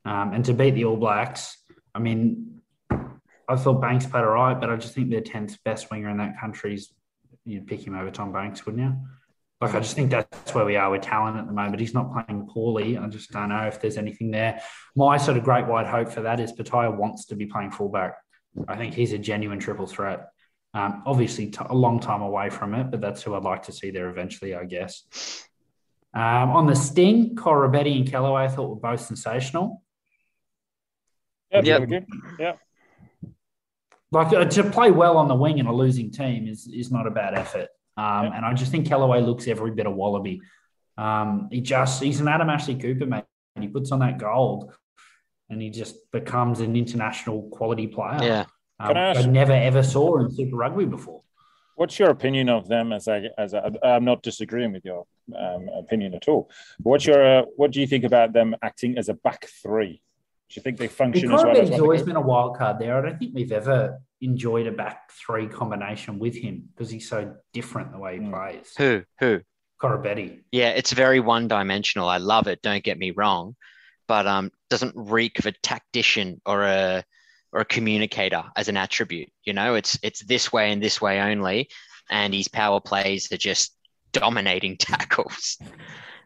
Um, 0.06 0.34
and 0.34 0.46
to 0.46 0.54
beat 0.54 0.76
the 0.76 0.86
All 0.86 0.98
Blacks, 0.98 1.58
I 1.96 2.00
mean, 2.00 2.62
I 2.92 3.56
thought 3.56 3.82
Banks 3.82 4.06
played 4.06 4.26
all 4.26 4.32
right, 4.32 4.60
but 4.60 4.70
I 4.70 4.76
just 4.76 4.94
think 4.94 5.10
their 5.10 5.22
tenth 5.22 5.58
best 5.64 5.90
winger 5.90 6.10
in 6.10 6.18
that 6.18 6.40
country's 6.40 6.94
you'd 7.46 7.66
pick 7.66 7.86
him 7.86 7.96
over 7.96 8.12
Tom 8.12 8.32
Banks, 8.32 8.64
wouldn't 8.66 8.84
you? 8.84 8.96
Like, 9.64 9.76
I 9.76 9.80
just 9.80 9.96
think 9.96 10.12
that's 10.12 10.54
where 10.54 10.66
we 10.66 10.76
are 10.76 10.92
with 10.92 11.04
talent 11.04 11.38
at 11.38 11.48
the 11.48 11.54
moment. 11.54 11.80
He's 11.80 11.94
not 11.94 12.12
playing 12.12 12.50
poorly. 12.50 12.98
I 12.98 13.08
just 13.08 13.32
don't 13.32 13.48
know 13.48 13.66
if 13.66 13.80
there's 13.80 13.98
anything 13.98 14.30
there. 14.30 14.62
My 14.94 15.16
sort 15.16 15.38
of 15.38 15.46
great 15.46 15.66
wide 15.68 15.88
hope 15.88 16.12
for 16.12 16.20
that 16.20 16.42
is 16.42 16.52
Petaia 16.52 16.94
wants 16.94 17.28
to 17.28 17.36
be 17.38 17.46
playing 17.46 17.72
fullback. 17.72 18.16
I 18.68 18.76
think 18.76 18.94
he's 18.94 19.14
a 19.14 19.18
genuine 19.18 19.60
triple 19.60 19.88
threat. 19.88 20.28
Um, 20.74 21.04
obviously, 21.06 21.48
t- 21.48 21.60
a 21.66 21.74
long 21.74 22.02
time 22.02 22.22
away 22.22 22.50
from 22.50 22.74
it, 22.74 22.92
but 22.92 23.00
that's 23.00 23.24
who 23.24 23.36
I'd 23.36 23.44
like 23.44 23.64
to 23.64 23.72
see 23.72 23.90
there 23.90 24.10
eventually, 24.10 24.54
I 24.54 24.66
guess. 24.66 25.48
Um, 26.14 26.52
on 26.52 26.68
the 26.68 26.76
sting, 26.76 27.38
Koroibete 27.38 27.96
and 27.96 28.12
Kellaway 28.12 28.44
I 28.44 28.48
thought 28.50 28.70
were 28.70 28.76
both 28.76 29.00
sensational. 29.00 29.82
Yep. 31.54 31.64
Yep. 31.64 31.90
Yep. 31.90 32.06
Yeah. 32.38 32.54
Like 34.12 34.34
uh, 34.34 34.44
to 34.44 34.70
play 34.70 34.92
well 34.92 35.16
on 35.16 35.30
the 35.30 35.36
wing 35.36 35.58
in 35.58 35.68
a 35.68 35.74
losing 35.74 36.12
team 36.12 36.50
is 36.50 36.68
is 36.68 36.92
not 36.92 37.08
a 37.08 37.12
bad 37.12 37.34
effort. 37.34 37.70
Um, 37.98 38.24
Yep. 38.26 38.34
And 38.36 38.46
I 38.46 38.54
just 38.54 38.72
think 38.72 38.88
Kellaway 38.88 39.26
looks 39.26 39.48
every 39.48 39.72
bit 39.72 39.86
of 39.86 39.96
Wallaby. 39.96 40.42
Um, 40.98 41.50
he 41.52 41.62
just 41.62 42.02
he's 42.04 42.20
an 42.20 42.28
Adam 42.28 42.50
Ashley 42.50 42.76
Cooper 42.76 43.06
mate. 43.06 43.24
And 43.56 43.64
he 43.64 43.70
puts 43.70 43.92
on 43.92 44.00
that 44.00 44.18
gold, 44.18 44.74
and 45.48 45.62
he 45.62 45.70
just 45.70 46.12
becomes 46.12 46.60
an 46.60 46.76
international 46.76 47.50
quality 47.52 47.86
player. 47.86 48.18
yeah, 48.22 48.46
um, 48.80 48.88
Can 48.88 48.98
I 48.98 49.10
ask- 49.12 49.20
I 49.20 49.26
never 49.30 49.54
ever 49.54 49.84
saw 49.84 50.18
in 50.18 50.32
Super 50.32 50.56
Rugby 50.56 50.86
before. 50.86 51.22
What's 51.76 52.00
your 52.00 52.10
opinion 52.10 52.50
of 52.50 52.68
them? 52.68 52.92
As 52.92 53.08
a, 53.08 53.30
as 53.38 53.54
a, 53.54 53.72
I'm 53.84 54.06
not 54.06 54.24
disagreeing 54.24 54.74
with 54.74 54.86
your 54.86 55.06
um, 55.38 55.70
opinion 55.70 56.14
at 56.16 56.28
all. 56.28 56.50
What's 56.82 57.06
your, 57.06 57.24
uh, 57.24 57.46
what 57.56 57.72
do 57.72 57.80
you 57.80 57.88
think 57.88 58.04
about 58.04 58.34
them 58.34 58.56
acting 58.64 58.98
as 58.98 59.10
a 59.10 59.14
back 59.16 59.46
three? 59.62 60.02
Do 60.50 60.54
you 60.56 60.62
think 60.62 60.78
they 60.78 60.88
function 60.88 61.32
as 61.32 61.44
well 61.44 61.56
as 61.58 61.70
Koroibete's 61.70 61.80
always 61.80 62.04
been 62.04 62.16
a 62.16 62.22
wild 62.22 62.58
card 62.58 62.78
there. 62.80 62.98
I 62.98 63.02
don't 63.02 63.18
think 63.18 63.34
we've 63.34 63.52
ever 63.52 64.00
enjoyed 64.24 64.68
a 64.68 64.72
back 64.72 65.12
three 65.12 65.48
combination 65.48 66.18
with 66.20 66.36
him 66.36 66.70
because 66.76 66.90
he's 66.90 67.08
so 67.10 67.36
different 67.54 67.92
the 67.92 67.98
way 68.00 68.16
he 68.16 68.22
Mm. 68.22 68.32
plays. 68.32 68.74
who 68.78 69.04
who? 69.20 69.42
Koroibete. 69.82 70.42
Yeah, 70.52 70.70
it's 70.70 70.94
very 70.94 71.20
one 71.20 71.48
dimensional. 71.48 72.08
I 72.08 72.18
love 72.18 72.48
it. 72.48 72.62
Don't 72.62 72.84
get 72.84 72.98
me 72.98 73.12
wrong, 73.12 73.56
but 74.08 74.26
um, 74.28 74.50
doesn't 74.70 74.94
reek 74.96 75.40
of 75.40 75.46
a 75.46 75.52
tactician 75.52 76.42
or 76.46 76.64
a 76.64 77.04
or 77.52 77.60
a 77.62 77.66
communicator 77.66 78.44
as 78.56 78.70
an 78.70 78.78
attribute. 78.78 79.30
You 79.44 79.54
know, 79.54 79.76
it's 79.76 80.00
it's 80.02 80.24
this 80.26 80.54
way 80.54 80.72
and 80.72 80.82
this 80.82 81.02
way 81.02 81.20
only, 81.20 81.70
and 82.10 82.34
his 82.34 82.48
power 82.48 82.80
plays 82.80 83.32
are 83.32 83.38
just 83.38 83.76
dominating 84.14 84.78
tackles. 84.80 85.58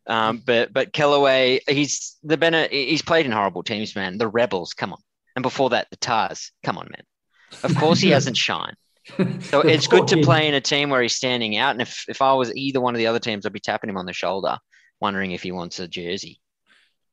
Um, 0.06 0.42
but 0.46 0.72
but 0.72 0.94
Kellaway, 0.94 1.60
he's 1.68 2.16
the 2.24 2.38
Bennett. 2.38 2.72
He's 2.72 3.02
played 3.02 3.26
in 3.26 3.32
horrible 3.32 3.64
teams, 3.64 3.96
man. 3.96 4.18
The 4.20 4.28
Rebels, 4.28 4.74
come 4.74 4.94
on, 4.94 5.00
and 5.36 5.42
before 5.44 5.72
that, 5.72 5.88
the 5.90 5.98
Tahs, 5.98 6.52
come 6.64 6.78
on, 6.78 6.88
man. 6.92 7.04
Of 7.64 7.76
course, 7.76 8.00
he 8.00 8.10
hasn't 8.18 8.38
shined. 8.38 8.76
So 9.44 9.62
it's 9.62 9.88
good 9.88 10.10
to 10.10 10.22
play 10.22 10.50
in 10.50 10.54
a 10.54 10.60
team 10.60 10.90
where 10.90 11.02
he's 11.02 11.16
standing 11.16 11.56
out. 11.56 11.72
And 11.72 11.82
if, 11.82 12.04
if 12.10 12.22
I 12.22 12.34
was 12.34 12.54
either 12.54 12.82
one 12.82 12.94
of 12.94 13.00
the 13.00 13.08
other 13.08 13.20
teams, 13.20 13.46
I'd 13.46 13.54
be 13.54 13.60
tapping 13.62 13.90
him 13.90 13.96
on 13.96 14.06
the 14.06 14.12
shoulder, 14.12 14.58
wondering 15.00 15.32
if 15.32 15.44
he 15.44 15.54
wants 15.54 15.80
a 15.80 15.88
jersey. 15.88 16.42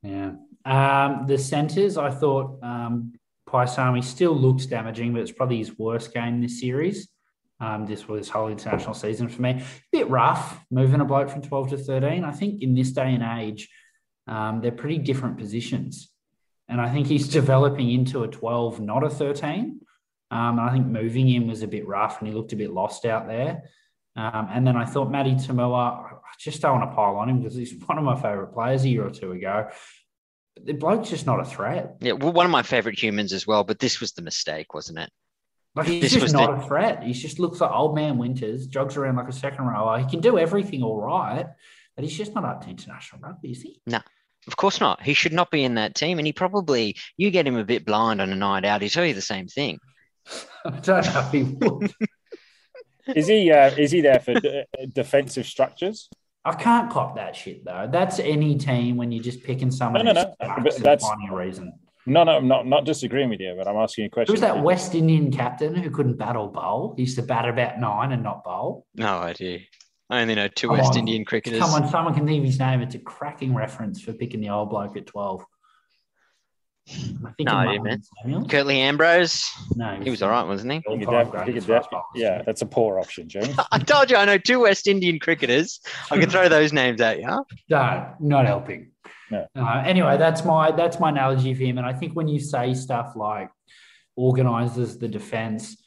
Yeah. 0.03 0.33
Um, 0.65 1.27
the 1.29 1.39
centres, 1.39 1.97
I 1.97 2.11
thought 2.11 2.59
um, 2.65 3.13
Paisami 3.49 4.03
still 4.03 4.35
looks 4.35 4.67
damaging, 4.67 5.13
but 5.13 5.23
it's 5.23 5.31
probably 5.31 5.59
his 5.59 5.79
worst 5.79 6.13
game 6.13 6.41
this 6.41 6.61
series. 6.61 7.09
Um, 7.61 7.87
this 7.87 8.09
was 8.09 8.29
whole 8.29 8.49
international 8.49 8.95
season 8.95 9.29
for 9.29 9.41
me. 9.41 9.63
bit 9.93 10.11
rough 10.11 10.61
moving 10.71 11.01
a 11.01 11.05
bloke 11.05 11.31
from 11.31 11.43
12 11.43 11.71
to 11.71 11.79
13. 11.79 12.25
I 12.25 12.33
think 12.33 12.63
in 12.63 12.75
this 12.75 12.91
day 12.91 13.15
and 13.15 13.23
age, 13.41 13.69
um, 14.27 14.61
they're 14.61 14.73
pretty 14.73 14.99
different 14.99 15.39
positions. 15.39 16.11
And 16.69 16.81
I 16.81 16.91
think 16.93 17.07
he's 17.07 17.29
developing 17.41 17.91
into 17.93 18.25
a 18.25 18.29
12, 18.29 18.81
not 18.81 19.05
a 19.05 19.11
13. 19.11 19.81
Um, 20.31 20.59
and 20.59 20.69
I 20.69 20.73
think 20.73 20.87
moving 20.87 21.29
him 21.29 21.47
was 21.47 21.63
a 21.63 21.67
bit 21.69 21.87
rough 21.87 22.19
and 22.19 22.29
he 22.29 22.35
looked 22.35 22.53
a 22.53 22.57
bit 22.57 22.73
lost 22.73 23.05
out 23.05 23.27
there. 23.27 23.63
Um, 24.17 24.49
and 24.51 24.67
then 24.67 24.77
I 24.77 24.85
thought 24.85 25.11
Matty 25.11 25.35
To'omua, 25.35 26.05
I 26.07 26.17
just 26.39 26.61
don't 26.63 26.79
want 26.79 26.91
to 26.91 26.95
pile 26.95 27.17
on 27.17 27.29
him 27.29 27.41
because 27.41 27.55
he's 27.57 27.75
one 27.87 27.99
of 27.99 28.05
my 28.05 28.15
favourite 28.17 28.53
players 28.53 28.85
a 28.85 28.89
year 28.89 29.07
or 29.07 29.11
two 29.11 29.33
ago. 29.33 29.69
The 30.63 30.73
bloke's 30.73 31.11
just 31.11 31.27
not 31.27 31.41
a 31.41 31.45
threat. 31.45 31.97
Yeah, 32.01 32.13
well, 32.13 32.33
one 32.33 32.47
of 32.47 32.53
my 32.53 32.63
favorite 32.63 33.01
humans 33.01 33.33
as 33.33 33.47
well, 33.47 33.65
but 33.65 33.81
this 33.81 34.01
was 34.01 34.13
the 34.13 34.23
mistake, 34.23 34.73
wasn't 34.73 34.99
it? 35.01 35.11
Like 35.75 35.89
he's 35.89 36.03
This 36.03 36.13
just 36.13 36.23
was 36.23 36.33
not 36.33 36.57
the- 36.57 36.65
a 36.65 36.69
threat. 36.69 37.03
He 37.03 37.13
just 37.13 37.41
looks 37.41 37.61
like 37.61 37.73
old 37.73 37.97
man 37.97 38.19
Winters, 38.19 38.69
jogs 38.69 38.97
around 38.97 39.17
like 39.17 39.29
a 39.29 39.33
second 39.33 39.65
rower. 39.67 39.99
He 39.99 40.07
can 40.09 40.21
do 40.21 40.39
everything 40.39 40.85
all 40.85 41.01
right, 41.01 41.47
but 41.97 42.05
he's 42.05 42.17
just 42.17 42.35
not 42.35 42.45
up 42.45 42.63
to 42.63 42.71
international 42.71 43.21
rugby, 43.21 43.51
is 43.51 43.63
he? 43.63 43.81
No. 43.87 43.99
Of 44.47 44.57
course 44.57 44.79
not. 44.81 45.03
He 45.03 45.15
should 45.15 45.33
not 45.33 45.51
be 45.51 45.65
in 45.65 45.75
that 45.75 45.95
team. 45.95 46.19
And 46.19 46.27
he 46.27 46.33
probably, 46.33 46.97
you 47.17 47.31
get 47.33 47.47
him 47.47 47.57
a 47.57 47.65
bit 47.65 47.85
blind 47.85 48.21
on 48.21 48.31
a 48.31 48.37
night 48.37 48.65
out, 48.65 48.83
he'll 48.83 48.91
tell 48.91 49.07
you 49.07 49.15
the 49.15 49.21
same 49.23 49.49
thing. 49.49 49.79
I 50.65 50.71
don't 50.81 51.05
know 51.15 51.21
if 51.21 51.31
he 51.33 51.43
would. 51.43 51.93
Is 53.15 53.27
he? 53.27 53.51
Uh, 53.53 53.71
is 53.77 53.91
he 53.91 54.01
there 54.01 54.21
for 54.21 54.35
d- 54.41 54.65
defensive 54.93 55.47
structures? 55.47 56.09
I 56.45 56.53
can't 56.55 56.91
cop 56.91 57.17
that 57.17 57.37
shit 57.37 57.65
though. 57.65 57.89
That's 57.91 58.19
any 58.19 58.57
team 58.57 58.97
when 58.97 59.13
you're 59.13 59.23
just 59.23 59.43
picking 59.43 59.71
someone 59.71 60.05
No, 60.05 60.13
no, 60.13 60.21
who 60.41 60.47
no. 60.49 60.55
But 60.63 60.77
that's- 60.79 61.03
finding 61.07 61.29
a 61.31 61.35
reason. 61.37 61.73
No, 62.07 62.23
no, 62.25 62.33
I'm 62.33 62.49
not 62.49 62.67
not 62.67 62.85
disagreeing 62.85 63.31
with 63.31 63.41
you, 63.41 63.55
but 63.57 63.67
I'm 63.67 63.77
asking 63.77 64.03
you 64.05 64.07
a 64.09 64.11
question. 64.11 64.29
Who 64.29 64.33
was 64.35 64.41
that 64.43 64.63
West 64.63 64.95
Indian 64.95 65.31
captain 65.31 65.75
who 65.75 65.91
couldn't 65.91 66.19
battle 66.19 66.49
bowl? 66.49 66.93
He 66.97 67.03
used 67.05 67.17
to 67.17 67.23
bat 67.23 67.49
about 67.49 67.81
nine 67.81 68.13
and 68.13 68.23
not 68.23 68.45
bowl. 68.45 68.87
No 68.95 69.19
idea. 69.21 69.61
I 70.11 70.21
only 70.21 70.35
know 70.35 70.49
two 70.49 70.69
Come 70.69 70.77
West 70.77 70.93
on. 70.93 70.99
Indian 70.99 71.25
cricketers. 71.25 71.61
Come 71.61 71.71
on, 71.71 71.89
someone 71.89 72.13
can 72.13 72.27
leave 72.27 72.45
his 72.45 72.59
name. 72.59 72.83
It's 72.83 72.95
a 72.95 72.99
cracking 72.99 73.55
reference 73.55 74.03
for 74.03 74.13
picking 74.13 74.43
the 74.43 74.51
old 74.51 74.69
bloke 74.69 74.99
at 74.99 75.07
12. 75.07 75.47
I 76.87 77.33
think 77.37 77.49
No 77.49 77.53
it 77.53 77.55
idea, 77.55 77.55
might 77.55 77.73
have 77.75 77.83
man. 77.83 77.83
been 77.85 78.03
Samuel. 78.23 78.49
Curtly 78.49 78.81
Ambrose. 78.81 79.45
No, 79.75 79.99
He 80.03 80.11
was 80.11 80.23
all 80.23 80.31
right, 80.31 80.43
wasn't 80.45 80.73
he? 80.73 80.83
He 80.87 80.99
could 80.99 81.07
all-time 81.09 81.25
def- 81.25 81.27
he 81.27 81.31
greatest 81.53 81.67
could 81.67 81.73
def- 81.75 81.83
fast 81.83 81.91
bowlers. 81.91 82.05
yeah, 82.15 82.43
that's 82.43 82.61
a 82.63 82.67
poor 82.67 82.99
option, 82.99 83.29
James. 83.29 83.55
I 83.73 83.79
told 83.79 84.11
you 84.11 84.17
I 84.17 84.25
know 84.27 84.37
two 84.39 84.61
West 84.61 84.87
Indian 84.87 85.19
cricketers. 85.19 85.81
I 86.11 86.19
can 86.19 86.29
throw 86.29 86.49
those 86.49 86.73
names 86.73 87.01
at 87.01 87.21
you. 87.21 87.27
No, 87.71 88.15
not 88.21 88.47
helping. 88.47 88.91
No. 89.31 89.47
Uh, 89.57 89.83
anyway, 89.87 90.19
that's 90.19 90.45
my 90.45 90.71
that's 90.73 91.01
my 91.01 91.09
analogy 91.09 91.55
for 91.55 91.63
him. 91.63 91.79
And 91.79 91.87
I 91.87 91.95
think 91.95 92.13
when 92.15 92.29
you 92.29 92.39
say 92.39 92.75
stuff 92.75 93.15
like 93.17 93.49
organizes 94.17 94.99
the 94.99 95.09
defense, 95.09 95.83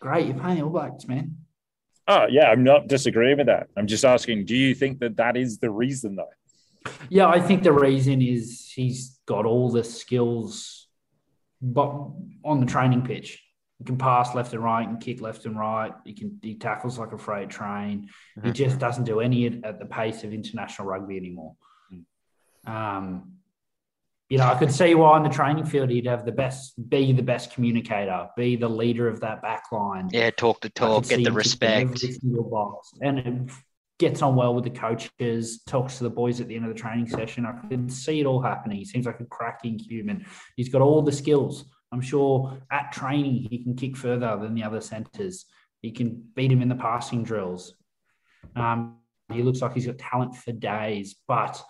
great, 0.00 0.26
you're 0.26 0.38
paying 0.38 0.62
All 0.62 0.70
Blacks, 0.70 1.06
man. 1.06 1.36
Oh, 2.06 2.26
yeah, 2.30 2.50
I'm 2.50 2.64
not 2.64 2.88
disagreeing 2.88 3.36
with 3.36 3.46
that. 3.48 3.66
I'm 3.76 3.86
just 3.86 4.04
asking, 4.04 4.46
do 4.46 4.56
you 4.56 4.74
think 4.74 5.00
that 5.00 5.16
that 5.18 5.36
is 5.36 5.58
the 5.58 5.70
reason, 5.70 6.16
though? 6.16 6.90
Yeah, 7.10 7.26
I 7.26 7.38
think 7.38 7.62
the 7.62 7.72
reason 7.72 8.22
is 8.22 8.72
he's 8.74 9.17
got 9.28 9.44
all 9.46 9.70
the 9.70 9.84
skills, 9.84 10.88
but 11.60 11.88
on 12.44 12.60
the 12.60 12.66
training 12.66 13.02
pitch, 13.02 13.30
he 13.78 13.84
can 13.84 13.98
pass 13.98 14.34
left 14.34 14.52
and 14.54 14.64
right, 14.64 14.88
and 14.88 15.00
kick 15.00 15.20
left 15.20 15.44
and 15.44 15.56
right. 15.58 15.92
He 16.04 16.14
can 16.14 16.38
he 16.42 16.54
tackles 16.56 16.98
like 16.98 17.12
a 17.12 17.18
freight 17.18 17.50
train. 17.50 18.08
He 18.42 18.50
Mhm. 18.50 18.54
just 18.54 18.78
doesn't 18.80 19.04
do 19.04 19.20
any 19.20 19.46
at 19.46 19.54
at 19.64 19.78
the 19.78 19.86
pace 19.86 20.24
of 20.24 20.32
international 20.32 20.88
rugby 20.88 21.16
anymore. 21.16 21.54
Um, 22.66 23.34
you 24.28 24.36
know, 24.38 24.44
I 24.46 24.56
could 24.58 24.72
see 24.72 24.94
why 24.94 25.10
on 25.18 25.22
the 25.22 25.30
training 25.30 25.64
field 25.64 25.88
he'd 25.90 26.06
have 26.06 26.24
the 26.26 26.32
best, 26.32 26.74
be 26.90 27.12
the 27.12 27.22
best 27.22 27.52
communicator, 27.54 28.28
be 28.36 28.56
the 28.56 28.68
leader 28.68 29.08
of 29.08 29.20
that 29.20 29.40
back 29.42 29.64
line. 29.72 30.08
Yeah, 30.12 30.30
talk 30.30 30.60
the 30.60 30.68
talk, 30.70 31.04
get 31.04 31.08
the 31.08 31.14
him 31.14 31.18
ticking 31.20 31.34
respect. 31.34 31.82
every 31.82 32.12
single 32.12 32.44
box. 32.50 32.92
And 33.00 33.18
it 33.18 33.50
gets 33.98 34.22
on 34.22 34.36
well 34.36 34.54
with 34.54 34.64
the 34.64 34.70
coaches, 34.70 35.62
talks 35.66 35.98
to 35.98 36.04
the 36.04 36.10
boys 36.10 36.40
at 36.40 36.48
the 36.48 36.54
end 36.54 36.64
of 36.64 36.72
the 36.72 36.80
training 36.80 37.08
session. 37.08 37.44
I 37.44 37.66
can 37.68 37.88
see 37.88 38.20
it 38.20 38.26
all 38.26 38.40
happening. 38.40 38.78
He 38.78 38.84
seems 38.84 39.06
like 39.06 39.20
a 39.20 39.24
cracking 39.24 39.78
human. 39.78 40.24
He's 40.56 40.68
got 40.68 40.82
all 40.82 41.02
the 41.02 41.12
skills. 41.12 41.64
I'm 41.90 42.00
sure 42.00 42.58
at 42.70 42.92
training 42.92 43.48
he 43.50 43.62
can 43.62 43.74
kick 43.74 43.96
further 43.96 44.38
than 44.40 44.54
the 44.54 44.62
other 44.62 44.80
centers. 44.80 45.46
He 45.80 45.90
can 45.90 46.24
beat 46.34 46.52
him 46.52 46.62
in 46.62 46.68
the 46.68 46.74
passing 46.74 47.24
drills. 47.24 47.74
Um, 48.54 48.98
he 49.32 49.42
looks 49.42 49.60
like 49.60 49.74
he's 49.74 49.86
got 49.86 49.98
talent 49.98 50.36
for 50.36 50.52
days, 50.52 51.16
but 51.26 51.62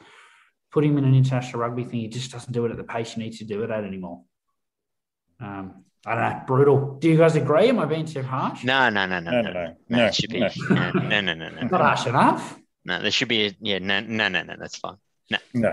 put 0.71 0.85
him 0.85 0.99
in 0.99 1.05
an 1.05 1.14
international 1.14 1.61
rugby 1.61 1.85
thing, 1.85 2.01
he 2.01 2.09
just 2.09 2.31
doesn't 2.31 2.53
do 2.53 2.64
it 2.67 2.71
at 2.71 2.77
the 2.77 2.85
pace 2.85 3.17
you 3.17 3.23
need 3.23 3.33
to 3.35 3.45
do 3.45 3.62
it 3.62 3.71
at 3.71 3.85
anymore. 3.85 4.23
Um, 5.41 5.85
I 6.07 6.15
don't 6.15 6.23
know, 6.39 6.43
brutal. 6.47 6.95
Do 7.01 7.09
you 7.11 7.17
guys 7.19 7.37
agree? 7.37 7.69
Am 7.69 7.79
I 7.79 7.85
being 7.85 8.07
too 8.07 8.23
harsh? 8.23 8.65
No, 8.65 8.89
no, 8.89 9.07
no, 9.07 9.21
no, 9.21 9.31
No, 9.31 9.43
no, 9.43 9.53
no, 9.53 9.53
no. 9.53 9.77
No, 9.89 9.97
No, 9.99 10.07
it 10.07 10.15
should 10.15 10.31
be 10.31 10.41
no. 10.41 10.49
no, 10.71 10.91
no, 10.93 11.21
no, 11.21 11.35
no, 11.35 11.49
no. 11.51 11.61
Not 11.69 11.81
harsh 11.81 12.07
enough. 12.07 12.59
No, 12.85 13.03
there 13.03 13.11
should 13.11 13.29
be 13.29 13.47
a, 13.47 13.53
yeah, 13.61 13.79
no, 13.79 14.01
no, 14.01 14.29
no, 14.29 14.43
no. 14.43 14.55
That's 14.59 14.77
fine. 14.79 14.97
No. 15.31 15.39
And 15.55 15.65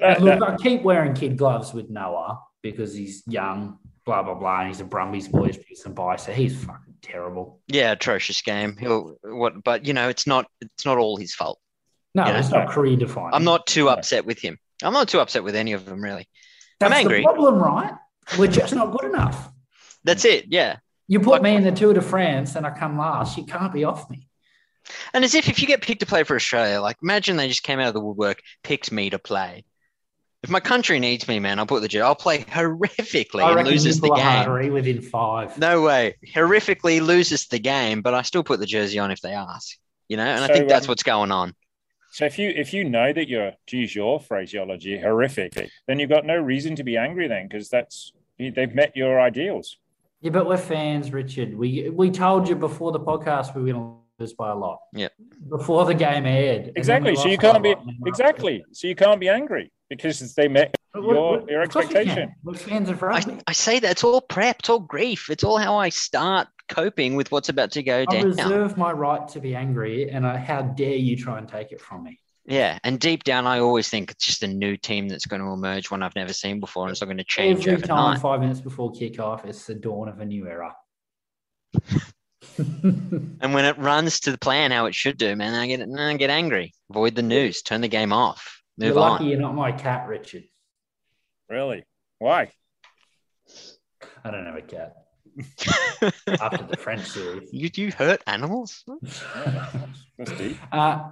That- 0.00 0.20
look, 0.22 0.42
I 0.42 0.56
keep 0.56 0.82
wearing 0.82 1.14
kid 1.14 1.36
gloves 1.38 1.72
with 1.72 1.88
Noah 1.88 2.40
because 2.62 2.94
he's 2.94 3.22
young, 3.26 3.78
blah 4.04 4.22
blah 4.22 4.34
blah, 4.34 4.60
and 4.60 4.68
he's 4.68 4.80
a 4.80 4.84
Brumbies 4.84 5.28
boy, 5.28 5.48
Pearson 5.48 5.94
by, 5.94 6.16
so 6.16 6.32
he's 6.32 6.62
fucking 6.64 6.96
terrible. 7.00 7.60
Yeah, 7.68 7.92
atrocious 7.92 8.42
game. 8.42 8.76
He'll 8.76 9.16
what, 9.22 9.62
but 9.64 9.86
you 9.86 9.94
know, 9.94 10.08
it's 10.10 10.26
not 10.26 10.46
it's 10.60 10.84
not 10.84 10.98
all 10.98 11.16
his 11.16 11.34
fault. 11.34 11.58
No, 12.14 12.26
Yeah. 12.26 12.38
it's 12.38 12.50
not 12.50 12.68
career 12.68 12.96
defining. 12.96 13.30
I'm 13.34 13.44
not 13.44 13.66
too 13.66 13.84
No. 13.84 13.90
upset 13.92 14.26
with 14.26 14.40
him. 14.40 14.58
I'm 14.82 14.92
not 14.92 15.08
too 15.08 15.20
upset 15.20 15.44
with 15.44 15.54
any 15.56 15.72
of 15.72 15.86
them 15.86 16.02
really. 16.02 16.28
That's 16.80 16.92
I'm 16.92 16.98
angry. 16.98 17.20
The 17.22 17.24
problem, 17.32 17.54
right? 17.54 17.92
We're 18.36 18.48
just 18.48 18.74
not 18.74 18.90
good 18.90 19.10
enough. 19.10 19.50
That's 20.04 20.24
it. 20.24 20.46
Yeah. 20.48 20.76
You 21.06 21.20
put 21.20 21.30
Like- 21.30 21.42
me 21.42 21.54
in 21.56 21.64
the 21.64 21.72
Tour 21.72 21.94
de 21.94 22.02
France 22.02 22.54
and 22.56 22.66
I 22.66 22.70
come 22.70 22.98
last. 22.98 23.38
You 23.38 23.44
can't 23.44 23.72
be 23.72 23.84
off 23.84 24.10
me. 24.10 24.26
And 25.12 25.24
as 25.24 25.34
if 25.34 25.48
if 25.48 25.60
you 25.60 25.66
get 25.66 25.82
picked 25.82 26.00
to 26.00 26.06
play 26.06 26.24
for 26.24 26.34
Australia, 26.34 26.80
like 26.80 26.96
imagine 27.02 27.36
they 27.36 27.48
just 27.48 27.62
came 27.62 27.78
out 27.78 27.88
of 27.88 27.94
the 27.94 28.00
woodwork, 28.00 28.40
picked 28.62 28.90
me 28.90 29.10
to 29.10 29.18
play. 29.18 29.64
If 30.42 30.50
my 30.50 30.60
country 30.60 31.00
needs 31.00 31.26
me, 31.26 31.40
man, 31.40 31.58
I'll 31.58 31.66
put 31.66 31.82
the 31.82 31.88
jersey. 31.88 32.02
I'll 32.02 32.14
play 32.14 32.38
horrifically 32.44 33.42
I 33.42 33.58
and 33.58 33.68
loses 33.68 34.00
the 34.00 34.08
game. 34.10 34.72
Within 34.72 35.02
five. 35.02 35.58
No 35.58 35.82
way. 35.82 36.16
Horrifically 36.34 37.00
loses 37.00 37.48
the 37.48 37.58
game, 37.58 38.02
but 38.02 38.14
I 38.14 38.22
still 38.22 38.44
put 38.44 38.60
the 38.60 38.66
jersey 38.66 38.98
on 38.98 39.10
if 39.10 39.20
they 39.20 39.32
ask. 39.32 39.76
You 40.08 40.16
know, 40.16 40.24
and 40.24 40.44
I 40.44 40.48
think 40.48 40.68
that's 40.68 40.86
um, 40.86 40.90
what's 40.90 41.02
going 41.02 41.32
on. 41.32 41.54
So 42.12 42.24
if 42.24 42.38
you 42.38 42.50
if 42.50 42.72
you 42.72 42.84
know 42.84 43.12
that 43.12 43.28
you're 43.28 43.52
to 43.66 43.76
use 43.76 43.94
your 43.94 44.20
phraseology 44.20 44.98
horrific, 44.98 45.70
then 45.86 45.98
you've 45.98 46.08
got 46.08 46.24
no 46.24 46.36
reason 46.36 46.76
to 46.76 46.84
be 46.84 46.96
angry 46.96 47.28
then 47.28 47.48
because 47.48 47.68
that's 47.68 48.12
they've 48.38 48.74
met 48.74 48.96
your 48.96 49.20
ideals. 49.20 49.78
Yeah, 50.20 50.30
but 50.30 50.46
we're 50.46 50.56
fans, 50.56 51.12
Richard. 51.12 51.56
We 51.56 51.90
we 51.90 52.10
told 52.10 52.48
you 52.48 52.56
before 52.56 52.92
the 52.92 53.00
podcast 53.00 53.54
we 53.54 53.62
were 53.62 53.72
going 53.72 53.82
to 53.82 53.96
lose 54.18 54.32
by 54.32 54.50
a 54.50 54.54
lot. 54.54 54.80
Yep. 54.94 55.12
Before 55.48 55.84
the 55.84 55.94
game 55.94 56.26
aired. 56.26 56.72
Exactly. 56.76 57.14
So 57.14 57.28
you 57.28 57.36
lost 57.36 57.42
by 57.42 57.48
a 57.48 57.52
can't 57.52 57.62
be 57.62 57.68
lot, 57.70 57.78
and 57.80 57.88
then 57.88 57.98
exactly. 58.06 58.64
So 58.72 58.88
you 58.88 58.96
can't 58.96 59.20
be 59.20 59.28
angry 59.28 59.72
because 59.88 60.34
they 60.34 60.48
met 60.48 60.74
your 60.94 61.44
your 61.48 61.62
of 61.62 61.70
course 61.70 61.86
we 61.88 61.94
can. 61.94 62.02
expectation. 62.02 62.34
We're 62.42 62.54
fans 62.54 62.90
of 62.90 63.02
I. 63.02 63.22
I 63.46 63.52
say 63.52 63.78
that 63.78 63.90
it's 63.92 64.04
all 64.04 64.20
prep, 64.20 64.60
it's 64.60 64.68
all 64.68 64.80
grief, 64.80 65.30
it's 65.30 65.44
all 65.44 65.58
how 65.58 65.76
I 65.76 65.88
start 65.90 66.48
coping 66.68 67.16
with 67.16 67.30
what's 67.32 67.48
about 67.48 67.70
to 67.72 67.82
go 67.82 68.04
I 68.08 68.12
down. 68.12 68.24
I 68.40 68.44
reserve 68.44 68.76
my 68.76 68.92
right 68.92 69.26
to 69.28 69.40
be 69.40 69.54
angry, 69.54 70.10
and 70.10 70.26
I, 70.26 70.36
how 70.36 70.62
dare 70.62 70.96
you 70.96 71.16
try 71.16 71.38
and 71.38 71.48
take 71.48 71.72
it 71.72 71.80
from 71.80 72.04
me? 72.04 72.18
Yeah, 72.48 72.78
and 72.82 72.98
deep 72.98 73.24
down, 73.24 73.46
I 73.46 73.60
always 73.60 73.88
think 73.90 74.10
it's 74.10 74.24
just 74.24 74.42
a 74.42 74.48
new 74.48 74.76
team 74.76 75.06
that's 75.08 75.26
going 75.26 75.42
to 75.42 75.48
emerge, 75.48 75.90
one 75.90 76.02
I've 76.02 76.16
never 76.16 76.32
seen 76.32 76.60
before, 76.60 76.84
and 76.84 76.90
it's 76.92 77.00
not 77.02 77.06
going 77.06 77.18
to 77.18 77.24
change 77.24 77.66
Every 77.68 77.82
time, 77.82 77.98
overnight. 77.98 78.20
five 78.22 78.40
minutes 78.40 78.60
before 78.60 78.90
kickoff, 78.90 79.44
it's 79.44 79.66
the 79.66 79.74
dawn 79.74 80.08
of 80.08 80.20
a 80.20 80.24
new 80.24 80.46
era. 80.48 80.74
And 82.56 83.54
when 83.54 83.64
it 83.64 83.78
runs 83.78 84.18
to 84.20 84.32
the 84.32 84.38
plan 84.38 84.72
how 84.72 84.86
it 84.86 84.94
should 84.94 85.16
do, 85.16 85.36
man, 85.36 85.54
I 85.54 85.66
get 85.68 85.80
I 85.96 86.16
get 86.16 86.30
angry. 86.30 86.72
Avoid 86.90 87.14
the 87.14 87.22
news, 87.22 87.62
turn 87.62 87.80
the 87.82 87.88
game 87.88 88.12
off, 88.12 88.62
You're 88.76 88.94
lucky 88.94 89.24
on. 89.24 89.30
you're 89.30 89.40
not 89.40 89.54
my 89.54 89.70
cat, 89.70 90.08
Richard. 90.08 90.42
Really? 91.48 91.84
Why? 92.18 92.50
I 94.24 94.30
don't 94.32 94.44
have 94.46 94.56
a 94.56 94.62
cat. 94.62 94.94
After 96.40 96.64
the 96.64 96.76
French 96.76 97.06
series. 97.06 97.48
You 97.52 97.70
you 97.74 97.92
hurt 97.92 98.22
animals? 98.26 98.82
That's 100.18 100.32
deep. 100.36 100.56
Uh, 100.72 101.10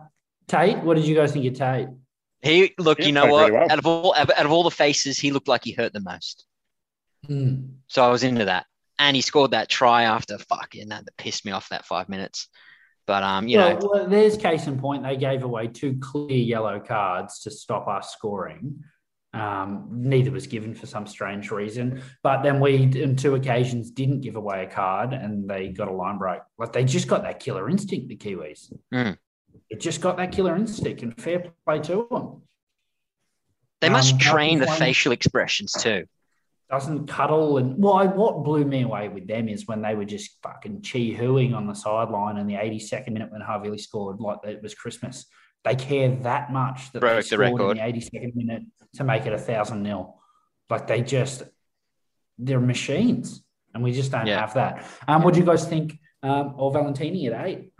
Tate, 0.48 0.78
what 0.78 0.96
did 0.96 1.06
you 1.06 1.14
guys 1.14 1.32
think 1.32 1.46
of 1.46 1.54
Tate? 1.54 1.88
He 2.42 2.74
look, 2.78 3.00
He 3.00 3.06
you 3.06 3.12
know 3.12 3.26
what? 3.26 3.50
really 3.50 3.52
well. 3.52 3.70
Out 3.70 3.78
of 3.78 3.86
all 3.86 4.14
out 4.14 4.30
of 4.30 4.52
all 4.52 4.62
the 4.62 4.70
faces, 4.70 5.18
he 5.18 5.32
looked 5.32 5.48
like 5.48 5.64
he 5.64 5.72
hurt 5.72 5.92
the 5.92 6.00
most. 6.00 6.46
Hmm. 7.26 7.56
So 7.88 8.04
I 8.04 8.08
was 8.08 8.22
into 8.22 8.44
that. 8.44 8.66
And 8.98 9.14
he 9.14 9.20
scored 9.22 9.50
that 9.50 9.68
try 9.68 10.04
after 10.04 10.38
fucking 10.38 10.88
that 10.88 11.04
that 11.04 11.16
pissed 11.16 11.44
me 11.44 11.52
off 11.52 11.68
that 11.68 11.84
five 11.84 12.08
minutes. 12.08 12.48
But 13.06 13.22
um, 13.22 13.46
you 13.46 13.58
well, 13.58 13.78
know, 13.78 13.90
well, 13.92 14.08
there's 14.08 14.36
case 14.36 14.66
in 14.66 14.78
point. 14.78 15.02
They 15.02 15.16
gave 15.16 15.44
away 15.44 15.68
two 15.68 15.98
clear 16.00 16.38
yellow 16.38 16.80
cards 16.80 17.40
to 17.40 17.50
stop 17.50 17.88
us 17.88 18.12
scoring. 18.12 18.82
Um, 19.32 19.88
neither 19.92 20.30
was 20.30 20.46
given 20.46 20.74
for 20.74 20.86
some 20.86 21.06
strange 21.06 21.50
reason. 21.50 22.02
But 22.22 22.42
then 22.42 22.58
we, 22.58 22.76
in 22.76 23.16
two 23.16 23.34
occasions, 23.34 23.90
didn't 23.90 24.22
give 24.22 24.36
away 24.36 24.64
a 24.64 24.66
card 24.66 25.12
and 25.12 25.48
they 25.48 25.68
got 25.68 25.88
a 25.88 25.92
line 25.92 26.16
break. 26.18 26.40
Like 26.58 26.72
they 26.72 26.84
just 26.84 27.06
got 27.06 27.22
that 27.22 27.38
killer 27.38 27.68
instinct, 27.68 28.08
the 28.08 28.16
Kiwis. 28.16 28.72
Mm. 28.92 29.18
It 29.70 29.80
just 29.80 30.00
got 30.00 30.16
that 30.18 30.32
killer 30.32 30.56
instinct 30.56 31.02
and 31.02 31.18
fair 31.20 31.52
play 31.66 31.80
to 31.80 32.06
them. 32.10 32.42
They 33.80 33.88
must 33.88 34.14
Um, 34.14 34.18
train 34.18 34.58
the 34.58 34.66
facial 34.66 35.12
expressions 35.12 35.72
too. 35.72 36.06
Doesn't 36.70 37.06
cuddle 37.06 37.58
and 37.58 37.80
well, 37.82 37.94
I- 37.94 38.06
what 38.06 38.42
blew 38.42 38.64
me 38.64 38.82
away 38.82 39.08
with 39.08 39.26
them 39.28 39.48
is 39.48 39.66
when 39.68 39.82
they 39.82 39.94
were 39.94 40.04
just 40.04 40.40
fucking 40.42 40.82
chi 40.82 41.14
hooing 41.16 41.54
on 41.54 41.66
the 41.66 41.74
sideline 41.74 42.38
in 42.38 42.46
the 42.46 42.56
82nd 42.56 43.12
minute 43.12 43.30
when 43.30 43.40
Harvey 43.40 43.76
scored 43.78 44.20
like 44.20 44.38
it 44.44 44.62
was 44.62 44.74
Christmas. 44.74 45.26
They 45.64 45.74
care 45.76 46.10
that 46.22 46.52
much 46.52 46.90
that 46.92 47.00
Broke 47.00 47.12
they 47.12 47.16
the 47.18 47.22
scored 47.24 47.40
record. 47.40 47.70
in 47.72 47.76
the 47.78 47.82
82nd 47.84 48.34
minute 48.34 48.62
to 48.94 49.04
make 49.04 49.26
it 49.26 49.32
a 49.32 49.38
thousand 49.38 49.82
nil. 49.82 50.20
Like 50.70 50.86
they 50.86 51.02
just 51.02 51.44
they're 52.38 52.60
machines, 52.60 53.42
and 53.72 53.82
we 53.82 53.92
just 53.92 54.10
don't 54.12 54.26
Yeah. 54.26 54.40
have 54.40 54.54
that. 54.54 54.84
Um, 55.08 55.22
what 55.22 55.34
do 55.34 55.40
you 55.40 55.46
guys 55.46 55.66
think 55.68 55.98
um, 56.22 56.54
of 56.58 56.72
Valentini 56.72 57.28
at 57.28 57.46
eight? 57.46 57.72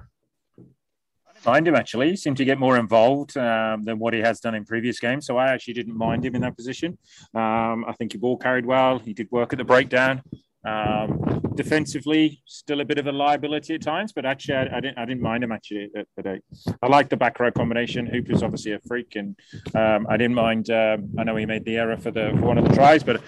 Mind 1.45 1.69
him 1.69 1.75
actually. 1.75 2.11
He 2.11 2.17
seemed 2.17 2.37
to 2.39 2.45
get 2.45 2.59
more 2.59 2.79
involved 2.79 3.37
um, 3.37 3.85
than 3.85 3.99
what 3.99 4.15
he 4.15 4.21
has 4.21 4.41
done 4.41 4.55
in 4.55 4.65
previous 4.65 5.01
games. 5.01 5.27
So 5.27 5.37
I 5.37 5.53
actually 5.53 5.75
didn't 5.75 5.97
mind 5.97 6.25
him 6.25 6.35
in 6.35 6.43
that 6.43 6.57
position. 6.57 6.99
Um, 7.35 7.85
I 7.87 7.95
think 7.99 8.13
he 8.13 8.19
ball 8.19 8.37
carried 8.37 8.67
well. 8.67 8.99
He 8.99 9.13
did 9.13 9.29
work 9.31 9.53
at 9.53 9.59
the 9.59 9.65
breakdown. 9.65 10.23
Um, 10.67 11.41
defensively, 11.55 12.43
still 12.45 12.81
a 12.81 12.85
bit 12.85 12.99
of 12.99 13.07
a 13.07 13.13
liability 13.13 13.75
at 13.75 13.83
times, 13.83 14.13
but 14.13 14.27
actually, 14.27 14.57
I, 14.57 14.79
I 14.79 14.81
didn't. 14.81 14.99
I 14.99 15.05
didn't 15.05 15.23
mind 15.23 15.45
him 15.45 15.53
actually 15.53 15.91
at, 15.95 16.07
at 16.19 16.27
eight. 16.27 16.43
I 16.83 16.89
like 16.89 17.09
the 17.09 17.17
back 17.17 17.39
row 17.39 17.53
combination. 17.53 18.05
Hooper's 18.05 18.43
obviously 18.43 18.73
a 18.73 18.81
freak, 18.81 19.15
and 19.15 19.37
um, 19.77 20.09
I 20.11 20.17
didn't 20.17 20.35
mind. 20.35 20.69
Um, 20.71 21.11
I 21.19 21.23
know 21.23 21.37
he 21.37 21.47
made 21.47 21.65
the 21.65 21.77
error 21.77 21.97
for 21.97 22.11
the 22.11 22.31
for 22.41 22.47
one 22.47 22.59
of 22.59 22.69
the 22.69 22.75
tries, 22.75 23.05
but 23.05 23.23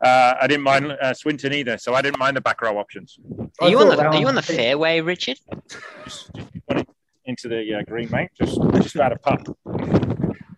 uh, 0.00 0.34
I 0.40 0.46
didn't 0.46 0.62
mind 0.62 0.92
uh, 0.92 1.12
Swinton 1.12 1.52
either. 1.52 1.76
So 1.76 1.94
I 1.94 2.02
didn't 2.02 2.20
mind 2.20 2.36
the 2.36 2.40
back 2.40 2.62
row 2.62 2.78
options. 2.78 3.18
Are 3.60 3.68
you 3.68 3.80
on 3.80 3.88
the 3.88 3.96
thought 3.96 4.14
Are 4.14 4.20
you 4.20 4.28
on 4.28 4.36
the 4.36 4.42
fairway, 4.42 5.00
Richard? 5.00 5.40
Just, 7.26 7.42
just 7.42 7.42
put 7.42 7.52
it 7.52 7.58
into 7.62 7.72
the 7.72 7.74
uh, 7.78 7.82
green, 7.82 8.10
mate. 8.10 8.30
Just 8.38 8.60
just 8.82 8.94
about 8.94 9.12
a 9.12 9.18
putt. 9.18 9.46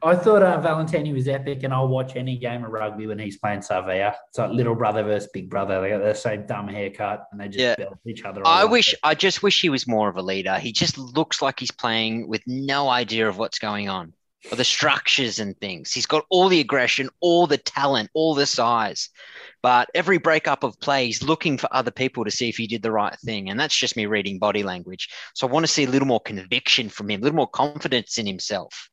I 0.00 0.14
thought 0.14 0.44
uh, 0.44 0.60
Valentini 0.60 1.12
was 1.12 1.26
epic, 1.26 1.64
and 1.64 1.74
I'll 1.74 1.88
watch 1.88 2.14
any 2.14 2.38
game 2.38 2.64
of 2.64 2.70
rugby 2.70 3.08
when 3.08 3.18
he's 3.18 3.36
playing 3.36 3.60
Savea. 3.60 4.14
It's 4.28 4.38
like 4.38 4.50
little 4.50 4.76
brother 4.76 5.02
versus 5.02 5.28
big 5.32 5.50
brother. 5.50 5.80
They 5.80 5.88
got 5.90 6.02
the 6.02 6.14
same 6.14 6.46
dumb 6.46 6.68
haircut, 6.68 7.26
and 7.32 7.40
they 7.40 7.48
just 7.48 7.58
Yeah. 7.58 7.74
belt 7.76 7.98
each 8.06 8.24
other. 8.24 8.42
I 8.44 8.64
wish 8.64 8.92
it. 8.92 9.00
I 9.02 9.14
just 9.14 9.42
wish 9.42 9.60
he 9.60 9.70
was 9.70 9.88
more 9.88 10.08
of 10.08 10.16
a 10.16 10.22
leader. 10.22 10.56
He 10.58 10.70
just 10.72 10.98
looks 10.98 11.42
like 11.42 11.58
he's 11.58 11.72
playing 11.72 12.28
with 12.28 12.42
no 12.46 12.88
idea 12.88 13.28
of 13.28 13.38
what's 13.38 13.58
going 13.58 13.88
on. 13.88 14.12
Or 14.52 14.56
the 14.56 14.64
structures 14.64 15.40
and 15.40 15.58
things. 15.58 15.92
He's 15.92 16.06
got 16.06 16.24
all 16.30 16.48
the 16.48 16.60
aggression, 16.60 17.10
all 17.20 17.48
the 17.48 17.58
talent, 17.58 18.08
all 18.14 18.34
the 18.34 18.46
size. 18.46 19.10
But 19.62 19.90
every 19.94 20.18
breakup 20.18 20.62
of 20.62 20.78
play, 20.78 21.06
he's 21.06 21.24
looking 21.24 21.58
for 21.58 21.68
other 21.72 21.90
people 21.90 22.24
to 22.24 22.30
see 22.30 22.48
if 22.48 22.56
he 22.56 22.68
did 22.68 22.82
the 22.82 22.92
right 22.92 23.18
thing. 23.24 23.50
And 23.50 23.58
that's 23.58 23.76
just 23.76 23.96
me 23.96 24.06
reading 24.06 24.38
body 24.38 24.62
language. 24.62 25.08
So 25.34 25.46
I 25.46 25.50
want 25.50 25.64
to 25.66 25.72
see 25.72 25.84
a 25.84 25.88
little 25.88 26.06
more 26.06 26.20
conviction 26.20 26.88
from 26.88 27.10
him, 27.10 27.20
a 27.20 27.24
little 27.24 27.36
more 27.36 27.48
confidence 27.48 28.16
in 28.16 28.26
himself. 28.26 28.88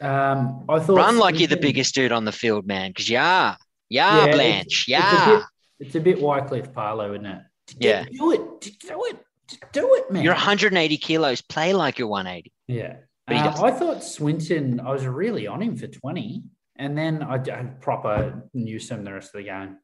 Um, 0.00 0.64
I 0.68 0.80
thought 0.80 0.96
Run 0.96 1.18
like 1.18 1.38
you're 1.38 1.48
the 1.48 1.56
biggest 1.56 1.94
dude 1.94 2.12
on 2.12 2.24
the 2.24 2.32
field, 2.32 2.66
man. 2.66 2.90
Because 2.90 3.08
you 3.08 3.18
are. 3.18 3.56
Yeah, 3.88 4.26
Yeah, 4.26 4.32
Blanche. 4.34 4.86
It's 4.88 4.88
a 4.88 4.90
Yeah. 4.90 5.36
bit, 5.36 5.44
it's 5.86 5.94
a 5.94 6.00
bit 6.00 6.18
Wycliff 6.18 6.72
Palu, 6.74 7.14
isn't 7.14 7.24
it? 7.26 7.42
Yeah. 7.78 8.04
do 8.10 8.32
it, 8.32 8.60
do 8.80 9.04
it, 9.04 9.16
do 9.72 9.94
it, 9.94 10.10
man. 10.10 10.22
You're 10.24 10.34
180 10.34 10.96
kilos. 10.96 11.40
Play 11.40 11.72
like 11.72 11.98
you're 11.98 12.08
180. 12.08 12.52
Yeah. 12.66 12.96
Uh. 13.36 13.62
I 13.62 13.70
thought 13.70 14.02
Swinton, 14.02 14.80
I 14.80 14.90
was 14.90 15.06
really 15.06 15.46
on 15.46 15.62
him 15.62 15.76
for 15.76 15.86
20. 15.86 16.42
And 16.76 16.96
then 16.96 17.22
I, 17.22 17.34
I 17.34 17.64
proper 17.80 18.48
knew 18.54 18.78
some 18.78 19.04
the 19.04 19.12
rest 19.12 19.34
of 19.34 19.40
the 19.40 19.44
game. 19.44 19.78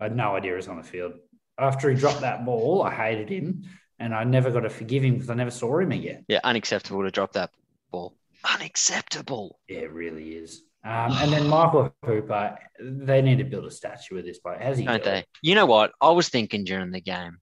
I 0.00 0.04
had 0.04 0.16
no 0.16 0.34
idea 0.36 0.52
he 0.52 0.56
was 0.56 0.68
on 0.68 0.76
the 0.76 0.82
field. 0.82 1.12
After 1.58 1.90
he 1.90 1.96
dropped 1.96 2.22
that 2.22 2.44
ball, 2.44 2.82
I 2.82 2.92
hated 2.92 3.28
him. 3.28 3.64
And 3.98 4.14
I 4.14 4.24
never 4.24 4.50
got 4.50 4.60
to 4.60 4.70
forgive 4.70 5.04
him 5.04 5.14
because 5.14 5.30
I 5.30 5.34
never 5.34 5.50
saw 5.50 5.78
him 5.78 5.92
again. 5.92 6.24
Yeah, 6.26 6.40
unacceptable 6.42 7.02
to 7.02 7.10
drop 7.10 7.34
that 7.34 7.50
ball. 7.90 8.16
Unacceptable. 8.50 9.58
Yeah, 9.68 9.80
it 9.80 9.92
really 9.92 10.30
is. 10.30 10.62
Um, 10.82 11.12
and 11.12 11.30
then 11.30 11.46
Michael 11.46 11.94
Hooper, 12.06 12.58
they 12.80 13.20
need 13.20 13.38
to 13.38 13.44
build 13.44 13.66
a 13.66 13.70
statue 13.70 14.18
of 14.18 14.24
this 14.24 14.38
bloke. 14.38 14.60
How's 14.60 14.78
he 14.78 14.86
Don't 14.86 15.04
do 15.04 15.10
they? 15.10 15.24
You 15.42 15.54
know 15.54 15.66
what? 15.66 15.92
I 16.00 16.10
was 16.10 16.30
thinking 16.30 16.64
during 16.64 16.90
the 16.90 17.02
game, 17.02 17.38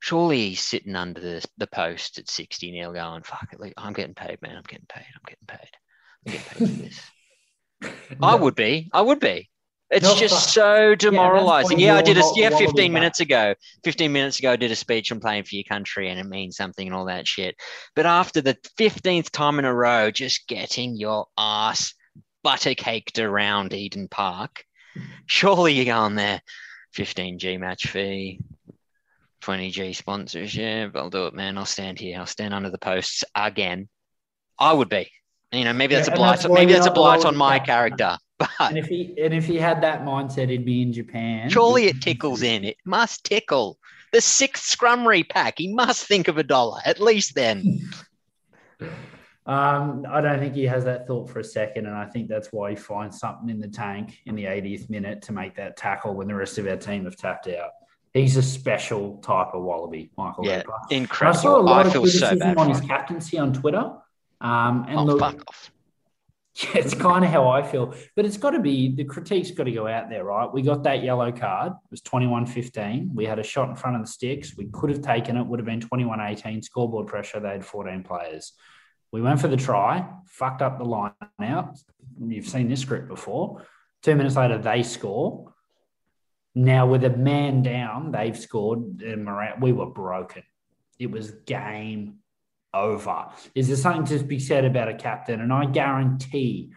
surely 0.00 0.50
he's 0.50 0.60
sitting 0.60 0.96
under 0.96 1.20
the, 1.20 1.44
the 1.58 1.66
post 1.66 2.18
at 2.18 2.28
60 2.28 2.72
nil 2.72 2.92
going, 2.92 3.22
fuck 3.22 3.48
it. 3.52 3.74
I'm 3.76 3.92
getting 3.92 4.14
paid, 4.14 4.40
man. 4.42 4.56
I'm 4.56 4.62
getting 4.62 4.86
paid. 4.88 5.06
I'm 5.14 5.22
getting 5.26 5.46
paid. 5.46 5.70
I'm 6.26 6.32
getting 6.32 6.44
paid 6.46 6.68
for 6.68 6.82
this. 6.82 7.00
I 8.22 8.34
would 8.34 8.54
be. 8.54 8.88
I 8.92 9.02
would 9.02 9.20
be. 9.20 9.48
It's 9.88 10.04
No, 10.08 10.16
just 10.16 10.52
so 10.52 10.94
demoralizing. 10.96 11.78
why 11.78 11.84
Yeah, 11.84 11.94
I 11.96 12.02
did 12.02 12.16
a 12.16 12.20
yeah, 12.34 12.48
wallaby 12.50 12.66
15 12.66 12.92
back. 12.92 13.00
minutes 13.00 13.20
ago. 13.20 13.54
15 13.84 14.12
minutes 14.12 14.38
ago 14.40 14.52
I 14.52 14.56
did 14.56 14.72
a 14.72 14.76
speech 14.76 15.12
on 15.12 15.20
playing 15.20 15.44
for 15.44 15.54
your 15.54 15.64
country 15.64 16.10
and 16.10 16.18
it 16.18 16.26
means 16.26 16.56
something 16.56 16.86
and 16.86 16.94
all 16.94 17.04
that 17.06 17.28
shit. 17.28 17.54
But 17.94 18.04
after 18.06 18.40
the 18.40 18.56
15th 18.78 19.30
time 19.30 19.60
in 19.60 19.64
a 19.64 19.72
row, 19.72 20.10
just 20.10 20.48
getting 20.48 20.96
your 20.96 21.26
ass 21.38 21.94
butter 22.42 22.74
caked 22.74 23.20
around 23.20 23.72
Eden 23.74 24.08
Park, 24.08 24.64
surely 25.26 25.74
you're 25.74 25.84
going 25.84 26.16
there. 26.16 26.40
15G 26.96 27.60
match 27.60 27.86
fee, 27.86 28.40
20G 29.46 29.94
sponsorship. 29.94 30.92
But 30.92 30.98
I'll 31.00 31.10
do 31.10 31.26
it, 31.26 31.34
man. 31.34 31.56
I'll 31.58 31.66
stand 31.66 31.98
here. 31.98 32.18
I'll 32.18 32.26
stand 32.26 32.52
under 32.54 32.70
the 32.70 32.78
posts 32.78 33.24
again. 33.34 33.88
I 34.58 34.72
would 34.72 34.88
be. 34.88 35.10
You 35.52 35.64
know, 35.64 35.72
maybe 35.72 35.94
that's 35.94 36.08
Yeah, 36.08 36.14
a 36.14 36.16
blight. 36.16 36.40
that's 36.40 36.52
maybe 36.52 36.72
that's 36.72 36.86
a 36.86 36.90
blight 36.90 37.24
on 37.24 37.36
my 37.36 37.58
that. 37.58 37.66
character. 37.66 38.18
But 38.38 38.50
And 38.60 38.76
if 38.76 38.84
he 38.86 39.14
and 39.18 39.32
if 39.32 39.46
he 39.46 39.56
had 39.56 39.82
that 39.82 40.02
mindset, 40.02 40.50
he'd 40.50 40.66
be 40.66 40.82
in 40.82 40.92
Japan. 40.92 41.48
Surely 41.48 41.86
it 41.86 42.02
tickles 42.02 42.42
in. 42.42 42.64
It 42.64 42.76
must 42.84 43.24
tickle. 43.24 43.78
The 44.12 44.20
sixth 44.20 44.64
scrum 44.66 45.08
repack. 45.08 45.54
He 45.56 45.72
must 45.72 46.06
think 46.06 46.28
of 46.28 46.36
a 46.36 46.42
dollar 46.42 46.80
at 46.84 47.00
least 47.00 47.34
then. 47.34 47.80
Um, 49.46 50.04
I 50.10 50.20
don't 50.20 50.40
think 50.40 50.56
he 50.56 50.64
has 50.64 50.84
that 50.86 51.06
thought 51.06 51.30
for 51.30 51.38
a 51.38 51.44
second, 51.44 51.86
and 51.86 51.94
I 51.94 52.04
think 52.04 52.26
that's 52.28 52.48
why 52.52 52.70
he 52.70 52.76
finds 52.76 53.20
something 53.20 53.48
in 53.48 53.60
the 53.60 53.68
tank 53.68 54.18
in 54.26 54.34
the 54.34 54.42
80th 54.44 54.90
minute 54.90 55.22
to 55.22 55.32
make 55.32 55.54
that 55.54 55.76
tackle 55.76 56.14
when 56.14 56.26
the 56.26 56.34
rest 56.34 56.58
of 56.58 56.66
our 56.66 56.76
team 56.76 57.04
have 57.04 57.16
tapped 57.16 57.46
out. 57.46 57.70
He's 58.16 58.38
a 58.38 58.42
special 58.42 59.18
type 59.18 59.48
of 59.52 59.62
wallaby, 59.62 60.10
Michael. 60.16 60.46
Yeah, 60.46 60.62
Hooper. 60.62 61.26
I 61.26 61.32
saw 61.32 61.58
a 61.58 61.60
lot 61.60 61.84
I 61.84 61.88
of 61.88 61.92
feel 61.92 62.06
so 62.06 62.28
criticism 62.28 62.58
on 62.58 62.70
his 62.70 62.80
captaincy 62.80 63.36
on 63.38 63.52
Twitter. 63.52 63.92
Um, 64.40 64.86
and 64.88 64.98
Oh, 64.98 65.18
off. 65.20 65.70
Yeah, 66.56 66.78
it's 66.78 66.94
kind 66.94 67.22
of 67.22 67.30
how 67.30 67.48
I 67.48 67.62
feel. 67.62 67.94
But 68.14 68.24
it's 68.24 68.38
got 68.38 68.52
to 68.52 68.60
be 68.60 68.94
the 68.94 69.04
critique's 69.04 69.50
got 69.50 69.64
to 69.64 69.72
go 69.72 69.86
out 69.86 70.08
there, 70.08 70.24
right? 70.24 70.50
We 70.50 70.62
got 70.62 70.82
that 70.84 71.02
yellow 71.02 71.30
card. 71.30 71.72
It 71.72 71.90
was 71.90 72.00
21 72.00 72.46
15. 72.46 73.10
We 73.14 73.26
had 73.26 73.38
a 73.38 73.42
shot 73.42 73.68
in 73.68 73.76
front 73.76 73.96
of 73.96 74.02
the 74.02 74.08
sticks. 74.08 74.56
We 74.56 74.68
could 74.72 74.88
have 74.88 75.02
taken 75.02 75.36
it, 75.36 75.44
would 75.44 75.58
have 75.58 75.66
been 75.66 75.82
21 75.82 76.18
18. 76.18 76.62
Scoreboard 76.62 77.08
pressure. 77.08 77.38
They 77.38 77.50
had 77.50 77.66
14 77.66 78.02
players. 78.02 78.54
We 79.12 79.20
went 79.20 79.42
for 79.42 79.48
the 79.48 79.58
try, 79.58 80.08
fucked 80.26 80.62
up 80.62 80.78
the 80.78 80.84
line 80.84 81.12
out. 81.40 81.76
You've 82.26 82.48
seen 82.48 82.68
this 82.70 82.80
script 82.80 83.08
before. 83.08 83.66
Two 84.02 84.16
minutes 84.16 84.36
later, 84.36 84.56
they 84.56 84.82
score. 84.82 85.52
Now, 86.58 86.86
with 86.86 87.04
a 87.04 87.10
man 87.10 87.62
down, 87.62 88.12
they've 88.12 88.36
scored. 88.36 89.02
And 89.02 89.28
we 89.60 89.72
were 89.72 89.90
broken. 89.90 90.42
It 90.98 91.10
was 91.10 91.30
game 91.30 92.20
over. 92.72 93.26
Is 93.54 93.68
there 93.68 93.76
something 93.76 94.18
to 94.18 94.24
be 94.24 94.38
said 94.38 94.64
about 94.64 94.88
a 94.88 94.94
captain? 94.94 95.42
And 95.42 95.52
I 95.52 95.66
guarantee 95.66 96.72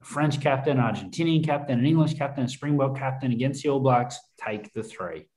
a 0.00 0.04
French 0.04 0.40
captain, 0.40 0.76
Argentinian 0.78 1.44
captain, 1.44 1.80
an 1.80 1.84
English 1.84 2.14
captain, 2.14 2.44
a 2.44 2.48
Springbok 2.48 2.96
captain 2.96 3.32
against 3.32 3.64
the 3.64 3.70
All 3.70 3.80
Blacks 3.80 4.20
take 4.38 4.72
the 4.72 4.84
three. 4.84 5.28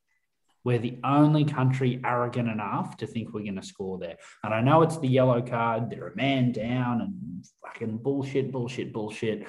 We're 0.63 0.77
the 0.77 0.99
only 1.03 1.43
country 1.43 1.99
arrogant 2.05 2.49
enough 2.49 2.97
to 2.97 3.07
think 3.07 3.33
we're 3.33 3.41
going 3.41 3.55
to 3.55 3.63
score 3.65 3.97
there. 3.97 4.17
And 4.43 4.53
I 4.53 4.61
know 4.61 4.83
it's 4.83 4.99
the 4.99 5.07
yellow 5.07 5.41
card, 5.41 5.89
they're 5.89 6.09
a 6.09 6.15
man 6.15 6.51
down 6.51 7.01
and 7.01 7.43
fucking 7.65 7.97
bullshit, 7.97 8.51
bullshit, 8.51 8.93
bullshit. 8.93 9.47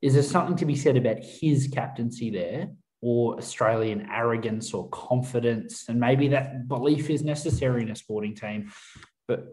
Is 0.00 0.14
there 0.14 0.22
something 0.22 0.54
to 0.58 0.66
be 0.66 0.76
said 0.76 0.96
about 0.96 1.18
his 1.18 1.66
captaincy 1.66 2.30
there 2.30 2.68
or 3.02 3.36
Australian 3.36 4.08
arrogance 4.10 4.72
or 4.72 4.88
confidence? 4.88 5.88
And 5.88 6.00
maybe 6.00 6.28
that 6.28 6.68
belief 6.68 7.10
is 7.10 7.22
necessary 7.22 7.82
in 7.82 7.90
a 7.90 7.96
sporting 7.96 8.34
team. 8.34 8.72
But 9.28 9.48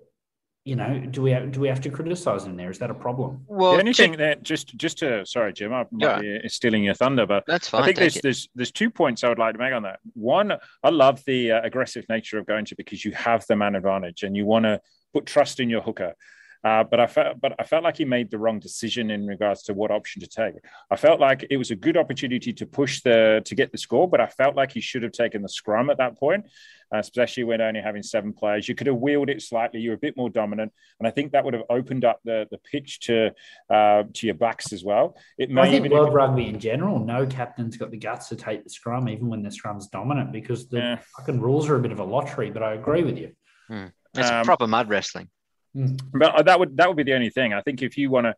you 0.65 0.75
know, 0.75 0.99
do 0.99 1.21
we 1.23 1.31
have, 1.31 1.51
do 1.51 1.61
we 1.61 1.67
have 1.67 1.81
to 1.81 1.89
criticize 1.89 2.45
him 2.45 2.55
there? 2.55 2.69
Is 2.69 2.77
that 2.79 2.91
a 2.91 2.93
problem? 2.93 3.43
Well, 3.47 3.71
the 3.71 3.79
only 3.79 3.93
to- 3.93 4.01
thing 4.03 4.17
that 4.17 4.43
just 4.43 4.77
just 4.77 4.99
to 4.99 5.25
sorry, 5.25 5.51
Jim, 5.51 5.73
I 5.73 5.85
Yeah. 5.97 6.19
be 6.21 6.41
stealing 6.47 6.83
your 6.83 6.93
thunder, 6.93 7.25
but 7.25 7.43
that's 7.47 7.67
fine. 7.69 7.81
I 7.81 7.85
think 7.85 7.97
there's 7.97 8.17
it. 8.17 8.23
there's 8.23 8.49
there's 8.53 8.71
two 8.71 8.91
points 8.91 9.23
I 9.23 9.29
would 9.29 9.39
like 9.39 9.53
to 9.53 9.59
make 9.59 9.73
on 9.73 9.83
that. 9.83 9.99
One, 10.13 10.53
I 10.83 10.89
love 10.89 11.23
the 11.25 11.53
uh, 11.53 11.61
aggressive 11.63 12.05
nature 12.07 12.37
of 12.37 12.45
going 12.45 12.65
to 12.65 12.75
because 12.75 13.03
you 13.03 13.13
have 13.13 13.45
the 13.47 13.55
man 13.55 13.73
advantage 13.75 14.21
and 14.23 14.35
you 14.37 14.45
want 14.45 14.65
to 14.65 14.79
put 15.13 15.25
trust 15.25 15.59
in 15.59 15.69
your 15.71 15.81
hooker. 15.81 16.13
Uh, 16.61 16.83
but 16.83 16.99
I 16.99 17.07
felt, 17.07 17.39
but 17.39 17.55
I 17.57 17.63
felt 17.63 17.83
like 17.83 17.97
he 17.97 18.05
made 18.05 18.29
the 18.29 18.37
wrong 18.37 18.59
decision 18.59 19.11
in 19.11 19.25
regards 19.25 19.63
to 19.63 19.73
what 19.73 19.91
option 19.91 20.21
to 20.21 20.27
take. 20.27 20.55
I 20.91 20.97
felt 20.97 21.21
like 21.21 21.45
it 21.49 21.55
was 21.55 21.71
a 21.71 21.75
good 21.75 21.95
opportunity 21.95 22.51
to 22.51 22.65
push 22.65 23.01
the 23.01 23.41
to 23.45 23.55
get 23.55 23.71
the 23.71 23.77
score, 23.77 24.09
but 24.09 24.19
I 24.19 24.27
felt 24.27 24.57
like 24.57 24.73
he 24.73 24.81
should 24.81 25.03
have 25.03 25.13
taken 25.13 25.41
the 25.41 25.47
scrum 25.47 25.89
at 25.89 25.97
that 25.99 26.17
point, 26.17 26.47
uh, 26.93 26.97
especially 26.97 27.45
when 27.45 27.61
only 27.61 27.79
having 27.79 28.03
seven 28.03 28.33
players. 28.33 28.67
You 28.67 28.75
could 28.75 28.87
have 28.87 28.97
wheeled 28.97 29.29
it 29.29 29.41
slightly. 29.41 29.79
You're 29.79 29.93
a 29.93 29.97
bit 29.99 30.17
more 30.17 30.29
dominant, 30.29 30.73
and 30.99 31.07
I 31.07 31.11
think 31.11 31.31
that 31.31 31.45
would 31.45 31.53
have 31.53 31.63
opened 31.69 32.03
up 32.03 32.19
the 32.25 32.45
the 32.51 32.57
pitch 32.57 32.99
to 33.01 33.33
uh, 33.69 34.03
to 34.13 34.27
your 34.27 34.35
backs 34.35 34.73
as 34.73 34.83
well. 34.83 35.17
It 35.37 35.49
may 35.49 35.61
I 35.61 35.69
think 35.69 35.89
world 35.93 36.13
rugby 36.13 36.47
in 36.47 36.59
general, 36.59 36.99
no 36.99 37.25
captain's 37.25 37.77
got 37.77 37.89
the 37.89 37.97
guts 37.97 38.27
to 38.29 38.35
take 38.35 38.65
the 38.65 38.69
scrum, 38.69 39.07
even 39.07 39.29
when 39.29 39.43
the 39.43 39.51
scrum's 39.51 39.87
dominant, 39.87 40.33
because 40.33 40.67
the 40.67 40.77
yeah. 40.77 40.99
fucking 41.15 41.39
rules 41.39 41.69
are 41.69 41.77
a 41.77 41.79
bit 41.79 41.93
of 41.93 41.99
a 41.99 42.03
lottery. 42.03 42.49
But 42.51 42.63
I 42.63 42.73
agree 42.73 43.03
with 43.03 43.17
you. 43.17 43.31
Hmm. 43.69 43.85
It's 44.13 44.29
um, 44.29 44.43
proper 44.43 44.67
mud 44.67 44.89
wrestling. 44.89 45.29
Hmm. 45.73 45.95
But 46.13 46.45
that 46.45 46.59
would 46.59 46.77
that 46.77 46.87
would 46.87 46.97
be 46.97 47.03
the 47.03 47.13
only 47.13 47.29
thing. 47.29 47.53
I 47.53 47.61
think 47.61 47.81
if 47.81 47.97
you 47.97 48.09
want 48.09 48.25
to, 48.25 48.35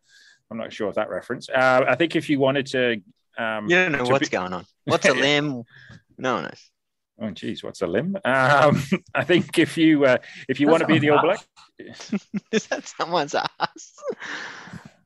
I'm 0.50 0.58
not 0.58 0.72
sure 0.72 0.88
of 0.88 0.96
that 0.96 1.08
reference. 1.08 1.48
Uh, 1.48 1.84
I 1.88 1.94
think 1.94 2.16
if 2.16 2.28
you 2.28 2.38
wanted 2.38 2.66
to, 2.66 3.02
um, 3.38 3.68
you 3.68 3.76
don't 3.76 3.92
know 3.92 4.04
what's 4.04 4.28
be... 4.28 4.36
going 4.36 4.52
on. 4.52 4.64
What's 4.84 5.06
a 5.06 5.14
limb? 5.14 5.62
no 6.18 6.34
one 6.34 6.42
knows. 6.44 6.70
Oh, 7.20 7.30
geez, 7.30 7.62
what's 7.62 7.82
a 7.82 7.86
limb? 7.86 8.16
Um, 8.24 8.82
I 9.14 9.24
think 9.24 9.58
if 9.58 9.76
you 9.76 10.04
uh, 10.04 10.18
if 10.48 10.60
you 10.60 10.68
want 10.68 10.80
to 10.80 10.86
be 10.86 10.98
the 10.98 11.10
All 11.10 11.22
Black, 11.22 11.44
is 12.52 12.66
that 12.66 12.86
someone's 12.86 13.34
ass? 13.34 13.94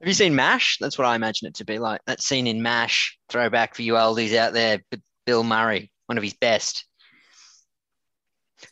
Have 0.01 0.09
you 0.09 0.14
seen 0.14 0.35
Mash? 0.35 0.79
That's 0.81 0.99
what 0.99 1.07
I 1.07 1.14
imagine 1.14 1.49
it 1.49 1.55
to 1.55 1.64
be 1.64 1.79
like. 1.79 2.01
That 2.07 2.22
scene 2.22 2.47
in 2.47 2.62
Mash, 2.62 3.18
throwback 3.29 3.74
for 3.74 3.83
you 3.83 3.95
oldies 3.95 4.37
out 4.37 4.53
there. 4.53 4.83
Bill 5.24 5.43
Murray, 5.43 5.91
one 6.07 6.18
of 6.18 6.24
his 6.24 6.35
best. 6.35 6.87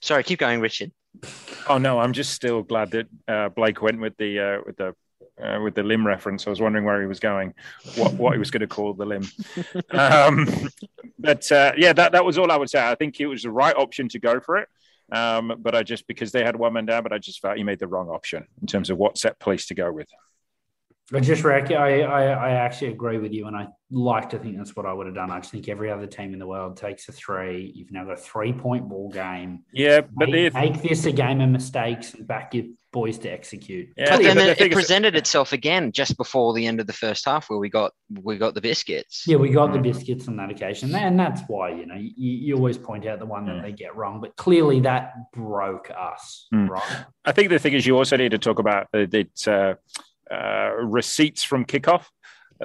Sorry, 0.00 0.22
keep 0.22 0.38
going, 0.38 0.60
Richard. 0.60 0.92
Oh 1.68 1.78
no, 1.78 1.98
I'm 1.98 2.12
just 2.12 2.32
still 2.32 2.62
glad 2.62 2.90
that 2.92 3.06
uh, 3.28 3.48
Blake 3.48 3.80
went 3.80 4.00
with 4.00 4.16
the 4.16 4.40
uh, 4.40 4.58
with 4.66 4.76
the 4.76 4.94
uh, 5.42 5.60
with 5.62 5.74
the 5.74 5.82
limb 5.82 6.06
reference. 6.06 6.46
I 6.46 6.50
was 6.50 6.60
wondering 6.60 6.84
where 6.84 7.00
he 7.00 7.06
was 7.06 7.20
going, 7.20 7.54
what 7.96 8.14
what 8.14 8.32
he 8.32 8.38
was 8.38 8.50
going 8.50 8.60
to 8.60 8.66
call 8.66 8.94
the 8.94 9.06
limb. 9.06 9.28
Um, 9.90 10.48
but 11.18 11.50
uh, 11.50 11.72
yeah, 11.76 11.92
that 11.92 12.12
that 12.12 12.24
was 12.24 12.38
all 12.38 12.50
I 12.50 12.56
would 12.56 12.70
say. 12.70 12.86
I 12.86 12.94
think 12.94 13.20
it 13.20 13.26
was 13.26 13.42
the 13.42 13.50
right 13.50 13.76
option 13.76 14.08
to 14.10 14.18
go 14.18 14.40
for 14.40 14.58
it. 14.58 14.68
Um, 15.12 15.54
but 15.58 15.74
I 15.74 15.82
just 15.82 16.06
because 16.06 16.32
they 16.32 16.44
had 16.44 16.56
one 16.56 16.72
man 16.72 16.86
down, 16.86 17.02
but 17.02 17.12
I 17.12 17.18
just 17.18 17.40
felt 17.40 17.56
he 17.56 17.64
made 17.64 17.78
the 17.78 17.86
wrong 17.86 18.08
option 18.08 18.46
in 18.60 18.66
terms 18.66 18.90
of 18.90 18.98
what 18.98 19.18
set 19.18 19.38
police 19.38 19.66
to 19.66 19.74
go 19.74 19.92
with. 19.92 20.08
I 21.14 21.20
just 21.20 21.44
reckon 21.44 21.76
I, 21.76 22.00
I, 22.00 22.22
I 22.24 22.50
actually 22.52 22.88
agree 22.88 23.18
with 23.18 23.32
you, 23.32 23.46
and 23.46 23.56
I 23.56 23.68
like 23.90 24.30
to 24.30 24.38
think 24.38 24.56
that's 24.56 24.74
what 24.74 24.86
I 24.86 24.92
would 24.92 25.06
have 25.06 25.14
done. 25.14 25.30
I 25.30 25.38
just 25.38 25.52
think 25.52 25.68
every 25.68 25.90
other 25.90 26.06
team 26.06 26.32
in 26.32 26.38
the 26.38 26.46
world 26.46 26.76
takes 26.76 27.08
a 27.08 27.12
three. 27.12 27.72
You've 27.74 27.92
now 27.92 28.04
got 28.04 28.14
a 28.14 28.16
three 28.16 28.52
point 28.52 28.88
ball 28.88 29.10
game. 29.10 29.64
Yeah, 29.72 30.00
but 30.00 30.30
make, 30.30 30.54
make 30.54 30.82
this 30.82 31.06
a 31.06 31.12
game 31.12 31.40
of 31.40 31.50
mistakes 31.50 32.14
and 32.14 32.26
back 32.26 32.54
your 32.54 32.64
boys 32.92 33.18
to 33.18 33.28
execute. 33.28 33.88
Yeah, 33.96 34.14
and 34.14 34.38
then 34.38 34.56
it 34.58 34.72
presented 34.72 35.16
itself 35.16 35.52
again 35.52 35.92
just 35.92 36.16
before 36.16 36.54
the 36.54 36.66
end 36.66 36.80
of 36.80 36.86
the 36.86 36.92
first 36.92 37.26
half, 37.26 37.50
where 37.50 37.58
we 37.58 37.68
got 37.68 37.92
we 38.22 38.38
got 38.38 38.54
the 38.54 38.60
biscuits. 38.60 39.24
Yeah, 39.26 39.36
we 39.36 39.50
got 39.50 39.70
mm. 39.70 39.74
the 39.74 39.78
biscuits 39.80 40.28
on 40.28 40.36
that 40.36 40.50
occasion, 40.50 40.94
and 40.94 41.18
that's 41.18 41.42
why 41.48 41.70
you 41.70 41.86
know 41.86 41.96
you, 41.96 42.12
you 42.16 42.56
always 42.56 42.78
point 42.78 43.06
out 43.06 43.18
the 43.18 43.26
one 43.26 43.46
that 43.46 43.56
mm. 43.56 43.62
they 43.62 43.72
get 43.72 43.94
wrong, 43.96 44.20
but 44.20 44.36
clearly 44.36 44.80
that 44.80 45.12
broke 45.32 45.90
us. 45.90 46.46
Mm. 46.54 46.68
Right. 46.68 47.04
I 47.24 47.32
think 47.32 47.50
the 47.50 47.58
thing 47.58 47.74
is, 47.74 47.86
you 47.86 47.96
also 47.96 48.16
need 48.16 48.30
to 48.30 48.38
talk 48.38 48.58
about 48.58 48.88
that. 48.92 49.28
Uh, 49.46 49.74
uh, 50.30 50.70
receipts 50.82 51.42
from 51.42 51.64
kickoff. 51.64 52.06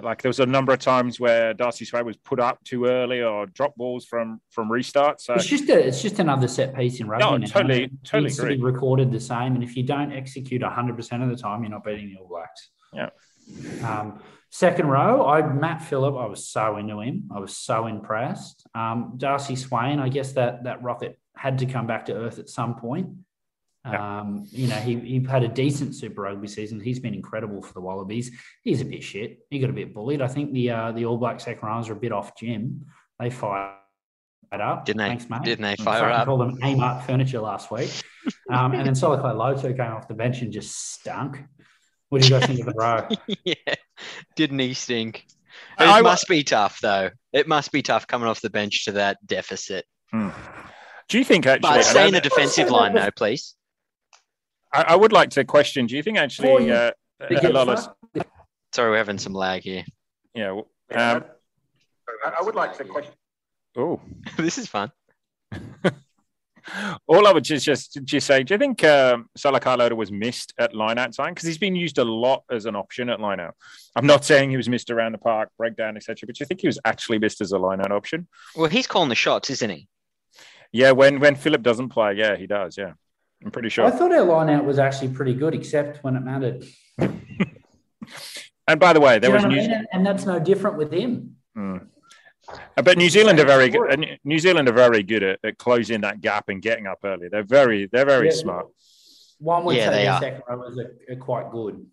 Like 0.02 0.22
there 0.22 0.30
was 0.30 0.40
a 0.40 0.46
number 0.46 0.72
of 0.72 0.80
times 0.80 1.20
where 1.20 1.54
Darcy 1.54 1.84
Swain 1.84 2.06
was 2.06 2.16
put 2.18 2.40
up 2.40 2.64
too 2.64 2.86
early 2.86 3.22
or 3.22 3.48
drop 3.48 3.76
balls 3.76 4.06
from 4.06 4.40
from 4.52 4.72
restart. 4.72 5.20
So 5.20 5.34
it's 5.34 5.46
just 5.46 5.68
a, 5.70 5.88
it's 5.88 6.02
just 6.02 6.20
another 6.20 6.48
set 6.48 6.76
piece 6.76 7.00
in 7.00 7.08
rugby. 7.08 7.26
No, 7.26 7.38
now. 7.38 7.48
totally, 7.48 7.84
it 7.86 7.92
totally 8.04 8.32
agree. 8.32 8.52
To 8.52 8.58
be 8.58 8.64
recorded 8.64 9.12
the 9.12 9.20
same, 9.20 9.56
and 9.56 9.64
if 9.64 9.76
you 9.76 9.84
don't 9.84 10.14
execute 10.14 10.62
hundred 10.64 10.96
percent 10.96 11.24
of 11.24 11.30
the 11.30 11.36
time, 11.36 11.64
you're 11.64 11.72
not 11.72 11.84
beating 11.84 12.10
the 12.10 12.18
All 12.22 12.28
Blacks. 12.28 12.70
Yeah. 12.94 13.10
Um, 13.84 14.22
second 14.52 14.88
row, 14.88 15.26
I 15.26 15.42
Matt 15.42 15.82
Philip. 15.82 16.16
I 16.16 16.28
was 16.28 16.48
so 16.48 16.78
into 16.78 17.00
him. 17.00 17.30
I 17.36 17.40
was 17.40 17.58
so 17.58 17.88
impressed. 17.88 18.66
Um, 18.76 19.16
Darcy 19.18 19.56
Swain. 19.56 20.00
I 20.00 20.10
guess 20.10 20.34
that 20.34 20.66
that 20.66 20.84
rocket 20.84 21.20
had 21.36 21.58
to 21.60 21.66
come 21.66 21.88
back 21.88 22.06
to 22.06 22.14
earth 22.14 22.38
at 22.38 22.48
some 22.48 22.76
point. 22.76 23.10
Um, 23.86 24.46
you 24.52 24.68
know, 24.68 24.76
he, 24.76 25.00
he 25.00 25.24
had 25.24 25.44
a 25.44 25.48
decent 25.48 25.96
Super 25.96 26.24
Rugby 26.24 26.48
season. 26.48 26.80
He's 26.80 27.00
been 27.00 27.14
incredible 27.14 27.62
for 27.62 27.74
the 27.74 27.82
Wallabies. 27.82 28.32
He's 28.64 28.82
a 28.82 28.86
bit 28.86 29.04
shit. 29.04 29.40
He 29.50 29.60
got 29.60 29.70
a 29.70 29.74
bit 29.74 29.94
bullied. 29.94 30.22
I 30.22 30.28
think 30.28 30.54
the 30.54 30.72
uh, 30.72 30.92
the 30.92 31.06
All 31.06 31.18
Black 31.18 31.40
second 31.40 31.68
rows 31.68 31.90
are 31.90 31.94
a 31.94 31.96
bit 31.96 32.12
off 32.12 32.38
Jim. 32.38 32.86
They 33.20 33.30
fired 33.30 33.74
up. 34.52 34.86
Didn't 34.86 35.00
they? 35.00 35.08
Thanks, 35.08 35.30
mate. 35.30 35.44
Didn't 35.44 35.64
they 35.64 35.76
fire 35.78 36.10
up? 36.10 36.22
I 36.22 36.26
called 36.26 36.42
them 36.42 36.58
Amart 36.62 37.06
Furniture 37.06 37.40
last 37.40 37.72
week. 37.72 37.90
Um, 38.50 38.74
and 38.74 38.86
then 38.86 38.94
Salakaia-Loto 38.94 39.74
came 39.74 39.92
off 39.92 40.08
the 40.08 40.14
bench 40.14 40.42
and 40.42 40.52
just 40.52 40.94
stunk. 40.94 41.44
What 42.10 42.22
do 42.22 42.28
you 42.28 42.40
guys 42.40 42.48
think 42.48 42.60
of 42.60 42.66
the 42.66 42.74
row? 42.74 43.08
yeah, 43.44 43.76
didn't 44.36 44.60
he 44.60 44.74
stink? 44.74 45.26
It 45.80 45.84
I, 45.84 46.02
must 46.02 46.28
be 46.28 46.44
tough, 46.44 46.80
though. 46.82 47.12
It 47.32 47.48
must 47.48 47.72
be 47.72 47.82
tough 47.82 48.08
coming 48.08 48.28
off 48.28 48.42
the 48.42 48.50
bench 48.50 48.86
to 48.86 48.94
that 48.94 49.26
deficit. 49.26 49.86
Hmm. 50.12 50.30
Do 51.08 51.18
you 51.18 51.24
think 51.24 51.46
actually? 51.46 51.70
But 51.70 51.86
stay 51.86 52.08
in 52.08 52.14
the 52.14 52.22
defensive 52.22 52.70
line, 52.72 52.94
though, 52.94 53.12
please. 53.16 53.56
I, 54.74 54.82
I, 54.82 54.96
would 54.96 55.12
like 55.12 55.32
to 55.32 55.44
question. 55.44 55.86
Do 55.86 55.96
you 55.96 56.04
think 56.04 56.18
actually 56.18 56.72
uh, 56.72 56.92
Lawless? 57.44 57.88
Sorry, 58.74 58.92
we're 58.92 58.98
having 58.98 59.18
some 59.18 59.34
lag 59.34 59.64
here. 59.64 59.84
Yeah. 60.34 60.62
Um, 60.94 61.24
I 62.26 62.42
would 62.42 62.56
like 62.56 62.78
to 62.78 62.86
question. 62.86 63.14
Oh, 63.78 64.00
this 64.38 64.58
is 64.58 64.68
fun. 64.68 64.92
All 67.08 67.26
I 67.26 67.32
would 67.32 67.44
just 67.44 67.66
just 67.66 68.00
just 68.04 68.28
say, 68.28 68.44
do 68.44 68.54
you 68.54 68.58
think 68.60 68.84
um, 68.84 69.28
Salakaia-Loto 69.38 69.96
was 69.96 70.12
missed 70.12 70.54
at 70.60 70.76
line 70.76 71.00
out 71.00 71.16
time 71.16 71.34
because 71.34 71.48
he's 71.48 71.58
been 71.58 71.76
used 71.76 71.98
a 71.98 72.04
lot 72.04 72.44
as 72.52 72.66
an 72.66 72.76
option 72.76 73.10
at 73.10 73.20
line 73.20 73.40
out? 73.40 73.56
I'm 73.96 74.06
not 74.06 74.24
saying 74.24 74.52
he 74.52 74.58
was 74.58 74.70
missed 74.70 74.92
around 74.92 75.14
the 75.14 75.18
park, 75.18 75.50
breakdown, 75.58 75.96
etc. 75.98 76.28
But 76.28 76.36
do 76.36 76.44
you 76.44 76.46
think 76.46 76.62
he 76.62 76.68
was 76.68 76.80
actually 76.86 77.18
missed 77.18 77.42
as 77.42 77.54
a 77.54 77.58
line 77.58 77.82
out 77.82 77.92
option? 77.92 78.28
Well, 78.56 78.70
he's 78.70 78.86
calling 78.86 79.10
the 79.10 79.16
shots, 79.16 79.50
isn't 79.50 79.70
he? 79.70 79.88
Yeah, 80.72 80.92
when 80.92 81.20
when 81.20 81.36
Philip 81.36 81.64
doesn't 81.64 81.90
play, 81.90 82.14
yeah, 82.14 82.36
he 82.36 82.46
does. 82.46 82.78
Yeah. 82.78 82.94
I'm 83.44 83.52
pretty 83.52 83.70
sure. 83.70 83.86
I 83.86 83.92
thought 83.92 84.12
our 84.12 84.24
line 84.24 84.50
out 84.50 84.66
was 84.66 84.80
actually 84.80 85.10
pretty 85.10 85.34
good, 85.34 85.54
except 85.54 86.04
when 86.04 86.16
it 86.16 86.22
mattered. 86.22 86.66
and 88.68 88.80
by 88.80 88.94
the 88.94 89.00
way, 89.00 89.20
there 89.20 89.32
was 89.32 89.46
New 89.46 89.62
Zealand, 89.62 89.88
and 89.94 90.06
that's 90.06 90.26
no 90.26 90.40
different 90.40 90.78
with 90.78 90.92
him. 90.92 91.38
Mm. 91.58 91.88
But 92.76 92.98
New 92.98 93.10
Zealand 93.10 93.40
are 93.40 93.46
very 93.46 93.70
good. 93.70 94.20
New 94.24 94.40
Zealand 94.40 94.68
are 94.68 94.74
very 94.74 95.04
good 95.04 95.24
at, 95.24 95.40
at, 95.44 95.58
closing 95.58 96.02
that 96.02 96.20
gap 96.20 96.50
and 96.50 96.62
getting 96.62 96.88
up 96.88 97.00
early. 97.04 97.30
They're 97.30 97.44
very, 97.44 97.88
they're 97.92 98.06
very 98.06 98.28
yeah, 98.28 98.34
smart. 98.34 98.68
One 99.40 99.64
would 99.66 99.76
yeah, 99.76 99.90
say 99.90 100.06
the 100.06 100.20
second 100.20 100.44
rowers 100.50 100.78
are, 100.78 101.14
are 101.14 101.16
quite 101.18 101.52
good. 101.52 101.86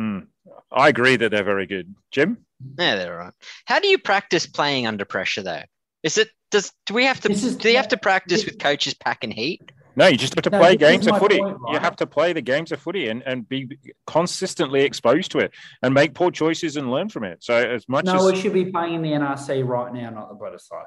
Mm. 0.00 0.26
I 0.70 0.88
agree 0.88 1.16
that 1.16 1.30
they're 1.30 1.44
very 1.44 1.66
good. 1.66 1.94
Jim? 2.10 2.38
Yeah, 2.78 2.96
they're 2.96 3.16
right. 3.16 3.32
How 3.66 3.80
do 3.80 3.88
you 3.88 3.98
practice 3.98 4.46
playing 4.46 4.86
under 4.86 5.04
pressure 5.04 5.42
though? 5.42 5.62
Is 6.02 6.18
it 6.18 6.30
does 6.50 6.72
do 6.86 6.94
we 6.94 7.04
have 7.04 7.20
to 7.20 7.30
is, 7.30 7.56
do 7.56 7.70
you 7.70 7.76
have 7.76 7.88
to 7.88 7.96
practice 7.96 8.42
this, 8.42 8.50
with 8.50 8.58
coaches 8.58 8.94
packing 8.94 9.30
heat? 9.30 9.72
No, 9.96 10.06
you 10.06 10.16
just 10.16 10.34
have 10.34 10.42
to 10.44 10.50
no, 10.50 10.58
play 10.58 10.76
games 10.76 11.06
of 11.06 11.18
footy. 11.18 11.38
Point, 11.38 11.58
right? 11.60 11.74
You 11.74 11.78
have 11.78 11.96
to 11.96 12.06
play 12.06 12.32
the 12.32 12.40
games 12.40 12.72
of 12.72 12.80
footy 12.80 13.08
and, 13.08 13.22
and 13.26 13.48
be 13.48 13.78
consistently 14.06 14.82
exposed 14.82 15.30
to 15.32 15.38
it 15.38 15.52
and 15.82 15.92
make 15.92 16.14
poor 16.14 16.30
choices 16.30 16.76
and 16.76 16.90
learn 16.90 17.08
from 17.08 17.24
it. 17.24 17.42
So 17.44 17.54
as 17.54 17.88
much 17.88 18.04
no, 18.04 18.16
as 18.16 18.32
we 18.32 18.40
should 18.40 18.52
be 18.52 18.66
playing 18.66 18.94
in 18.94 19.02
the 19.02 19.10
NRC 19.10 19.66
right 19.66 19.92
now, 19.92 20.10
not 20.10 20.28
the 20.28 20.34
Bledisloe. 20.34 20.84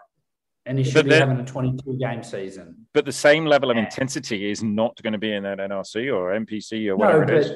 And 0.67 0.79
he 0.79 0.83
should 0.83 1.05
be 1.05 1.13
having 1.13 1.39
a 1.39 1.45
22 1.45 1.99
game 1.99 2.23
season. 2.23 2.87
But 2.93 3.05
the 3.05 3.11
same 3.11 3.45
level 3.45 3.69
of 3.69 3.77
yeah. 3.77 3.83
intensity 3.83 4.49
is 4.49 4.63
not 4.63 4.99
going 5.03 5.13
to 5.13 5.19
be 5.19 5.31
in 5.31 5.43
that 5.43 5.59
NRC 5.59 6.11
or 6.11 6.31
NPC 6.31 6.87
or 6.87 6.97
whatever 6.97 7.25
no, 7.25 7.33
it 7.33 7.39
is. 7.39 7.51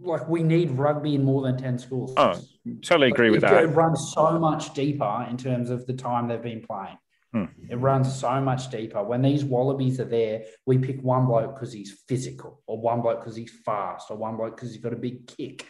Like 0.00 0.28
we 0.28 0.44
need 0.44 0.70
rugby 0.72 1.16
in 1.16 1.24
more 1.24 1.42
than 1.42 1.56
10 1.56 1.78
schools. 1.78 2.12
Oh, 2.16 2.40
totally 2.82 3.08
agree 3.08 3.30
like, 3.30 3.40
with 3.40 3.42
that. 3.42 3.64
It 3.64 3.66
runs 3.68 4.12
so 4.14 4.38
much 4.38 4.74
deeper 4.74 5.26
in 5.28 5.36
terms 5.36 5.70
of 5.70 5.86
the 5.86 5.92
time 5.92 6.28
they've 6.28 6.42
been 6.42 6.62
playing. 6.62 6.98
Hmm. 7.32 7.44
It 7.70 7.76
runs 7.76 8.14
so 8.14 8.40
much 8.40 8.70
deeper. 8.70 9.02
When 9.02 9.22
these 9.22 9.44
wallabies 9.44 9.98
are 10.00 10.04
there, 10.04 10.42
we 10.66 10.76
pick 10.78 11.02
one 11.02 11.26
bloke 11.26 11.54
because 11.54 11.72
he's 11.72 12.02
physical, 12.06 12.62
or 12.66 12.78
one 12.78 13.00
bloke 13.00 13.20
because 13.20 13.36
he's 13.36 13.52
fast, 13.64 14.10
or 14.10 14.16
one 14.18 14.36
bloke 14.36 14.56
because 14.56 14.72
he's 14.72 14.82
got 14.82 14.92
a 14.92 14.96
big 14.96 15.26
kick. 15.26 15.66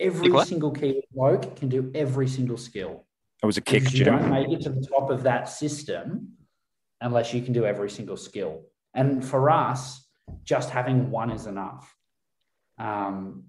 Every 0.00 0.36
single 0.44 0.70
key 0.70 1.02
bloke 1.12 1.56
can 1.56 1.68
do 1.68 1.90
every 1.94 2.26
single 2.26 2.56
skill. 2.56 3.06
It 3.42 3.46
was 3.46 3.56
a 3.56 3.60
kick, 3.60 3.92
You 3.92 4.04
don't 4.04 4.30
make 4.30 4.48
it 4.48 4.62
to 4.62 4.70
the 4.70 4.86
top 4.86 5.10
of 5.10 5.24
that 5.24 5.48
system 5.48 6.32
unless 7.00 7.34
you 7.34 7.42
can 7.42 7.52
do 7.52 7.66
every 7.66 7.90
single 7.90 8.16
skill. 8.16 8.62
And 8.94 9.24
for 9.24 9.50
us, 9.50 10.06
just 10.44 10.70
having 10.70 11.10
one 11.10 11.30
is 11.30 11.46
enough. 11.46 11.94
Um, 12.78 13.44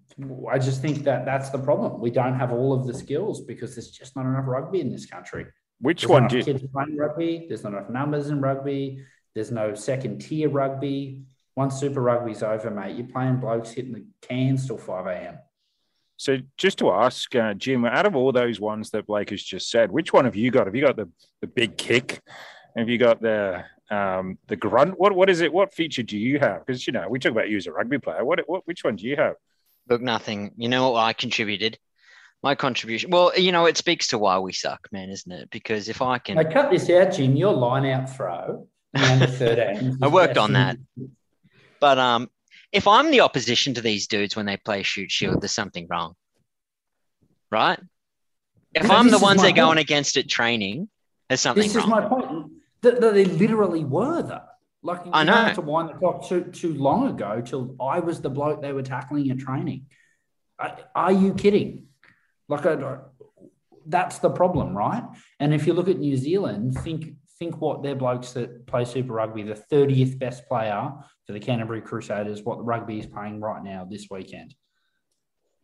I 0.51 0.59
just 0.59 0.81
think 0.81 1.03
that 1.03 1.25
that's 1.25 1.51
the 1.51 1.59
problem. 1.59 2.01
We 2.01 2.11
don't 2.11 2.35
have 2.35 2.51
all 2.51 2.73
of 2.73 2.85
the 2.85 2.93
skills 2.93 3.41
because 3.41 3.75
there's 3.75 3.91
just 3.91 4.15
not 4.15 4.25
enough 4.25 4.45
rugby 4.47 4.81
in 4.81 4.91
this 4.91 5.05
country. 5.05 5.45
Which 5.83 6.01
There's 6.01 6.09
one 6.09 6.27
do 6.29 6.37
you... 6.37 6.43
kids 6.43 6.63
playing 6.71 6.97
rugby? 6.97 7.45
There's 7.47 7.63
not 7.63 7.73
enough 7.73 7.89
numbers 7.89 8.29
in 8.29 8.39
rugby. 8.39 9.03
There's 9.35 9.51
no 9.51 9.75
second 9.75 10.19
tier 10.19 10.47
rugby. 10.47 11.23
Once 11.55 11.77
Super 11.77 12.01
Rugby's 12.01 12.41
over, 12.41 12.71
mate, 12.71 12.95
you're 12.95 13.07
playing 13.07 13.37
blokes 13.37 13.71
hitting 13.71 13.91
the 13.91 14.05
cans 14.21 14.65
till 14.65 14.77
5 14.77 15.05
a.m. 15.07 15.39
So 16.15 16.37
just 16.57 16.77
to 16.79 16.91
ask, 16.91 17.35
uh, 17.35 17.53
Jim, 17.53 17.83
out 17.83 18.05
of 18.05 18.15
all 18.15 18.31
those 18.31 18.61
ones 18.61 18.91
that 18.91 19.07
Blake 19.07 19.31
has 19.31 19.43
just 19.43 19.69
said, 19.69 19.91
which 19.91 20.13
one 20.13 20.23
have 20.25 20.37
you 20.37 20.51
got? 20.51 20.67
Have 20.67 20.75
you 20.75 20.85
got 20.85 20.95
the, 20.95 21.09
the 21.41 21.47
big 21.47 21.77
kick? 21.77 22.21
Have 22.77 22.87
you 22.87 22.97
got 22.97 23.21
the 23.21 23.65
um, 23.91 24.37
the 24.47 24.55
grunt. 24.55 24.99
What 24.99 25.13
what 25.13 25.29
is 25.29 25.41
it? 25.41 25.53
What 25.53 25.73
feature 25.73 26.03
do 26.03 26.17
you 26.17 26.39
have? 26.39 26.65
Because 26.65 26.87
you 26.87 26.93
know 26.93 27.07
we 27.07 27.19
talk 27.19 27.33
about 27.33 27.49
you 27.49 27.57
as 27.57 27.67
a 27.67 27.71
rugby 27.71 27.99
player. 27.99 28.25
What 28.25 28.39
what 28.47 28.65
which 28.65 28.83
one 28.83 28.95
do 28.95 29.05
you 29.05 29.15
have? 29.15 29.35
Look, 29.89 30.01
nothing. 30.01 30.51
You 30.57 30.69
know 30.69 30.91
what 30.91 30.99
I 30.99 31.13
contributed? 31.13 31.77
My 32.43 32.55
contribution. 32.55 33.09
Well, 33.09 33.31
you 33.37 33.53
know, 33.53 33.65
it 33.67 33.77
speaks 33.77 34.07
to 34.09 34.17
why 34.17 34.37
we 34.37 34.51
suck, 34.51 34.89
man, 34.91 35.09
isn't 35.09 35.31
it? 35.31 35.49
Because 35.49 35.87
if 35.87 36.01
I 36.01 36.17
can, 36.19 36.37
I 36.37 36.43
cut 36.43 36.69
this 36.69 36.89
out, 36.89 37.13
Jim. 37.13 37.37
Your 37.37 37.53
line 37.53 37.85
out 37.85 38.13
throw, 38.13 38.67
under 38.93 39.27
13. 39.27 39.99
I 40.01 40.07
worked 40.09 40.37
on 40.37 40.51
that. 40.53 40.77
But 41.79 41.97
um, 41.97 42.29
if 42.73 42.85
I'm 42.85 43.11
the 43.11 43.21
opposition 43.21 43.75
to 43.75 43.81
these 43.81 44.07
dudes 44.07 44.35
when 44.35 44.45
they 44.45 44.57
play 44.57 44.83
Shute 44.83 45.09
Shield, 45.09 45.41
there's 45.41 45.53
something 45.53 45.87
wrong, 45.89 46.15
right? 47.49 47.79
If 48.73 48.87
But 48.87 48.91
I'm 48.91 49.09
the 49.09 49.19
ones 49.19 49.37
my 49.37 49.43
they're 49.43 49.55
going 49.55 49.77
against 49.77 50.17
at 50.17 50.27
training, 50.27 50.89
there's 51.29 51.39
something 51.39 51.63
This 51.63 51.75
wrong. 51.75 51.85
is 51.85 51.89
my 51.89 52.01
point. 52.07 52.51
That, 52.81 52.99
that 52.99 53.13
they 53.13 53.25
literally 53.25 53.85
were 53.85 54.21
though. 54.21 54.41
Like 54.81 55.01
I 55.13 55.23
know. 55.23 55.53
to 55.53 55.61
wind 55.61 55.89
the 55.89 55.93
clock 55.93 56.27
too 56.27 56.43
too 56.45 56.73
long 56.73 57.07
ago 57.07 57.39
till 57.39 57.77
I 57.79 57.99
was 57.99 58.19
the 58.19 58.29
bloke 58.29 58.61
they 58.61 58.73
were 58.73 58.81
tackling 58.81 59.31
at 59.31 59.39
training. 59.39 59.85
I, 60.59 60.73
are 60.93 61.11
you 61.13 61.33
kidding? 61.33 61.87
Like 62.49 62.65
I, 62.65 62.97
that's 63.85 64.19
the 64.19 64.29
problem, 64.29 64.75
right? 64.75 65.03
And 65.39 65.53
if 65.53 65.67
you 65.67 65.73
look 65.73 65.87
at 65.87 65.99
New 65.99 66.17
Zealand, 66.17 66.75
think 66.79 67.13
think 67.39 67.59
what 67.59 67.83
their 67.83 67.95
blokes 67.95 68.33
that 68.33 68.65
play 68.67 68.85
Super 68.85 69.13
Rugby, 69.13 69.43
the 69.43 69.55
30th 69.71 70.19
best 70.19 70.47
player 70.47 70.91
for 71.25 71.33
the 71.33 71.39
Canterbury 71.39 71.81
Crusaders, 71.81 72.43
what 72.43 72.57
the 72.57 72.63
rugby 72.63 72.99
is 72.99 73.07
playing 73.07 73.41
right 73.41 73.63
now 73.63 73.85
this 73.89 74.07
weekend. 74.09 74.53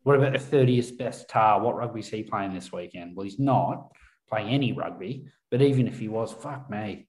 What 0.03 0.15
about 0.15 0.33
the 0.33 0.39
30th 0.39 0.97
best 0.97 1.29
Tah? 1.29 1.59
What 1.59 1.75
rugby 1.75 1.99
is 1.99 2.09
he 2.09 2.23
playing 2.23 2.53
this 2.53 2.71
weekend? 2.71 3.15
Well, 3.15 3.25
he's 3.25 3.39
not 3.39 3.91
playing 4.29 4.49
any 4.49 4.73
rugby, 4.73 5.25
but 5.51 5.61
even 5.61 5.87
if 5.87 5.99
he 5.99 6.07
was, 6.07 6.31
fuck 6.31 6.69
me. 6.69 7.07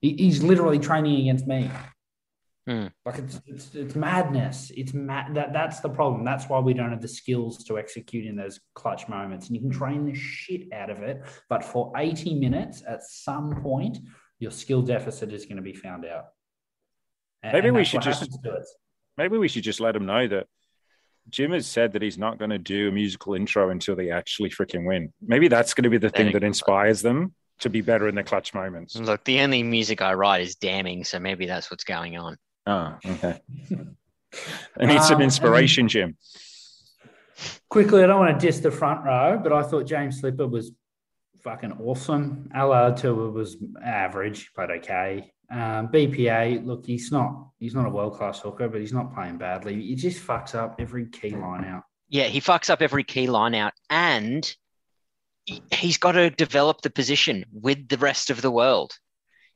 He, 0.00 0.14
he's 0.14 0.42
literally 0.42 0.78
training 0.78 1.20
against 1.20 1.46
me. 1.46 1.70
Hmm. 2.66 2.86
Like 3.04 3.18
it's, 3.18 3.40
it's 3.46 3.74
it's 3.74 3.94
madness. 3.96 4.70
It's 4.76 4.94
mad. 4.94 5.34
That 5.34 5.52
that's 5.52 5.80
the 5.80 5.88
problem. 5.88 6.24
That's 6.24 6.48
why 6.48 6.60
we 6.60 6.74
don't 6.74 6.90
have 6.90 7.02
the 7.02 7.08
skills 7.08 7.64
to 7.64 7.76
execute 7.78 8.24
in 8.24 8.36
those 8.36 8.60
clutch 8.74 9.08
moments. 9.08 9.48
And 9.48 9.56
you 9.56 9.62
can 9.62 9.70
train 9.70 10.06
the 10.06 10.14
shit 10.14 10.72
out 10.72 10.88
of 10.88 11.02
it, 11.02 11.22
but 11.48 11.64
for 11.64 11.92
eighty 11.96 12.34
minutes, 12.34 12.82
at 12.86 13.02
some 13.02 13.60
point, 13.62 13.98
your 14.38 14.52
skill 14.52 14.82
deficit 14.82 15.32
is 15.32 15.44
going 15.44 15.56
to 15.56 15.62
be 15.62 15.74
found 15.74 16.04
out. 16.04 16.26
And- 17.42 17.52
Maybe 17.52 17.68
and 17.68 17.76
we 17.76 17.84
should 17.84 18.02
just- 18.02 18.20
happens 18.20 18.38
to. 18.44 18.62
Maybe 19.18 19.36
we 19.38 19.48
should 19.48 19.64
just 19.64 19.80
let 19.80 19.92
them 19.92 20.06
know 20.06 20.26
that 20.28 20.46
Jim 21.28 21.50
has 21.52 21.66
said 21.66 21.92
that 21.92 22.02
he's 22.02 22.16
not 22.16 22.38
going 22.38 22.50
to 22.50 22.58
do 22.58 22.88
a 22.88 22.92
musical 22.92 23.34
intro 23.34 23.70
until 23.70 23.94
they 23.94 24.10
actually 24.10 24.50
freaking 24.50 24.86
win. 24.86 25.12
Maybe 25.20 25.48
that's 25.48 25.74
going 25.74 25.84
to 25.84 25.90
be 25.90 25.98
the 25.98 26.10
thing 26.10 26.32
that 26.32 26.42
inspires 26.42 27.02
them 27.02 27.34
to 27.60 27.68
be 27.68 27.80
better 27.80 28.08
in 28.08 28.14
the 28.14 28.22
clutch 28.22 28.54
moments. 28.54 28.96
Look, 28.96 29.22
the 29.24 29.40
only 29.40 29.62
music 29.62 30.00
I 30.00 30.14
write 30.14 30.40
is 30.42 30.54
damning, 30.56 31.04
so 31.04 31.20
maybe 31.20 31.46
that's 31.46 31.70
what's 31.70 31.84
going 31.84 32.16
on. 32.16 32.38
Oh, 32.66 32.96
okay. 33.04 33.40
I 34.78 34.86
need 34.86 35.02
some 35.02 35.16
Um, 35.16 35.22
inspiration, 35.22 35.88
Jim. 35.88 36.16
Quickly, 37.68 38.04
I 38.04 38.06
don't 38.06 38.20
want 38.20 38.38
to 38.38 38.46
diss 38.46 38.60
the 38.60 38.70
front 38.70 39.04
row, 39.04 39.40
but 39.42 39.52
I 39.52 39.62
thought 39.62 39.84
James 39.84 40.20
Slipper 40.20 40.46
was 40.46 40.72
fucking 41.42 41.72
awesome. 41.72 42.48
Alaalatoa 42.54 43.32
was 43.32 43.56
average, 43.84 44.50
but 44.54 44.70
okay. 44.70 45.32
Um, 45.50 45.88
BPA, 45.88 46.64
look, 46.64 46.86
he's 46.86 47.10
not 47.12 47.48
he's 47.58 47.74
not 47.74 47.84
a 47.86 47.90
world 47.90 48.14
class 48.16 48.40
hooker, 48.40 48.68
but 48.68 48.80
he's 48.80 48.92
not 48.92 49.12
playing 49.14 49.38
badly. 49.38 49.74
He 49.82 49.94
just 49.96 50.24
fucks 50.24 50.54
up 50.54 50.76
every 50.78 51.08
key 51.08 51.30
line 51.30 51.64
out. 51.64 51.82
Yeah, 52.08 52.24
he 52.24 52.40
fucks 52.40 52.70
up 52.70 52.80
every 52.80 53.04
key 53.04 53.26
line 53.26 53.54
out, 53.54 53.72
and 53.90 54.54
he's 55.70 55.98
got 55.98 56.12
to 56.12 56.30
develop 56.30 56.82
the 56.82 56.90
position 56.90 57.44
with 57.52 57.88
the 57.88 57.98
rest 57.98 58.30
of 58.30 58.40
the 58.40 58.50
world. 58.50 58.92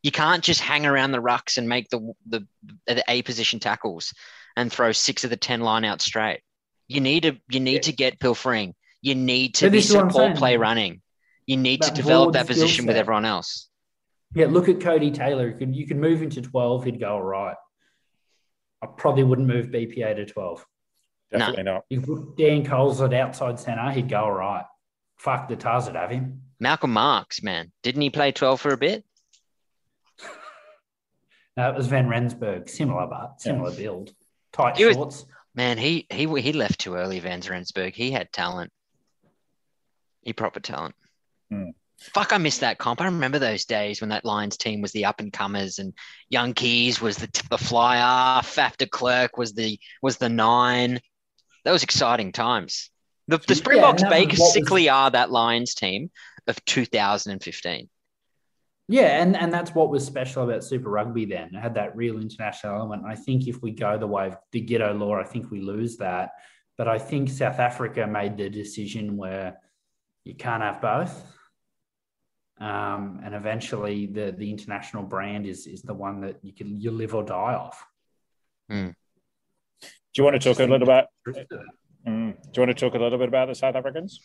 You 0.06 0.12
can't 0.12 0.44
just 0.44 0.60
hang 0.60 0.86
around 0.86 1.10
the 1.10 1.20
rucks 1.20 1.58
and 1.58 1.68
make 1.68 1.88
the 1.88 2.12
the, 2.28 2.46
the 2.86 3.02
A 3.08 3.22
position 3.22 3.58
tackles 3.58 4.14
and 4.56 4.72
throw 4.72 4.92
six 4.92 5.24
of 5.24 5.30
the 5.30 5.36
ten 5.36 5.62
line 5.62 5.84
out 5.84 6.00
straight. 6.00 6.42
You 6.86 7.00
need 7.00 7.24
to 7.24 7.32
you 7.50 7.58
need 7.58 7.74
Yeah. 7.74 7.80
to 7.90 7.92
get 7.92 8.20
pilfering. 8.20 8.76
You 9.02 9.16
need 9.16 9.56
to 9.56 9.64
But 9.66 9.72
be 9.72 9.78
this 9.78 9.90
is 9.90 9.96
what 9.96 10.04
I'm 10.04 10.10
support 10.12 10.36
play 10.36 10.56
running. 10.58 11.02
You 11.46 11.56
need 11.56 11.82
to 11.82 11.90
develop 11.90 12.34
that 12.34 12.46
skill 12.46 12.54
position 12.54 12.86
with 12.86 12.96
everyone 12.96 13.24
else. 13.24 13.68
Yeah, 14.34 14.46
look 14.46 14.68
at 14.68 14.78
Codie 14.78 15.12
Taylor. 15.12 15.48
You 15.48 15.56
could, 15.56 15.74
you 15.74 15.86
could 15.88 15.96
move 15.96 16.22
him 16.22 16.30
to 16.30 16.40
12, 16.42 16.84
he'd 16.84 17.00
go 17.00 17.14
all 17.14 17.22
right. 17.22 17.56
I 18.82 18.86
probably 18.86 19.24
wouldn't 19.24 19.48
move 19.48 19.70
BPA 19.70 20.14
to 20.16 20.26
12. 20.26 20.64
Definitely 21.32 21.62
not. 21.64 21.84
You 21.90 22.00
put 22.00 22.36
Dane 22.36 22.64
Coles 22.64 23.00
at 23.00 23.12
outside 23.12 23.58
centre, 23.58 23.90
he'd 23.90 24.08
go 24.08 24.18
all 24.24 24.32
right. 24.32 24.64
Fuck, 25.18 25.48
the 25.48 25.56
Tahs 25.56 25.86
would 25.86 25.96
have 25.96 26.10
him. 26.10 26.42
Malcolm 26.60 26.92
Marx, 26.92 27.42
man, 27.42 27.72
didn't 27.82 28.02
he 28.02 28.10
play 28.10 28.30
twelve 28.30 28.60
for 28.60 28.72
a 28.72 28.76
bit? 28.76 29.04
No, 31.56 31.70
it 31.70 31.74
was 31.76 31.86
Van 31.86 32.08
Rensburg. 32.08 32.68
Similar, 32.68 33.06
but 33.06 33.40
similar 33.40 33.70
build. 33.72 34.12
Tight 34.52 34.76
He 34.76 34.84
was- 34.84 34.96
shorts. 34.96 35.24
Man, 35.54 35.78
he 35.78 36.06
he 36.10 36.26
he 36.42 36.52
left 36.52 36.80
too 36.80 36.96
early, 36.96 37.18
Van 37.18 37.40
Rensburg. 37.40 37.94
He 37.94 38.10
had 38.10 38.30
talent. 38.30 38.70
He 40.20 40.34
proper 40.34 40.60
talent. 40.60 40.94
Hmm. 41.50 41.70
Fuck, 41.98 42.34
I 42.34 42.36
missed 42.38 42.60
that 42.60 42.76
comp. 42.76 43.00
I 43.00 43.06
remember 43.06 43.38
those 43.38 43.64
days 43.64 44.02
when 44.02 44.10
that 44.10 44.26
Lions 44.26 44.58
team 44.58 44.82
was 44.82 44.92
the 44.92 45.06
up 45.06 45.18
and 45.18 45.32
comers, 45.32 45.78
and 45.78 45.94
Young 46.28 46.52
Keys 46.52 47.00
was 47.00 47.16
the 47.16 47.28
the 47.48 47.56
flyer. 47.56 48.42
Faf 48.42 48.76
de 48.76 48.86
Klerk 48.86 49.38
was 49.38 49.54
the 49.54 49.78
was 50.02 50.18
the 50.18 50.28
nine. 50.28 51.00
That 51.64 51.72
was 51.72 51.82
exciting 51.82 52.32
times. 52.32 52.90
The, 53.28 53.38
the 53.38 53.54
Springboks 53.54 54.02
and 54.02 54.12
that 54.12 54.26
was 54.28 54.38
was- 54.38 54.52
basically 54.54 54.90
are 54.90 55.10
that 55.10 55.30
Lions 55.30 55.74
team 55.74 56.10
of 56.46 56.62
2015. 56.66 57.88
Yeah, 58.88 59.20
and, 59.20 59.36
and 59.36 59.52
that's 59.52 59.74
what 59.74 59.90
was 59.90 60.06
special 60.06 60.44
about 60.44 60.62
Super 60.62 60.90
Rugby 60.90 61.24
then. 61.24 61.54
It 61.54 61.60
had 61.60 61.74
that 61.74 61.96
real 61.96 62.20
international 62.20 62.76
element. 62.76 63.02
I 63.04 63.16
think 63.16 63.48
if 63.48 63.60
we 63.60 63.72
go 63.72 63.98
the 63.98 64.06
way 64.06 64.28
of 64.28 64.36
the 64.52 64.64
Giteau 64.64 64.98
law, 64.98 65.16
I 65.16 65.24
think 65.24 65.50
we 65.50 65.60
lose 65.60 65.96
that. 65.96 66.30
But 66.78 66.86
I 66.86 66.98
think 66.98 67.28
South 67.28 67.58
Africa 67.58 68.06
made 68.06 68.36
the 68.36 68.48
decision 68.48 69.16
where 69.16 69.56
you 70.24 70.34
can't 70.34 70.62
have 70.62 70.80
both. 70.80 71.32
Um, 72.60 73.20
and 73.24 73.34
eventually 73.34 74.06
the, 74.06 74.34
the 74.36 74.50
international 74.50 75.02
brand 75.02 75.46
is 75.46 75.66
is 75.66 75.82
the 75.82 75.92
one 75.92 76.22
that 76.22 76.38
you 76.42 76.54
can 76.54 76.80
you 76.80 76.90
live 76.90 77.14
or 77.14 77.22
die 77.22 77.54
off. 77.54 77.84
Do 79.80 80.22
you 80.22 80.24
want 80.24 80.40
to 80.40 80.48
talk 80.48 80.60
a 80.60 80.62
little 80.62 80.82
about? 80.82 81.06
Mm, 81.26 82.40
do 82.40 82.50
you 82.54 82.66
want 82.66 82.70
to 82.70 82.74
talk 82.74 82.94
a 82.94 82.98
little 82.98 83.18
bit 83.18 83.28
about 83.28 83.48
the 83.48 83.54
South 83.54 83.74
Africans? 83.74 84.20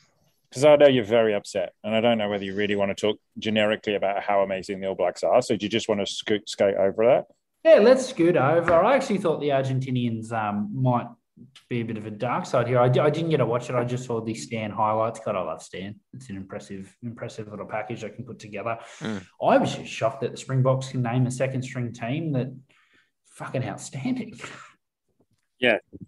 Because 0.51 0.65
I 0.65 0.75
know 0.75 0.87
you're 0.87 1.05
very 1.05 1.33
upset, 1.33 1.71
and 1.83 1.95
I 1.95 2.01
don't 2.01 2.17
know 2.17 2.29
whether 2.29 2.43
you 2.43 2.53
really 2.53 2.75
want 2.75 2.95
to 2.95 2.95
talk 2.95 3.17
generically 3.39 3.95
about 3.95 4.21
how 4.21 4.41
amazing 4.41 4.81
the 4.81 4.87
All 4.87 4.95
Blacks 4.95 5.23
are. 5.23 5.41
So 5.41 5.55
do 5.55 5.65
you 5.65 5.69
just 5.69 5.87
want 5.87 6.01
to 6.01 6.05
scoot, 6.05 6.49
skate 6.49 6.75
over 6.75 7.05
that? 7.05 7.25
Yeah, 7.63 7.79
let's 7.79 8.07
scoot 8.07 8.35
over. 8.35 8.73
I 8.73 8.95
actually 8.95 9.19
thought 9.19 9.39
the 9.39 9.49
Argentinians 9.49 10.33
um, 10.33 10.69
might 10.73 11.07
be 11.69 11.81
a 11.81 11.85
bit 11.85 11.97
of 11.97 12.05
a 12.05 12.11
dark 12.11 12.45
side 12.45 12.67
here. 12.67 12.79
I, 12.79 12.89
didn't 12.89 13.29
get 13.29 13.37
to 13.37 13.45
watch 13.45 13.69
it. 13.69 13.75
I 13.75 13.83
just 13.83 14.05
saw 14.05 14.19
the 14.21 14.33
Stan 14.33 14.71
highlights. 14.71 15.19
God, 15.19 15.35
I 15.35 15.41
love 15.41 15.61
Stan. 15.61 15.95
It's 16.13 16.29
an 16.29 16.35
impressive, 16.35 16.93
impressive 17.03 17.47
little 17.47 17.65
package 17.65 18.03
I 18.03 18.09
can 18.09 18.25
put 18.25 18.39
together. 18.39 18.77
Mm. 18.99 19.25
I 19.41 19.57
was 19.57 19.75
just 19.75 19.91
shocked 19.91 20.21
that 20.21 20.31
the 20.31 20.37
Springboks 20.37 20.89
can 20.89 21.01
name 21.01 21.27
a 21.27 21.31
second 21.31 21.61
string 21.63 21.93
team 21.93 22.33
that 22.33 22.53
fucking 23.27 23.63
outstanding. 23.63 24.39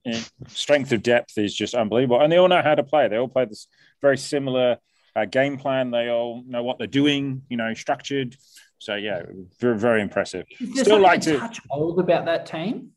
And 0.06 0.30
strength 0.48 0.92
of 0.92 1.04
depth 1.04 1.38
is 1.38 1.54
just 1.54 1.76
unbelievable, 1.76 2.20
and 2.22 2.32
they 2.32 2.38
all 2.38 2.48
know 2.48 2.62
how 2.62 2.76
to 2.76 2.84
play. 2.84 3.08
They 3.08 3.18
all 3.18 3.28
play 3.28 3.46
this 3.46 3.68
very 4.02 4.18
similar 4.18 4.78
uh, 5.16 5.26
game 5.26 5.58
plan. 5.58 5.92
They 5.92 6.10
all 6.10 6.44
know 6.48 6.64
what 6.64 6.78
they're 6.78 6.88
doing. 6.88 7.44
You 7.50 7.58
know, 7.58 7.74
structured. 7.74 8.36
So 8.80 8.96
yeah, 8.96 9.22
very 9.60 9.78
very 9.78 10.02
impressive. 10.02 10.46
Is 10.60 10.82
Still 10.82 11.00
like 11.00 11.24
something 11.24 11.40
to- 11.42 11.48
touch 11.48 11.62
old 11.72 12.00
about 12.00 12.26
that 12.26 12.46
team. 12.46 12.92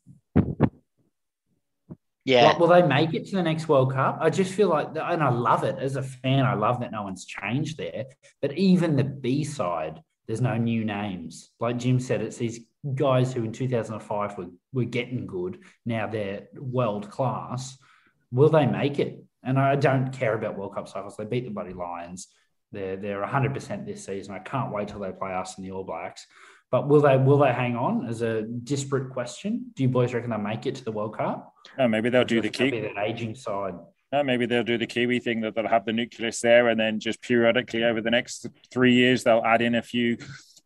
Yeah, 2.25 2.47
Like, 2.47 2.59
will 2.59 2.67
they 2.67 2.81
make 2.81 3.13
it 3.13 3.25
to 3.27 3.37
the 3.37 3.41
next 3.43 3.69
World 3.69 3.93
Cup? 3.93 4.17
I 4.19 4.29
just 4.29 4.51
feel 4.53 4.67
like, 4.67 4.89
and 4.89 5.23
I 5.23 5.29
love 5.29 5.63
it 5.63 5.77
as 5.79 5.95
a 5.95 6.03
fan. 6.03 6.43
I 6.43 6.55
love 6.55 6.81
that 6.81 6.91
no 6.91 7.03
one's 7.03 7.23
changed 7.25 7.77
there. 7.77 8.07
But 8.41 8.57
even 8.57 8.97
the 8.97 9.05
B 9.05 9.45
side, 9.45 10.01
there's 10.27 10.41
no 10.41 10.57
new 10.57 10.83
names. 10.83 11.51
Like 11.61 11.77
Jim 11.77 12.01
said, 12.01 12.19
it's 12.21 12.35
these 12.35 12.59
guys 12.95 13.33
who 13.33 13.43
in 13.43 13.51
2005 13.51 14.37
were, 14.37 14.47
were 14.73 14.83
getting 14.85 15.27
good. 15.27 15.59
Now 15.85 16.07
they're 16.07 16.47
world 16.55 17.09
class. 17.09 17.77
Will 18.31 18.49
they 18.49 18.65
make 18.65 18.99
it? 18.99 19.23
And 19.43 19.59
I 19.59 19.75
don't 19.75 20.11
care 20.11 20.33
about 20.33 20.57
World 20.57 20.75
Cup 20.75 20.87
cycles. 20.87 21.15
They 21.15 21.25
beat 21.25 21.45
the 21.45 21.51
bloody 21.51 21.73
Lions. 21.73 22.27
They're 22.71 22.97
they're 22.97 23.23
100% 23.23 23.85
this 23.85 24.05
season. 24.05 24.33
I 24.33 24.39
can't 24.39 24.73
wait 24.73 24.89
till 24.89 24.99
they 24.99 25.11
play 25.11 25.31
us 25.33 25.57
in 25.57 25.63
the 25.63 25.71
All 25.71 25.85
Blacks. 25.85 26.27
But 26.69 26.89
will 26.89 27.01
they 27.01 27.17
will 27.17 27.37
they 27.37 27.53
hang 27.53 27.77
on? 27.77 28.07
As 28.07 28.21
a 28.21 28.41
disparate 28.41 29.11
question, 29.11 29.71
do 29.73 29.83
you 29.83 29.89
boys 29.89 30.13
reckon 30.13 30.31
they'll 30.31 30.39
make 30.39 30.65
it 30.65 30.75
to 30.75 30.83
the 30.83 30.91
World 30.91 31.17
Cup? 31.17 31.53
Oh, 31.79 31.87
maybe 31.87 32.09
they'll 32.09 32.25
do 32.25 32.41
the 32.41 32.49
key. 32.49 32.71
that 32.71 32.97
aging 33.01 33.35
side. 33.35 33.75
Uh, 34.11 34.23
maybe 34.23 34.45
they'll 34.45 34.63
do 34.63 34.77
the 34.77 34.87
Kiwi 34.87 35.19
thing 35.19 35.41
that 35.41 35.53
they'll 35.53 35.67
have 35.67 35.85
the 35.85 35.93
nucleus 35.93 36.39
there, 36.41 36.67
and 36.69 36.79
then 36.79 36.99
just 36.99 37.21
periodically 37.21 37.83
over 37.83 38.01
the 38.01 38.11
next 38.11 38.47
three 38.71 38.93
years 38.93 39.23
they'll 39.23 39.43
add 39.45 39.61
in 39.61 39.75
a 39.75 39.81
few 39.81 40.17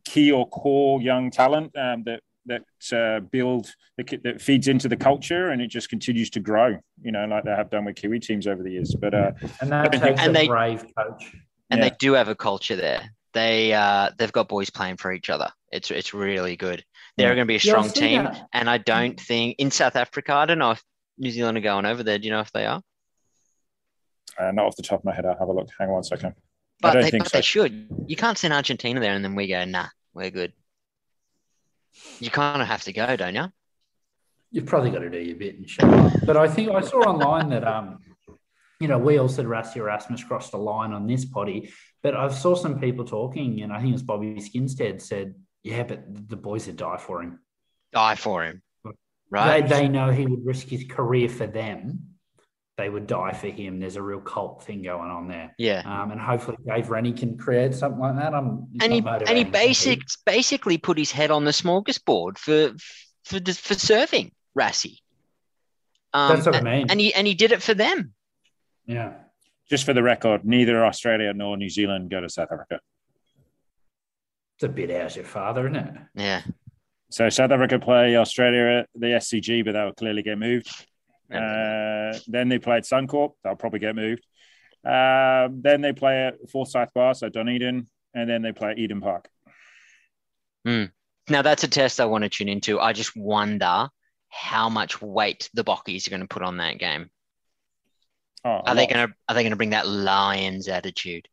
key 0.06 0.32
or 0.32 0.48
core 0.50 1.02
young 1.02 1.32
talent 1.32 1.76
um, 1.78 2.04
that 2.06 2.22
that 2.48 2.64
uh, 2.92 3.20
build 3.32 3.68
that, 3.98 4.20
that 4.24 4.42
feeds 4.42 4.68
into 4.68 4.88
the 4.88 4.98
culture, 4.98 5.50
and 5.50 5.62
it 5.62 5.68
just 5.68 5.90
continues 5.90 6.30
to 6.32 6.40
grow. 6.40 6.78
You 7.02 7.12
know, 7.12 7.26
like 7.26 7.44
they 7.44 7.52
have 7.52 7.70
done 7.70 7.86
with 7.86 7.96
Kiwi 7.96 8.20
teams 8.20 8.48
over 8.48 8.64
the 8.64 8.72
years. 8.72 8.96
But 9.00 9.14
uh, 9.14 9.32
And 9.62 9.72
that 9.72 9.94
And 9.94 10.02
takes 10.04 10.28
they- 10.28 10.46
a 10.46 10.48
brave 10.48 10.84
coach. 10.98 11.36
and 11.70 11.80
yeah. 11.80 11.90
they 11.90 11.96
do 12.00 12.14
have 12.14 12.28
a 12.30 12.36
culture 12.36 12.76
there. 12.76 13.12
They 13.34 13.72
uh, 13.74 14.10
they've 14.18 14.32
got 14.32 14.50
boys 14.50 14.70
playing 14.70 14.98
for 14.98 15.14
each 15.14 15.30
other. 15.30 15.50
It's 15.72 15.90
it's 15.92 16.14
really 16.14 16.56
good. 16.58 16.84
They're 17.16 17.28
Yeah. 17.30 17.36
going 17.36 17.46
to 17.48 17.52
be 17.52 17.56
a 17.56 17.60
strong 17.60 17.90
seen 17.90 17.94
team, 17.94 18.24
that. 18.26 18.48
and 18.54 18.70
I 18.70 18.78
don't 18.80 19.20
think 19.20 19.56
in 19.60 19.70
South 19.72 19.96
Africa. 19.96 20.34
I 20.34 20.46
don't 20.48 20.60
know 20.60 20.72
if 20.72 20.84
New 21.18 21.30
Zealand 21.32 21.58
are 21.58 21.62
going 21.62 21.86
over 21.86 22.02
there. 22.04 22.18
Do 22.18 22.26
you 22.26 22.32
know 22.34 22.40
if 22.42 22.52
they 22.52 22.66
are? 22.66 22.82
Uh, 24.40 24.52
not 24.52 24.66
off 24.66 24.76
the 24.76 24.82
top 24.84 25.00
of 25.00 25.06
my 25.06 25.14
head. 25.14 25.26
I'll 25.26 25.38
have 25.38 25.48
a 25.48 25.52
look. 25.54 25.70
Hang 25.78 25.90
on 25.90 25.94
one 25.96 26.04
second. 26.04 26.34
I 26.84 26.94
But, 26.94 27.12
they, 27.12 27.18
but 27.18 27.30
so. 27.30 27.38
they 27.38 27.42
should. 27.42 27.88
You 28.08 28.16
can't 28.16 28.38
send 28.38 28.54
Argentina 28.54 29.00
there 29.00 29.14
and 29.14 29.24
then 29.24 29.36
we 29.36 29.48
go, 29.48 29.64
nah, 29.66 29.88
we're 30.14 30.32
good. 30.32 30.54
You 32.20 32.30
kind 32.30 32.62
of 32.62 32.68
have 32.68 32.84
to 32.84 32.94
go, 32.94 33.16
don't 33.16 33.36
you? 33.36 33.52
You've 34.52 34.66
probably 34.66 34.92
got 34.92 35.00
to 35.00 35.10
do 35.10 35.20
your 35.20 35.38
bit 35.38 35.58
and 35.58 35.70
show 35.70 35.90
up. 35.90 36.14
But 36.26 36.38
I 36.38 36.48
think 36.48 36.72
I 36.72 36.82
saw 36.82 37.00
online 37.00 37.50
that 37.50 37.66
um, 37.66 38.00
you 38.82 38.88
know, 38.88 38.98
we 38.98 39.20
all 39.20 39.30
said 39.30 39.46
Rassie 39.46 39.78
Erasmus 39.78 40.24
crossed 40.24 40.52
the 40.52 40.58
line 40.58 40.92
on 40.92 41.06
this 41.06 41.24
potty, 41.24 41.72
but 42.02 42.16
I 42.16 42.28
saw 42.30 42.56
some 42.56 42.80
people 42.80 43.06
talking, 43.06 43.62
and 43.62 43.72
I 43.72 43.78
think 43.78 43.90
it 43.90 43.94
was 43.94 44.02
Bobby 44.02 44.34
Skinstad 44.38 45.00
said, 45.00 45.36
"Yeah, 45.64 45.84
but 45.84 46.04
the 46.30 46.36
boys 46.36 46.66
would 46.66 46.78
die 46.78 46.98
for 46.98 47.22
him. 47.22 47.40
Die 47.94 48.16
for 48.16 48.44
him, 48.44 48.64
right? 49.30 49.62
They, 49.62 49.82
they 49.82 49.88
know 49.88 50.10
he 50.10 50.26
would 50.26 50.44
risk 50.44 50.68
his 50.68 50.86
career 50.86 51.30
for 51.30 51.46
them. 51.46 52.11
They 52.82 52.90
would 52.90 53.06
die 53.06 53.32
for 53.32 53.46
him. 53.48 53.80
There's 53.80 53.96
a 53.96 54.02
real 54.02 54.20
cult 54.22 54.64
thing 54.64 54.82
going 54.82 55.12
on 55.12 55.28
there, 55.28 55.54
yeah. 55.60 55.84
um, 55.86 56.10
and 56.10 56.20
hopefully 56.20 56.58
Dave 56.68 56.90
Rennie 56.90 57.14
can 57.14 57.38
create 57.38 57.76
something 57.76 58.00
like 58.00 58.16
that. 58.16 58.34
I'm 58.34 58.70
he's 58.74 58.82
and 58.82 58.92
he 58.92 58.98
and 58.98 59.06
he 59.06 59.12
motivating 59.12 59.52
basic, 59.52 60.00
basically 60.26 60.80
put 60.80 60.98
his 60.98 61.12
head 61.12 61.30
on 61.30 61.46
the 61.46 61.52
smorgasbord 61.52 62.40
for 62.40 62.72
for 63.26 63.40
the- 63.40 63.54
for 63.54 63.76
serving 63.76 64.32
Rassie. 64.58 64.98
Um, 66.12 66.34
That's 66.34 66.48
what 66.48 66.56
I 66.56 66.58
and, 66.58 66.66
mean. 66.68 66.88
and 66.90 67.00
he 67.00 67.14
and 67.14 67.28
he 67.28 67.36
did 67.36 67.52
it 67.52 67.62
for 67.62 67.76
them. 67.76 68.14
yeah, 68.88 69.14
Just 69.70 69.86
for 69.86 69.94
the 69.94 70.02
record, 70.02 70.44
neither 70.44 70.84
Australia 70.84 71.32
nor 71.36 71.58
New 71.58 71.70
Zealand 71.70 72.10
go 72.10 72.20
to 72.20 72.30
South 72.30 72.50
Africa. 72.52 72.80
it's 74.56 74.64
a 74.64 74.70
bit 74.70 74.90
out 74.90 75.12
of 75.12 75.16
your 75.18 75.26
father, 75.26 75.68
isn't 75.68 75.76
it? 75.76 75.94
Yeah, 76.16 76.42
So 77.12 77.30
South 77.30 77.52
Africa 77.52 77.78
play 77.78 78.16
Australia 78.18 78.80
at 78.80 78.90
the 78.96 79.08
SCG, 79.18 79.64
but 79.64 79.74
that 79.74 79.84
will 79.86 79.94
clearly 79.94 80.24
get 80.24 80.40
moved. 80.40 80.88
Uh, 81.34 82.20
then 82.28 82.50
they 82.50 82.60
play 82.60 82.78
at 82.78 82.84
Suncorp. 82.84 83.32
They'll 83.44 83.56
probably 83.56 83.80
get 83.80 83.96
moved. 83.96 84.26
Um, 84.84 85.62
then 85.62 85.82
they 85.82 85.94
play 85.94 86.26
at 86.28 86.50
Forsyth 86.50 86.94
Barr, 86.94 87.14
so 87.14 87.30
Dunedin, 87.30 87.88
and 88.14 88.30
then 88.30 88.42
they 88.42 88.52
play 88.52 88.72
at 88.72 88.80
Eden 88.80 89.02
Park. 89.02 89.30
Now 91.30 91.42
that's 91.42 91.64
a 91.64 91.68
test 91.68 92.00
I 92.00 92.06
want 92.06 92.24
to 92.24 92.30
tune 92.30 92.50
into. 92.50 92.80
I 92.80 92.94
just 92.94 93.16
wonder 93.16 93.90
how 94.30 94.70
much 94.70 95.02
weight 95.02 95.50
the 95.54 95.64
Bokkies 95.64 96.08
are 96.08 96.10
going 96.10 96.22
to 96.22 96.28
put 96.28 96.42
on 96.42 96.58
that 96.58 96.80
game. 96.80 97.10
Oh, 98.44 98.50
a 98.50 98.70
Are 98.70 98.76
they 98.76 98.88
going 98.88 99.08
to 99.08 99.14
are 99.28 99.36
they 99.36 99.44
going 99.44 99.52
to 99.52 99.58
bring 99.58 99.70
that 99.72 99.88
Lions 99.88 100.68
attitude? 100.68 101.28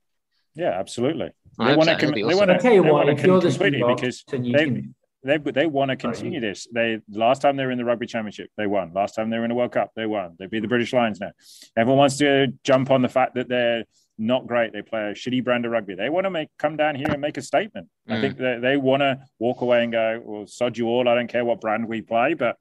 Yeah, 0.54 0.78
absolutely. 0.78 1.30
I 1.58 1.70
They 1.70 1.76
want 1.76 1.88
so. 1.88 1.96
to. 1.96 2.06
That'd 2.06 2.14
they 2.14 2.34
want 2.34 2.50
to. 2.50 2.54
I 2.54 2.58
tell 2.58 2.72
you 2.72 2.82
they 2.82 2.90
what, 2.90 3.06
want 3.06 3.18
if 3.18 3.24
you're 3.24 3.40
the 3.40 3.48
completely 3.48 3.82
because 3.94 4.24
they, 4.28 4.38
can, 4.38 4.94
they 5.28 5.36
they 5.52 5.66
want 5.66 5.90
to 5.90 5.96
continue 5.96 6.40
this. 6.40 6.66
They 6.72 7.00
last 7.10 7.42
time 7.42 7.56
they 7.56 7.64
were 7.66 7.70
in 7.70 7.78
the 7.78 7.84
rugby 7.84 8.06
championship, 8.06 8.50
they 8.56 8.66
won. 8.66 8.92
Last 8.94 9.14
time 9.14 9.28
they 9.30 9.38
were 9.38 9.44
in 9.44 9.50
a 9.50 9.54
World 9.54 9.72
Cup, 9.72 9.92
they 9.94 10.06
won. 10.06 10.34
They 10.38 10.46
beat 10.46 10.60
the 10.60 10.68
British 10.68 10.92
Lions 10.92 11.20
now. 11.20 11.32
Everyone 11.76 11.98
wants 11.98 12.16
to 12.18 12.48
jump 12.64 12.90
on 12.90 13.02
the 13.02 13.08
fact 13.08 13.34
that 13.34 13.48
they're 13.48 13.84
not 14.16 14.46
great. 14.46 14.72
They 14.72 14.82
play 14.82 15.02
a 15.10 15.12
shitty 15.14 15.44
brand 15.44 15.64
of 15.66 15.70
rugby. 15.72 15.94
They 15.94 16.08
want 16.08 16.24
to 16.24 16.30
make 16.30 16.48
come 16.58 16.76
down 16.76 16.94
here 16.96 17.10
and 17.10 17.20
make 17.20 17.36
a 17.36 17.42
statement. 17.42 17.88
I 18.08 18.14
Mm. 18.16 18.20
think 18.22 18.36
that 18.38 18.62
they 18.62 18.76
want 18.76 19.02
to 19.02 19.20
walk 19.38 19.60
away 19.60 19.82
and 19.84 19.92
go, 19.92 20.20
"Well, 20.24 20.46
sod 20.46 20.76
you 20.78 20.86
all. 20.88 21.08
I 21.08 21.14
don't 21.14 21.28
care 21.28 21.44
what 21.44 21.60
brand 21.60 21.86
we 21.88 22.00
play, 22.02 22.34
but." 22.34 22.56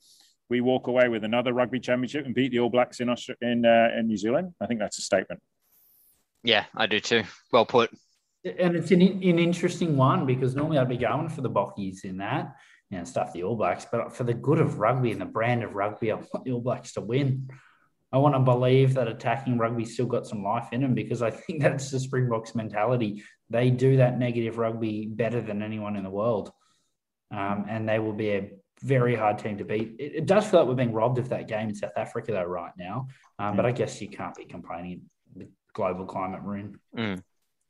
We 0.49 0.61
walk 0.61 0.87
away 0.87 1.09
with 1.09 1.25
another 1.25 1.51
rugby 1.51 1.81
championship 1.81 2.25
and 2.25 2.33
beat 2.33 2.51
the 2.53 2.59
All 2.61 2.69
Blacks 2.69 3.01
in 3.01 3.09
Austra- 3.09 3.35
in 3.41 3.65
uh, 3.65 3.89
in 3.97 4.07
New 4.07 4.15
Zealand. 4.15 4.53
I 4.61 4.65
think 4.65 4.79
that's 4.79 4.97
a 4.97 5.01
statement. 5.01 5.41
Yeah, 6.41 6.63
I 6.73 6.85
do 6.85 7.01
too. 7.01 7.23
Well 7.51 7.65
put. 7.65 7.89
And 8.45 8.75
it's 8.75 8.91
an, 8.91 9.01
an 9.01 9.39
interesting 9.39 9.97
one 9.97 10.25
because 10.25 10.55
normally 10.55 10.77
I'd 10.77 10.89
be 10.89 10.97
going 10.97 11.29
for 11.29 11.41
the 11.41 11.49
Bokkies 11.49 12.05
in 12.05 12.17
that, 12.17 12.55
you 12.89 12.97
know, 12.97 13.03
stuff 13.03 13.33
the 13.33 13.43
All 13.43 13.55
Blacks, 13.55 13.85
but 13.91 14.13
for 14.13 14.23
the 14.23 14.33
good 14.33 14.59
of 14.59 14.79
rugby 14.79 15.11
and 15.11 15.19
the 15.19 15.25
brand 15.25 15.63
of 15.63 15.75
rugby, 15.75 16.11
I 16.11 16.15
want 16.15 16.45
the 16.45 16.51
All 16.51 16.61
Blacks 16.61 16.93
to 16.93 17.01
win. 17.01 17.49
I 18.11 18.17
want 18.17 18.35
to 18.35 18.39
believe 18.39 18.93
that 18.93 19.07
attacking 19.07 19.57
rugby 19.57 19.83
still 19.83 20.05
got 20.05 20.25
some 20.25 20.43
life 20.43 20.69
in 20.71 20.81
them 20.81 20.93
because 20.93 21.21
I 21.21 21.31
think 21.31 21.61
that's 21.61 21.91
the 21.91 21.99
Springboks 21.99 22.55
mentality. 22.55 23.23
They 23.49 23.69
do 23.69 23.97
that 23.97 24.17
negative 24.17 24.57
rugby 24.57 25.05
better 25.07 25.41
than 25.41 25.61
anyone 25.61 25.95
in 25.95 26.03
the 26.03 26.09
world, 26.09 26.51
um, 27.31 27.65
and 27.69 27.87
they 27.87 27.99
will 27.99 28.13
be 28.13 28.31
a 28.31 28.51
very 28.81 29.15
hard 29.15 29.39
team 29.39 29.57
to 29.57 29.65
beat. 29.65 29.95
It, 29.99 30.15
it 30.15 30.25
does 30.25 30.47
feel 30.47 30.61
like 30.61 30.69
we're 30.69 30.75
being 30.75 30.93
robbed 30.93 31.17
of 31.17 31.29
that 31.29 31.47
game 31.47 31.69
in 31.69 31.75
South 31.75 31.97
Africa 31.97 32.31
though 32.31 32.43
right 32.43 32.73
now, 32.77 33.07
um, 33.39 33.55
but 33.55 33.65
I 33.65 33.71
guess 33.71 34.01
you 34.01 34.09
can't 34.09 34.35
be 34.35 34.45
complaining. 34.45 35.01
The 35.35 35.47
global 35.73 36.05
climate 36.05 36.43
we're 36.43 36.71
Mm. 36.95 37.23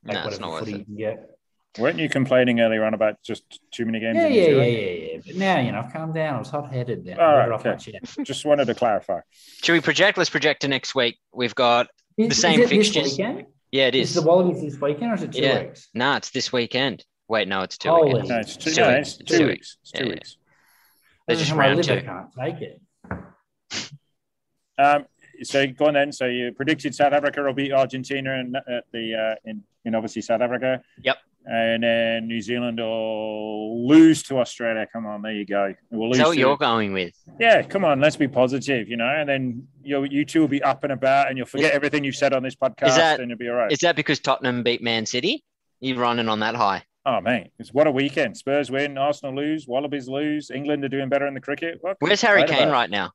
Like 0.08 0.14
No, 0.16 0.20
it's 0.22 0.26
whatever 0.26 0.41
not 0.41 0.51
worth 0.51 0.60
footy 0.66 0.78
you 0.80 0.86
can 0.86 0.95
get. 0.95 1.30
Weren't 1.78 1.99
you 1.99 2.10
complaining 2.10 2.60
earlier 2.60 2.84
on 2.86 2.95
about 2.95 3.22
just 3.22 3.43
too 3.72 3.86
many 3.86 3.99
games? 3.99 4.16
Yeah, 4.18 4.26
in 4.26 4.32
New 4.32 4.39
yeah, 4.39 4.47
yeah, 4.64 4.64
yeah, 4.66 5.12
yeah. 5.14 5.20
But 5.28 5.36
now, 5.36 5.60
you 5.60 5.72
know, 5.72 5.80
I've 5.80 5.93
calmed 5.93 6.16
down. 6.16 6.36
I 6.36 6.39
was 6.39 6.49
hot 6.49 6.74
headed 6.74 7.05
then. 7.05 7.20
All 7.20 7.28
Let 7.28 7.38
right, 7.38 7.45
it 7.47 7.51
off 7.51 7.66
my 7.66 7.72
okay. 7.74 7.99
Just 8.24 8.45
wanted 8.45 8.66
to 8.66 8.74
clarify. 8.74 9.20
Should 9.62 9.74
we 9.74 9.82
project? 9.82 10.18
Let's 10.18 10.30
project 10.32 10.62
to 10.62 10.68
next 10.70 10.95
week. 10.95 11.20
We've 11.34 11.53
got 11.53 11.88
Is- 12.18 12.30
The 12.30 12.32
is 12.32 12.41
same 12.41 12.62
it 12.62 12.70
fixtures. 12.70 13.12
weekend? 13.12 13.45
yeah, 13.72 13.88
it 13.88 13.95
Is 13.95 14.10
is. 14.10 14.16
the 14.16 14.22
Wallabies 14.28 14.62
this 14.62 14.82
weekend 14.82 15.12
or 15.12 15.16
is 15.16 15.24
it 15.24 15.34
two 15.34 15.41
Yeah. 15.43 15.64
weeks? 15.66 15.89
Nah, 15.93 16.18
it's 16.18 16.32
this 16.32 16.51
weekend. 16.51 17.05
Wait, 17.28 17.47
no, 17.47 17.62
it's 17.62 17.78
two 17.78 17.89
Holy- 17.89 18.14
weekends. 18.22 18.30
No, 18.30 18.39
it's 18.39 18.58
two, 18.58 18.72
Two 18.72 18.82
no, 18.82 18.95
weeks. 18.95 19.08
it's 19.08 19.18
Two 19.32 19.38
two 19.38 19.45
weeks. 19.45 19.49
weeks. 19.53 19.78
It's 19.84 19.91
two 19.91 19.97
Yeah, 19.99 20.03
yeah. 20.10 20.14
weeks. 20.16 20.38
They're 21.28 21.36
just 21.36 21.51
round 21.51 21.78
live, 21.78 21.89
I 21.91 21.99
two. 21.99 22.05
can't 22.05 22.28
take 22.39 22.62
it. 22.62 22.82
Um, 24.80 25.05
so 25.43 25.67
go 25.67 25.85
on 25.88 25.93
then. 25.93 26.11
So 26.11 26.25
you 26.25 26.51
predicted 26.53 26.93
South 26.95 27.13
Africa 27.13 27.41
will 27.43 27.53
beat 27.53 27.71
Argentina 27.71 28.33
in 28.39 28.55
at 28.55 28.85
the 28.91 29.15
uh, 29.15 29.35
in 29.49 29.63
in 29.85 29.95
obviously 29.95 30.21
South 30.21 30.41
Africa. 30.41 30.81
Yep. 31.03 31.17
And 31.49 31.81
then 31.81 32.27
New 32.27 32.41
Zealand 32.41 32.77
will 32.77 33.88
lose 33.88 34.21
to 34.23 34.39
Australia. 34.39 34.85
Come 34.91 35.05
on, 35.05 35.21
there 35.21 35.31
you 35.31 35.45
go. 35.45 35.73
We'll 35.89 36.09
lose 36.09 36.19
what 36.19 36.33
to- 36.33 36.39
you're 36.39 36.57
going 36.57 36.91
with? 36.91 37.13
yeah, 37.39 37.61
come 37.61 37.85
on, 37.85 38.01
let's 38.01 38.17
be 38.17 38.27
positive, 38.27 38.89
you 38.89 38.97
know. 38.97 39.07
And 39.07 39.29
then 39.29 39.67
you 39.81 40.03
you 40.03 40.25
two 40.25 40.41
will 40.41 40.49
be 40.49 40.61
up 40.61 40.83
and 40.83 40.91
about, 40.91 41.29
and 41.29 41.38
you'll 41.38 41.47
forget 41.47 41.71
everything 41.71 42.03
you've 42.03 42.17
said 42.17 42.33
on 42.33 42.43
this 42.43 42.55
podcast, 42.55 42.95
that- 42.97 43.19
and 43.21 43.29
you'll 43.29 43.38
be 43.38 43.47
all 43.47 43.55
right. 43.55 43.71
Is 43.71 43.79
that 43.79 43.95
because 43.95 44.19
Tottenham 44.19 44.63
beat 44.63 44.81
Man 44.83 45.05
City? 45.05 45.43
You're 45.79 45.97
running 45.99 46.27
on 46.27 46.39
that 46.41 46.55
high. 46.55 46.83
Oh 47.05 47.21
man, 47.21 47.47
it's 47.59 47.73
what 47.73 47.88
a 47.88 47.91
weekend! 47.91 48.35
Spurs 48.35 48.69
win, 48.69 48.97
Arsenal 48.97 49.33
lose, 49.33 49.65
Wallabies 49.65 50.09
lose, 50.09 50.51
England 50.51 50.83
are 50.83 50.89
doing 50.89 51.07
better 51.07 51.25
in 51.27 51.33
the 51.33 51.39
cricket. 51.39 51.79
Where's 51.99 52.21
Harry 52.21 52.43
Kane 52.43 52.63
about? 52.63 52.71
right 52.73 52.89
now? 52.89 53.11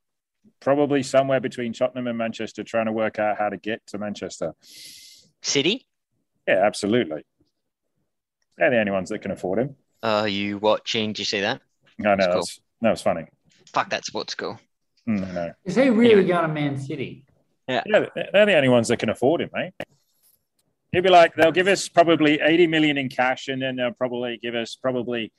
Probably 0.60 1.02
somewhere 1.02 1.40
between 1.40 1.72
Tottenham 1.72 2.06
and 2.06 2.16
Manchester, 2.16 2.62
trying 2.64 2.86
to 2.86 2.92
work 2.92 3.18
out 3.18 3.38
how 3.38 3.48
to 3.48 3.56
get 3.56 3.84
to 3.88 3.98
Manchester. 3.98 4.54
City? 5.42 5.86
Yeah, 6.46 6.64
absolutely. 6.64 7.24
They're 8.58 8.70
the 8.70 8.78
only 8.78 8.92
ones 8.92 9.08
that 9.08 9.20
can 9.20 9.30
afford 9.30 9.58
him. 9.58 9.76
Are 10.02 10.28
you 10.28 10.58
watching? 10.58 11.12
Do 11.12 11.20
you 11.22 11.26
see 11.26 11.40
that? 11.40 11.60
No, 11.98 12.14
no, 12.14 12.24
That's 12.24 12.34
cool. 12.34 12.64
that 12.82 12.90
was 12.90 13.02
funny. 13.02 13.24
Fuck 13.72 13.90
that 13.90 14.04
sports 14.04 14.32
school. 14.32 14.58
Mm, 15.08 15.34
no. 15.34 15.52
Is 15.64 15.74
he 15.76 15.88
really 15.90 16.12
Anyway. 16.12 16.28
going 16.28 16.42
to 16.42 16.48
Man 16.54 16.76
City? 16.78 17.24
Yeah. 17.68 17.82
Yeah, 17.86 18.06
they're 18.32 18.46
the 18.46 18.54
only 18.56 18.68
ones 18.68 18.88
that 18.88 18.98
can 18.98 19.08
afford 19.10 19.40
him, 19.40 19.50
mate. 19.52 19.72
He'd 20.92 21.00
be 21.02 21.08
like, 21.10 21.34
they'll 21.34 21.52
give 21.52 21.68
us 21.68 21.88
probably 21.88 22.38
80 22.40 22.66
million 22.66 22.98
in 22.98 23.08
cash, 23.08 23.48
and 23.48 23.62
then 23.62 23.76
they'll 23.76 23.92
probably 23.92 24.38
give 24.42 24.54
us 24.54 24.76
probably 24.76 25.32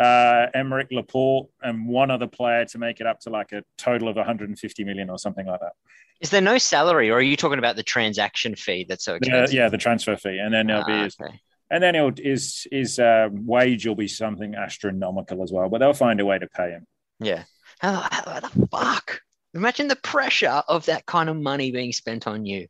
uh, 0.00 0.46
Aymeric 0.54 0.88
Laporte 0.90 1.48
and 1.62 1.86
one 1.86 2.10
other 2.10 2.26
player 2.26 2.64
to 2.64 2.78
make 2.78 3.00
it 3.00 3.06
up 3.06 3.20
to 3.20 3.30
like 3.30 3.52
a 3.52 3.62
total 3.76 4.08
of 4.08 4.16
150 4.16 4.84
million 4.84 5.10
or 5.10 5.18
something 5.18 5.46
like 5.46 5.60
that. 5.60 5.72
Is 6.20 6.30
there 6.30 6.40
no 6.40 6.58
salary, 6.58 7.10
or 7.10 7.14
are 7.18 7.22
you 7.22 7.36
talking 7.36 7.58
about 7.58 7.76
the 7.76 7.82
transaction 7.82 8.54
fee 8.54 8.86
that's 8.88 9.04
so 9.04 9.12
Yeah, 9.12 9.16
expensive? 9.18 9.54
yeah, 9.54 9.68
the 9.68 9.78
transfer 9.78 10.16
fee, 10.16 10.38
and 10.38 10.52
then 10.52 10.66
there'll 10.66 10.84
be 10.84 10.92
Ah, 10.92 11.04
his, 11.04 11.16
okay. 11.20 11.38
and 11.70 11.82
then 11.82 11.94
he'll, 11.94 12.12
his 12.16 12.66
his 12.70 12.98
uh, 12.98 13.28
wage 13.32 13.86
will 13.86 13.94
be 13.94 14.08
something 14.08 14.54
astronomical 14.54 15.42
as 15.42 15.52
well, 15.52 15.68
but 15.68 15.78
they'll 15.78 15.92
find 15.94 16.20
a 16.20 16.26
way 16.26 16.38
to 16.38 16.46
pay 16.48 16.70
him. 16.70 16.86
Yeah. 17.20 17.44
How, 17.78 18.06
how 18.10 18.40
the 18.40 18.68
fuck? 18.70 19.20
Imagine 19.54 19.88
the 19.88 19.96
pressure 19.96 20.62
of 20.68 20.84
that 20.86 21.06
kind 21.06 21.28
of 21.30 21.36
money 21.36 21.70
being 21.72 21.92
spent 21.92 22.26
on 22.26 22.44
you. 22.44 22.68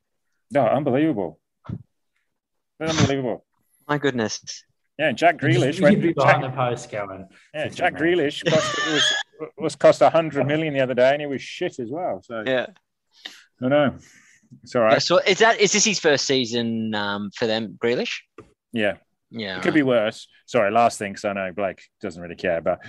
No, 0.52 0.64
unbelievable, 0.66 1.38
unbelievable. 2.80 3.44
My 3.88 3.98
goodness. 3.98 4.64
Yeah, 5.00 5.12
Jack 5.12 5.38
Grealish 5.38 5.74
You'd 5.76 5.82
went. 5.82 6.02
be 6.02 6.12
behind 6.12 6.42
Jack, 6.42 6.50
the 6.52 6.56
post 6.56 6.90
going. 6.90 7.26
yeah, 7.54 7.68
Jack. 7.68 7.94
Grealish 7.94 8.44
cost, 8.48 8.86
was 8.92 9.50
was 9.56 9.74
cost 9.76 10.02
100 10.02 10.46
million 10.46 10.74
the 10.74 10.80
other 10.80 10.92
day, 10.92 11.12
and 11.12 11.22
he 11.22 11.26
was 11.26 11.40
shit 11.40 11.78
as 11.78 11.88
well. 11.90 12.20
So 12.22 12.42
Yeah. 12.46 12.66
I 13.62 13.68
know. 13.68 13.96
It's 14.62 14.74
all 14.76 14.82
right. 14.82 15.00
So 15.00 15.16
is 15.18 15.38
that 15.38 15.58
is 15.58 15.72
this 15.72 15.86
his 15.86 15.98
first 15.98 16.26
season 16.26 16.94
um, 16.94 17.30
for 17.34 17.46
them, 17.46 17.78
Grealish? 17.82 18.18
Yeah, 18.74 18.96
Yeah. 19.30 19.56
it 19.56 19.62
could 19.62 19.72
be 19.74 19.82
worse. 19.82 20.28
Sorry, 20.46 20.70
last 20.70 20.98
thing, 20.98 21.12
because 21.12 21.24
I 21.24 21.32
know 21.32 21.50
Blake 21.52 21.80
doesn't 22.02 22.20
really 22.20 22.34
care, 22.36 22.60
but 22.60 22.80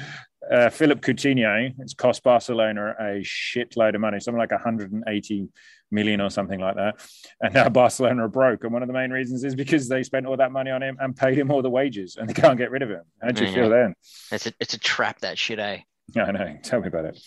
uh, 0.52 0.70
Philippe 0.70 1.02
Coutinho, 1.02 1.72
it's 1.80 1.94
cost 1.94 2.24
Barcelona 2.24 2.94
a 3.00 3.22
shitload 3.24 3.96
of 3.96 4.02
money, 4.02 4.20
something 4.20 4.40
like 4.40 4.52
180 4.52 5.48
million 5.92 6.22
or 6.22 6.30
something 6.30 6.60
like 6.60 6.76
that. 6.76 6.96
And 7.42 7.54
now 7.54 7.70
Barcelona 7.82 8.26
are 8.26 8.30
broke. 8.30 8.64
And 8.64 8.74
one 8.74 8.82
of 8.82 8.88
the 8.88 8.94
main 8.94 9.12
reasons 9.12 9.44
is 9.44 9.56
because 9.56 9.88
they 9.88 10.04
spent 10.04 10.26
all 10.26 10.38
that 10.38 10.52
money 10.52 10.72
on 10.72 10.82
him 10.82 10.98
and 11.00 11.16
paid 11.16 11.38
him 11.38 11.52
all 11.52 11.62
the 11.62 11.70
wages 11.70 12.18
and 12.18 12.30
they 12.30 12.34
can't 12.34 12.58
get 12.58 12.72
rid 12.72 12.82
of 12.82 12.90
him. 12.90 13.04
How'd 13.22 13.40
you 13.40 13.52
feel 13.52 13.70
then? 13.70 13.96
It's 14.32 14.48
a 14.48 14.54
it's 14.60 14.74
a 14.74 14.80
trap 14.80 15.20
that 15.20 15.38
shit, 15.38 15.60
eh? 15.60 15.80
I 16.16 16.32
know. 16.32 16.58
Tell 16.64 16.82
me 16.82 16.88
about 16.88 17.06
it. 17.06 17.20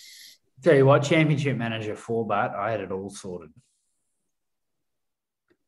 Tell 0.62 0.74
you 0.74 0.86
what, 0.86 1.02
championship 1.02 1.56
manager 1.56 1.94
for 1.94 2.26
but 2.26 2.54
I 2.54 2.70
had 2.70 2.80
it 2.80 2.90
all 2.90 3.10
sorted. 3.10 3.50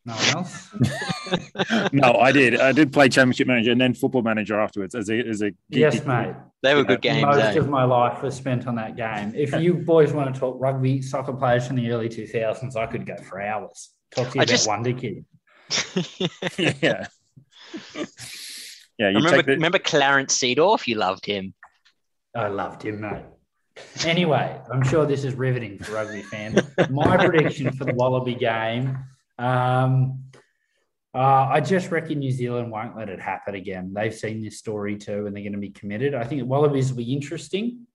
No 0.07 0.15
one 0.15 0.29
else. 0.37 1.93
no, 1.93 2.15
I 2.15 2.31
did. 2.31 2.61
I 2.61 2.71
did 2.71 2.93
play 2.93 3.09
Championship 3.09 3.49
Manager 3.49 3.73
and 3.73 3.81
then 3.81 3.93
Football 3.93 4.23
Manager 4.23 4.61
afterwards 4.61 4.95
as 4.95 5.11
a 5.11 5.19
as 5.19 5.43
a 5.43 5.51
yes, 5.69 6.05
mate. 6.07 6.35
They 6.63 6.77
were 6.77 6.85
good 6.85 7.03
games. 7.03 7.23
Most 7.23 7.41
eh? 7.41 7.59
of 7.59 7.69
my 7.69 7.83
life 7.83 8.23
was 8.23 8.37
spent 8.37 8.69
on 8.69 8.77
that 8.77 8.97
game. 8.97 9.33
If 9.35 9.53
you 9.61 9.75
boys 9.75 10.13
want 10.13 10.33
to 10.33 10.39
talk 10.39 10.57
rugby, 10.61 11.03
soccer 11.03 11.33
players 11.33 11.67
from 11.67 11.77
the 11.77 11.91
early 11.91 12.09
2000s, 12.09 12.77
I 12.77 12.87
could 12.87 13.05
go 13.05 13.17
for 13.17 13.41
hours. 13.41 13.91
Talk 14.13 14.31
to 14.31 14.35
you 14.37 14.41
I 14.41 14.45
about 14.45 14.49
just- 14.49 14.69
Wonder 14.69 14.93
Kid. 14.93 15.25
yeah. 16.83 17.07
Yeah, 18.99 19.11
you 19.11 19.17
remember, 19.17 19.37
take 19.37 19.47
the, 19.47 19.53
remember 19.53 19.79
Clarence 19.79 20.39
Seedorf? 20.39 20.87
You 20.87 20.95
loved 20.95 21.27
him. 21.27 21.53
I 22.35 22.49
loved 22.49 22.83
him, 22.83 23.01
mate. 23.01 23.25
Anyway, 24.05 24.59
I'm 24.73 24.83
sure 24.83 25.05
this 25.05 25.25
is 25.25 25.35
riveting 25.35 25.79
for 25.79 25.93
rugby 25.93 26.23
fans. 26.23 26.63
My 26.91 27.17
prediction 27.17 27.73
for 27.73 27.85
the 27.85 27.93
Wallaby 27.93 28.35
game. 28.35 28.97
Um, 29.39 30.25
uh, 31.15 31.49
I 31.51 31.61
just 31.61 31.91
reckon 31.91 32.19
New 32.19 32.31
Zealand 32.31 32.71
won't 32.71 32.97
let 32.97 33.09
it 33.09 33.21
happen 33.21 33.55
again. 33.55 33.93
They've 33.95 34.15
seen 34.15 34.43
this 34.43 34.59
story 34.59 34.97
too, 34.97 35.27
and 35.27 35.35
they're 35.35 35.43
going 35.43 35.53
to 35.53 35.59
be 35.59 35.71
committed. 35.71 36.15
I 36.15 36.25
think 36.25 36.47
Wallabies 36.47 36.91
will 36.91 36.99
be 36.99 37.13
interesting 37.13 37.87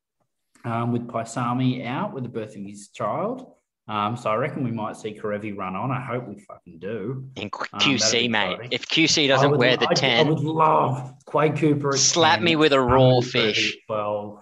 um, 0.65 0.91
with 0.91 1.07
Paisami 1.07 1.85
out 1.85 2.13
with 2.13 2.23
the 2.23 2.29
birth 2.29 2.55
of 2.55 2.63
his 2.63 2.89
child. 2.89 3.53
Um, 3.87 4.15
so 4.15 4.29
I 4.29 4.35
reckon 4.35 4.63
we 4.63 4.71
might 4.71 4.95
see 4.95 5.13
Kerevi 5.13 5.55
run 5.55 5.75
on. 5.75 5.91
I 5.91 5.99
hope 5.99 6.27
we 6.27 6.39
fucking 6.39 6.79
do. 6.79 7.27
And 7.35 7.51
Q- 7.51 7.65
Um, 7.73 7.79
QC, 7.79 8.29
mate. 8.29 8.57
If 8.71 8.87
QC 8.87 9.27
doesn't 9.27 9.51
would- 9.51 9.59
wear 9.59 9.75
the 9.77 9.87
I, 9.87 9.91
I 9.91 9.93
10, 9.93 10.27
would 10.29 10.39
love 10.39 11.13
Quade 11.25 11.57
Cooper. 11.57 11.97
Slap 11.97 12.35
10, 12.37 12.43
me 12.43 12.55
with 12.55 12.73
a 12.73 12.79
raw 12.79 13.19
fish. 13.21 13.73
at 13.75 13.79
12. 13.87 14.39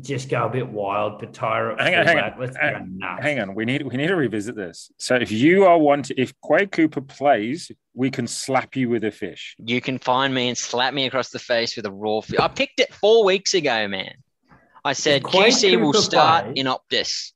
Just 0.00 0.28
go 0.28 0.44
a 0.46 0.48
bit 0.48 0.68
wild, 0.68 1.18
but 1.18 1.32
Tyra. 1.32 1.76
Hang 1.80 1.94
on, 1.96 2.06
hang 2.06 2.16
fullback, 2.16 2.32
on, 2.34 2.40
Let's 2.40 2.56
hang 2.56 2.72
go 2.74 2.84
nuts. 3.06 3.22
hang 3.22 3.40
on. 3.40 3.54
We 3.56 3.64
need 3.64 3.82
we 3.82 3.96
need 3.96 4.06
to 4.06 4.14
revisit 4.16 4.54
this. 4.54 4.92
So 4.98 5.16
if 5.16 5.32
you 5.32 5.64
are 5.64 5.76
one 5.78 6.02
to, 6.04 6.20
if 6.20 6.32
Quade 6.40 6.70
Cooper 6.70 7.00
plays, 7.00 7.72
we 7.92 8.08
can 8.08 8.28
slap 8.28 8.76
you 8.76 8.88
with 8.88 9.02
a 9.02 9.10
fish. 9.10 9.56
You 9.58 9.80
can 9.80 9.98
find 9.98 10.32
me 10.32 10.48
and 10.48 10.56
slap 10.56 10.94
me 10.94 11.06
across 11.06 11.30
the 11.30 11.40
face 11.40 11.74
with 11.74 11.86
a 11.86 11.90
raw 11.90 12.20
fish. 12.20 12.38
I 12.38 12.46
picked 12.46 12.78
it 12.78 12.94
four 12.94 13.24
weeks 13.24 13.52
ago, 13.54 13.88
man. 13.88 14.14
I 14.84 14.92
said 14.92 15.24
Quade 15.24 15.52
QC 15.52 15.80
will 15.80 15.92
start 15.92 16.44
play- 16.44 16.54
in 16.56 16.66
Optus 16.66 17.32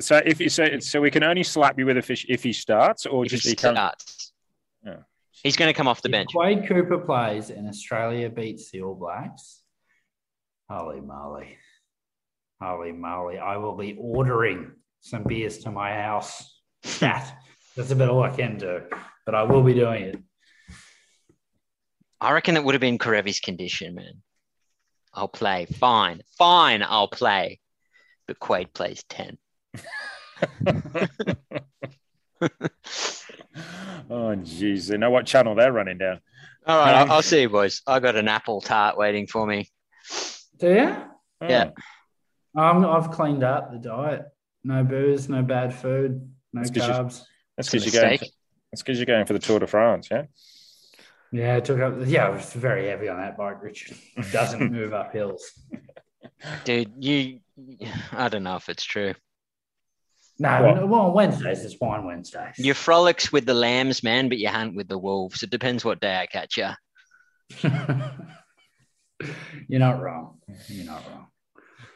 So 0.00 0.16
if 0.24 0.40
you 0.40 0.48
say 0.48 0.78
so, 0.78 1.00
we 1.00 1.10
can 1.10 1.24
only 1.24 1.42
slap 1.42 1.76
you 1.76 1.86
with 1.86 1.96
a 1.98 2.02
fish 2.02 2.24
if 2.28 2.44
he 2.44 2.52
starts, 2.52 3.04
or 3.04 3.24
if 3.24 3.32
just 3.32 3.42
he 3.44 3.50
he 3.50 3.56
starts. 3.56 4.32
Yeah. 4.86 4.98
He's 5.42 5.56
going 5.56 5.68
to 5.68 5.76
come 5.76 5.88
off 5.88 6.02
the 6.02 6.08
If 6.08 6.12
bench. 6.12 6.30
Quade 6.32 6.68
Cooper 6.68 6.98
plays 6.98 7.50
and 7.50 7.68
Australia 7.68 8.30
beats 8.30 8.70
the 8.70 8.82
All 8.82 8.94
Blacks, 8.94 9.57
holy 10.68 11.00
moly. 11.00 11.56
Holy 12.60 12.92
moly. 12.92 13.38
I 13.38 13.56
will 13.56 13.76
be 13.76 13.96
ordering 13.98 14.72
some 15.00 15.22
beers 15.24 15.58
to 15.58 15.70
my 15.70 15.92
house. 15.92 16.54
That, 17.00 17.36
that's 17.76 17.90
about 17.90 18.08
all 18.08 18.22
I 18.22 18.30
can 18.30 18.56
do, 18.56 18.82
but 19.26 19.34
I 19.34 19.42
will 19.42 19.62
be 19.62 19.74
doing 19.74 20.02
it. 20.04 20.18
I 22.20 22.32
reckon 22.32 22.56
it 22.56 22.62
would 22.64 22.74
have 22.74 22.80
been 22.80 22.98
Kerevi's 22.98 23.40
condition, 23.40 23.94
man. 23.96 24.22
I'll 25.12 25.28
play. 25.28 25.66
Fine. 25.66 26.22
Fine, 26.38 26.82
I'll 26.84 27.08
play. 27.08 27.60
But 28.26 28.38
Quade 28.38 28.72
plays 28.72 29.04
10. 29.08 29.38
oh 34.10 34.36
jeez, 34.36 34.88
they 34.88 34.96
know 34.96 35.10
what 35.10 35.26
channel 35.26 35.54
they're 35.54 35.72
running 35.72 35.98
down. 35.98 36.20
All 36.66 36.78
right, 36.78 36.94
Um, 36.94 37.08
I'll, 37.10 37.16
I'll 37.16 37.22
see 37.22 37.42
you, 37.42 37.48
boys. 37.48 37.82
I 37.86 38.00
got 38.00 38.16
an 38.16 38.28
apple 38.28 38.60
tart 38.60 38.96
waiting 38.96 39.26
for 39.26 39.46
me. 39.46 39.68
Do 40.58 40.68
you? 40.68 40.96
Yeah. 41.48 41.70
Um, 42.56 42.84
I've 42.84 43.10
cleaned 43.10 43.44
up 43.44 43.70
the 43.72 43.78
diet. 43.78 44.24
No 44.64 44.82
booze, 44.84 45.28
no 45.28 45.42
bad 45.42 45.72
food, 45.74 46.30
no 46.52 46.60
That's 46.62 46.70
'cause 46.70 46.86
you- 46.88 46.92
carbs. 46.94 47.22
that's 47.56 47.68
It's 47.74 47.84
because 47.84 47.94
you're 47.94 48.02
going. 48.02 48.10
mistake. 48.12 48.32
That's 48.72 48.82
because 48.82 48.98
you're 48.98 49.06
going 49.06 49.24
for 49.26 49.32
the 49.34 49.38
Tour 49.38 49.60
de 49.60 49.66
France, 49.66 50.08
yeah. 50.10 50.24
Yeah, 51.30 51.56
I 51.56 51.60
took 51.60 51.78
up. 51.80 51.94
Yeah, 52.06 52.26
I 52.26 52.30
was 52.30 52.52
very 52.54 52.88
heavy 52.88 53.08
on 53.08 53.18
that 53.18 53.36
bike, 53.36 53.62
Richard. 53.62 53.96
It 54.16 54.32
doesn't 54.32 54.72
move 54.72 54.92
up 54.92 55.12
hills. 55.12 55.42
Dude, 56.64 56.92
you, 56.98 57.40
I 58.12 58.28
don't 58.28 58.42
know 58.42 58.56
if 58.56 58.68
it's 58.68 58.84
true. 58.84 59.14
No, 60.40 60.62
What? 60.62 60.76
no, 60.76 60.86
well, 60.86 61.12
Wednesdays 61.12 61.64
is 61.64 61.76
wine 61.80 62.04
Wednesdays. 62.04 62.58
You 62.58 62.72
frolics 62.74 63.32
with 63.32 63.44
the 63.46 63.54
lambs, 63.54 64.02
man, 64.02 64.28
but 64.28 64.38
you 64.38 64.48
hunt 64.48 64.74
with 64.76 64.88
the 64.88 64.98
wolves. 64.98 65.42
It 65.42 65.50
depends 65.50 65.84
what 65.84 66.00
day 66.00 66.16
I 66.18 66.26
catch 66.26 66.56
you. 66.56 66.68
You're 69.68 69.80
not 69.80 70.00
wrong. 70.00 70.38
You're 70.68 70.86
not 70.86 71.02
wrong. 71.08 71.26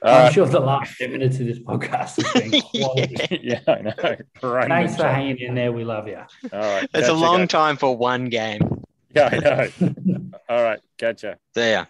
Uh, 0.04 0.24
I'm 0.26 0.32
sure 0.32 0.46
the 0.46 0.58
last 0.58 0.98
10 0.98 1.12
minutes 1.12 1.38
of 1.38 1.46
this 1.46 1.60
podcast 1.60 2.20
has 2.20 2.50
been 2.50 2.60
quality. 2.60 3.38
yeah, 3.42 3.60
I 3.68 3.82
know. 3.82 4.16
Right 4.42 4.68
Thanks 4.68 4.96
for 4.96 5.02
the 5.02 5.08
hanging 5.12 5.38
in 5.38 5.54
there. 5.54 5.70
We 5.70 5.84
love 5.84 6.08
you. 6.08 6.18
All 6.52 6.58
right, 6.58 6.88
It's 6.92 7.08
a 7.08 7.12
long 7.12 7.40
guys. 7.42 7.48
time 7.50 7.76
for 7.76 7.96
one 7.96 8.24
game. 8.24 8.82
Yeah, 9.14 9.28
I 9.30 9.38
know. 9.38 9.94
All 10.48 10.62
right, 10.62 10.80
catch 10.98 11.22
ya. 11.22 11.34
There. 11.54 11.86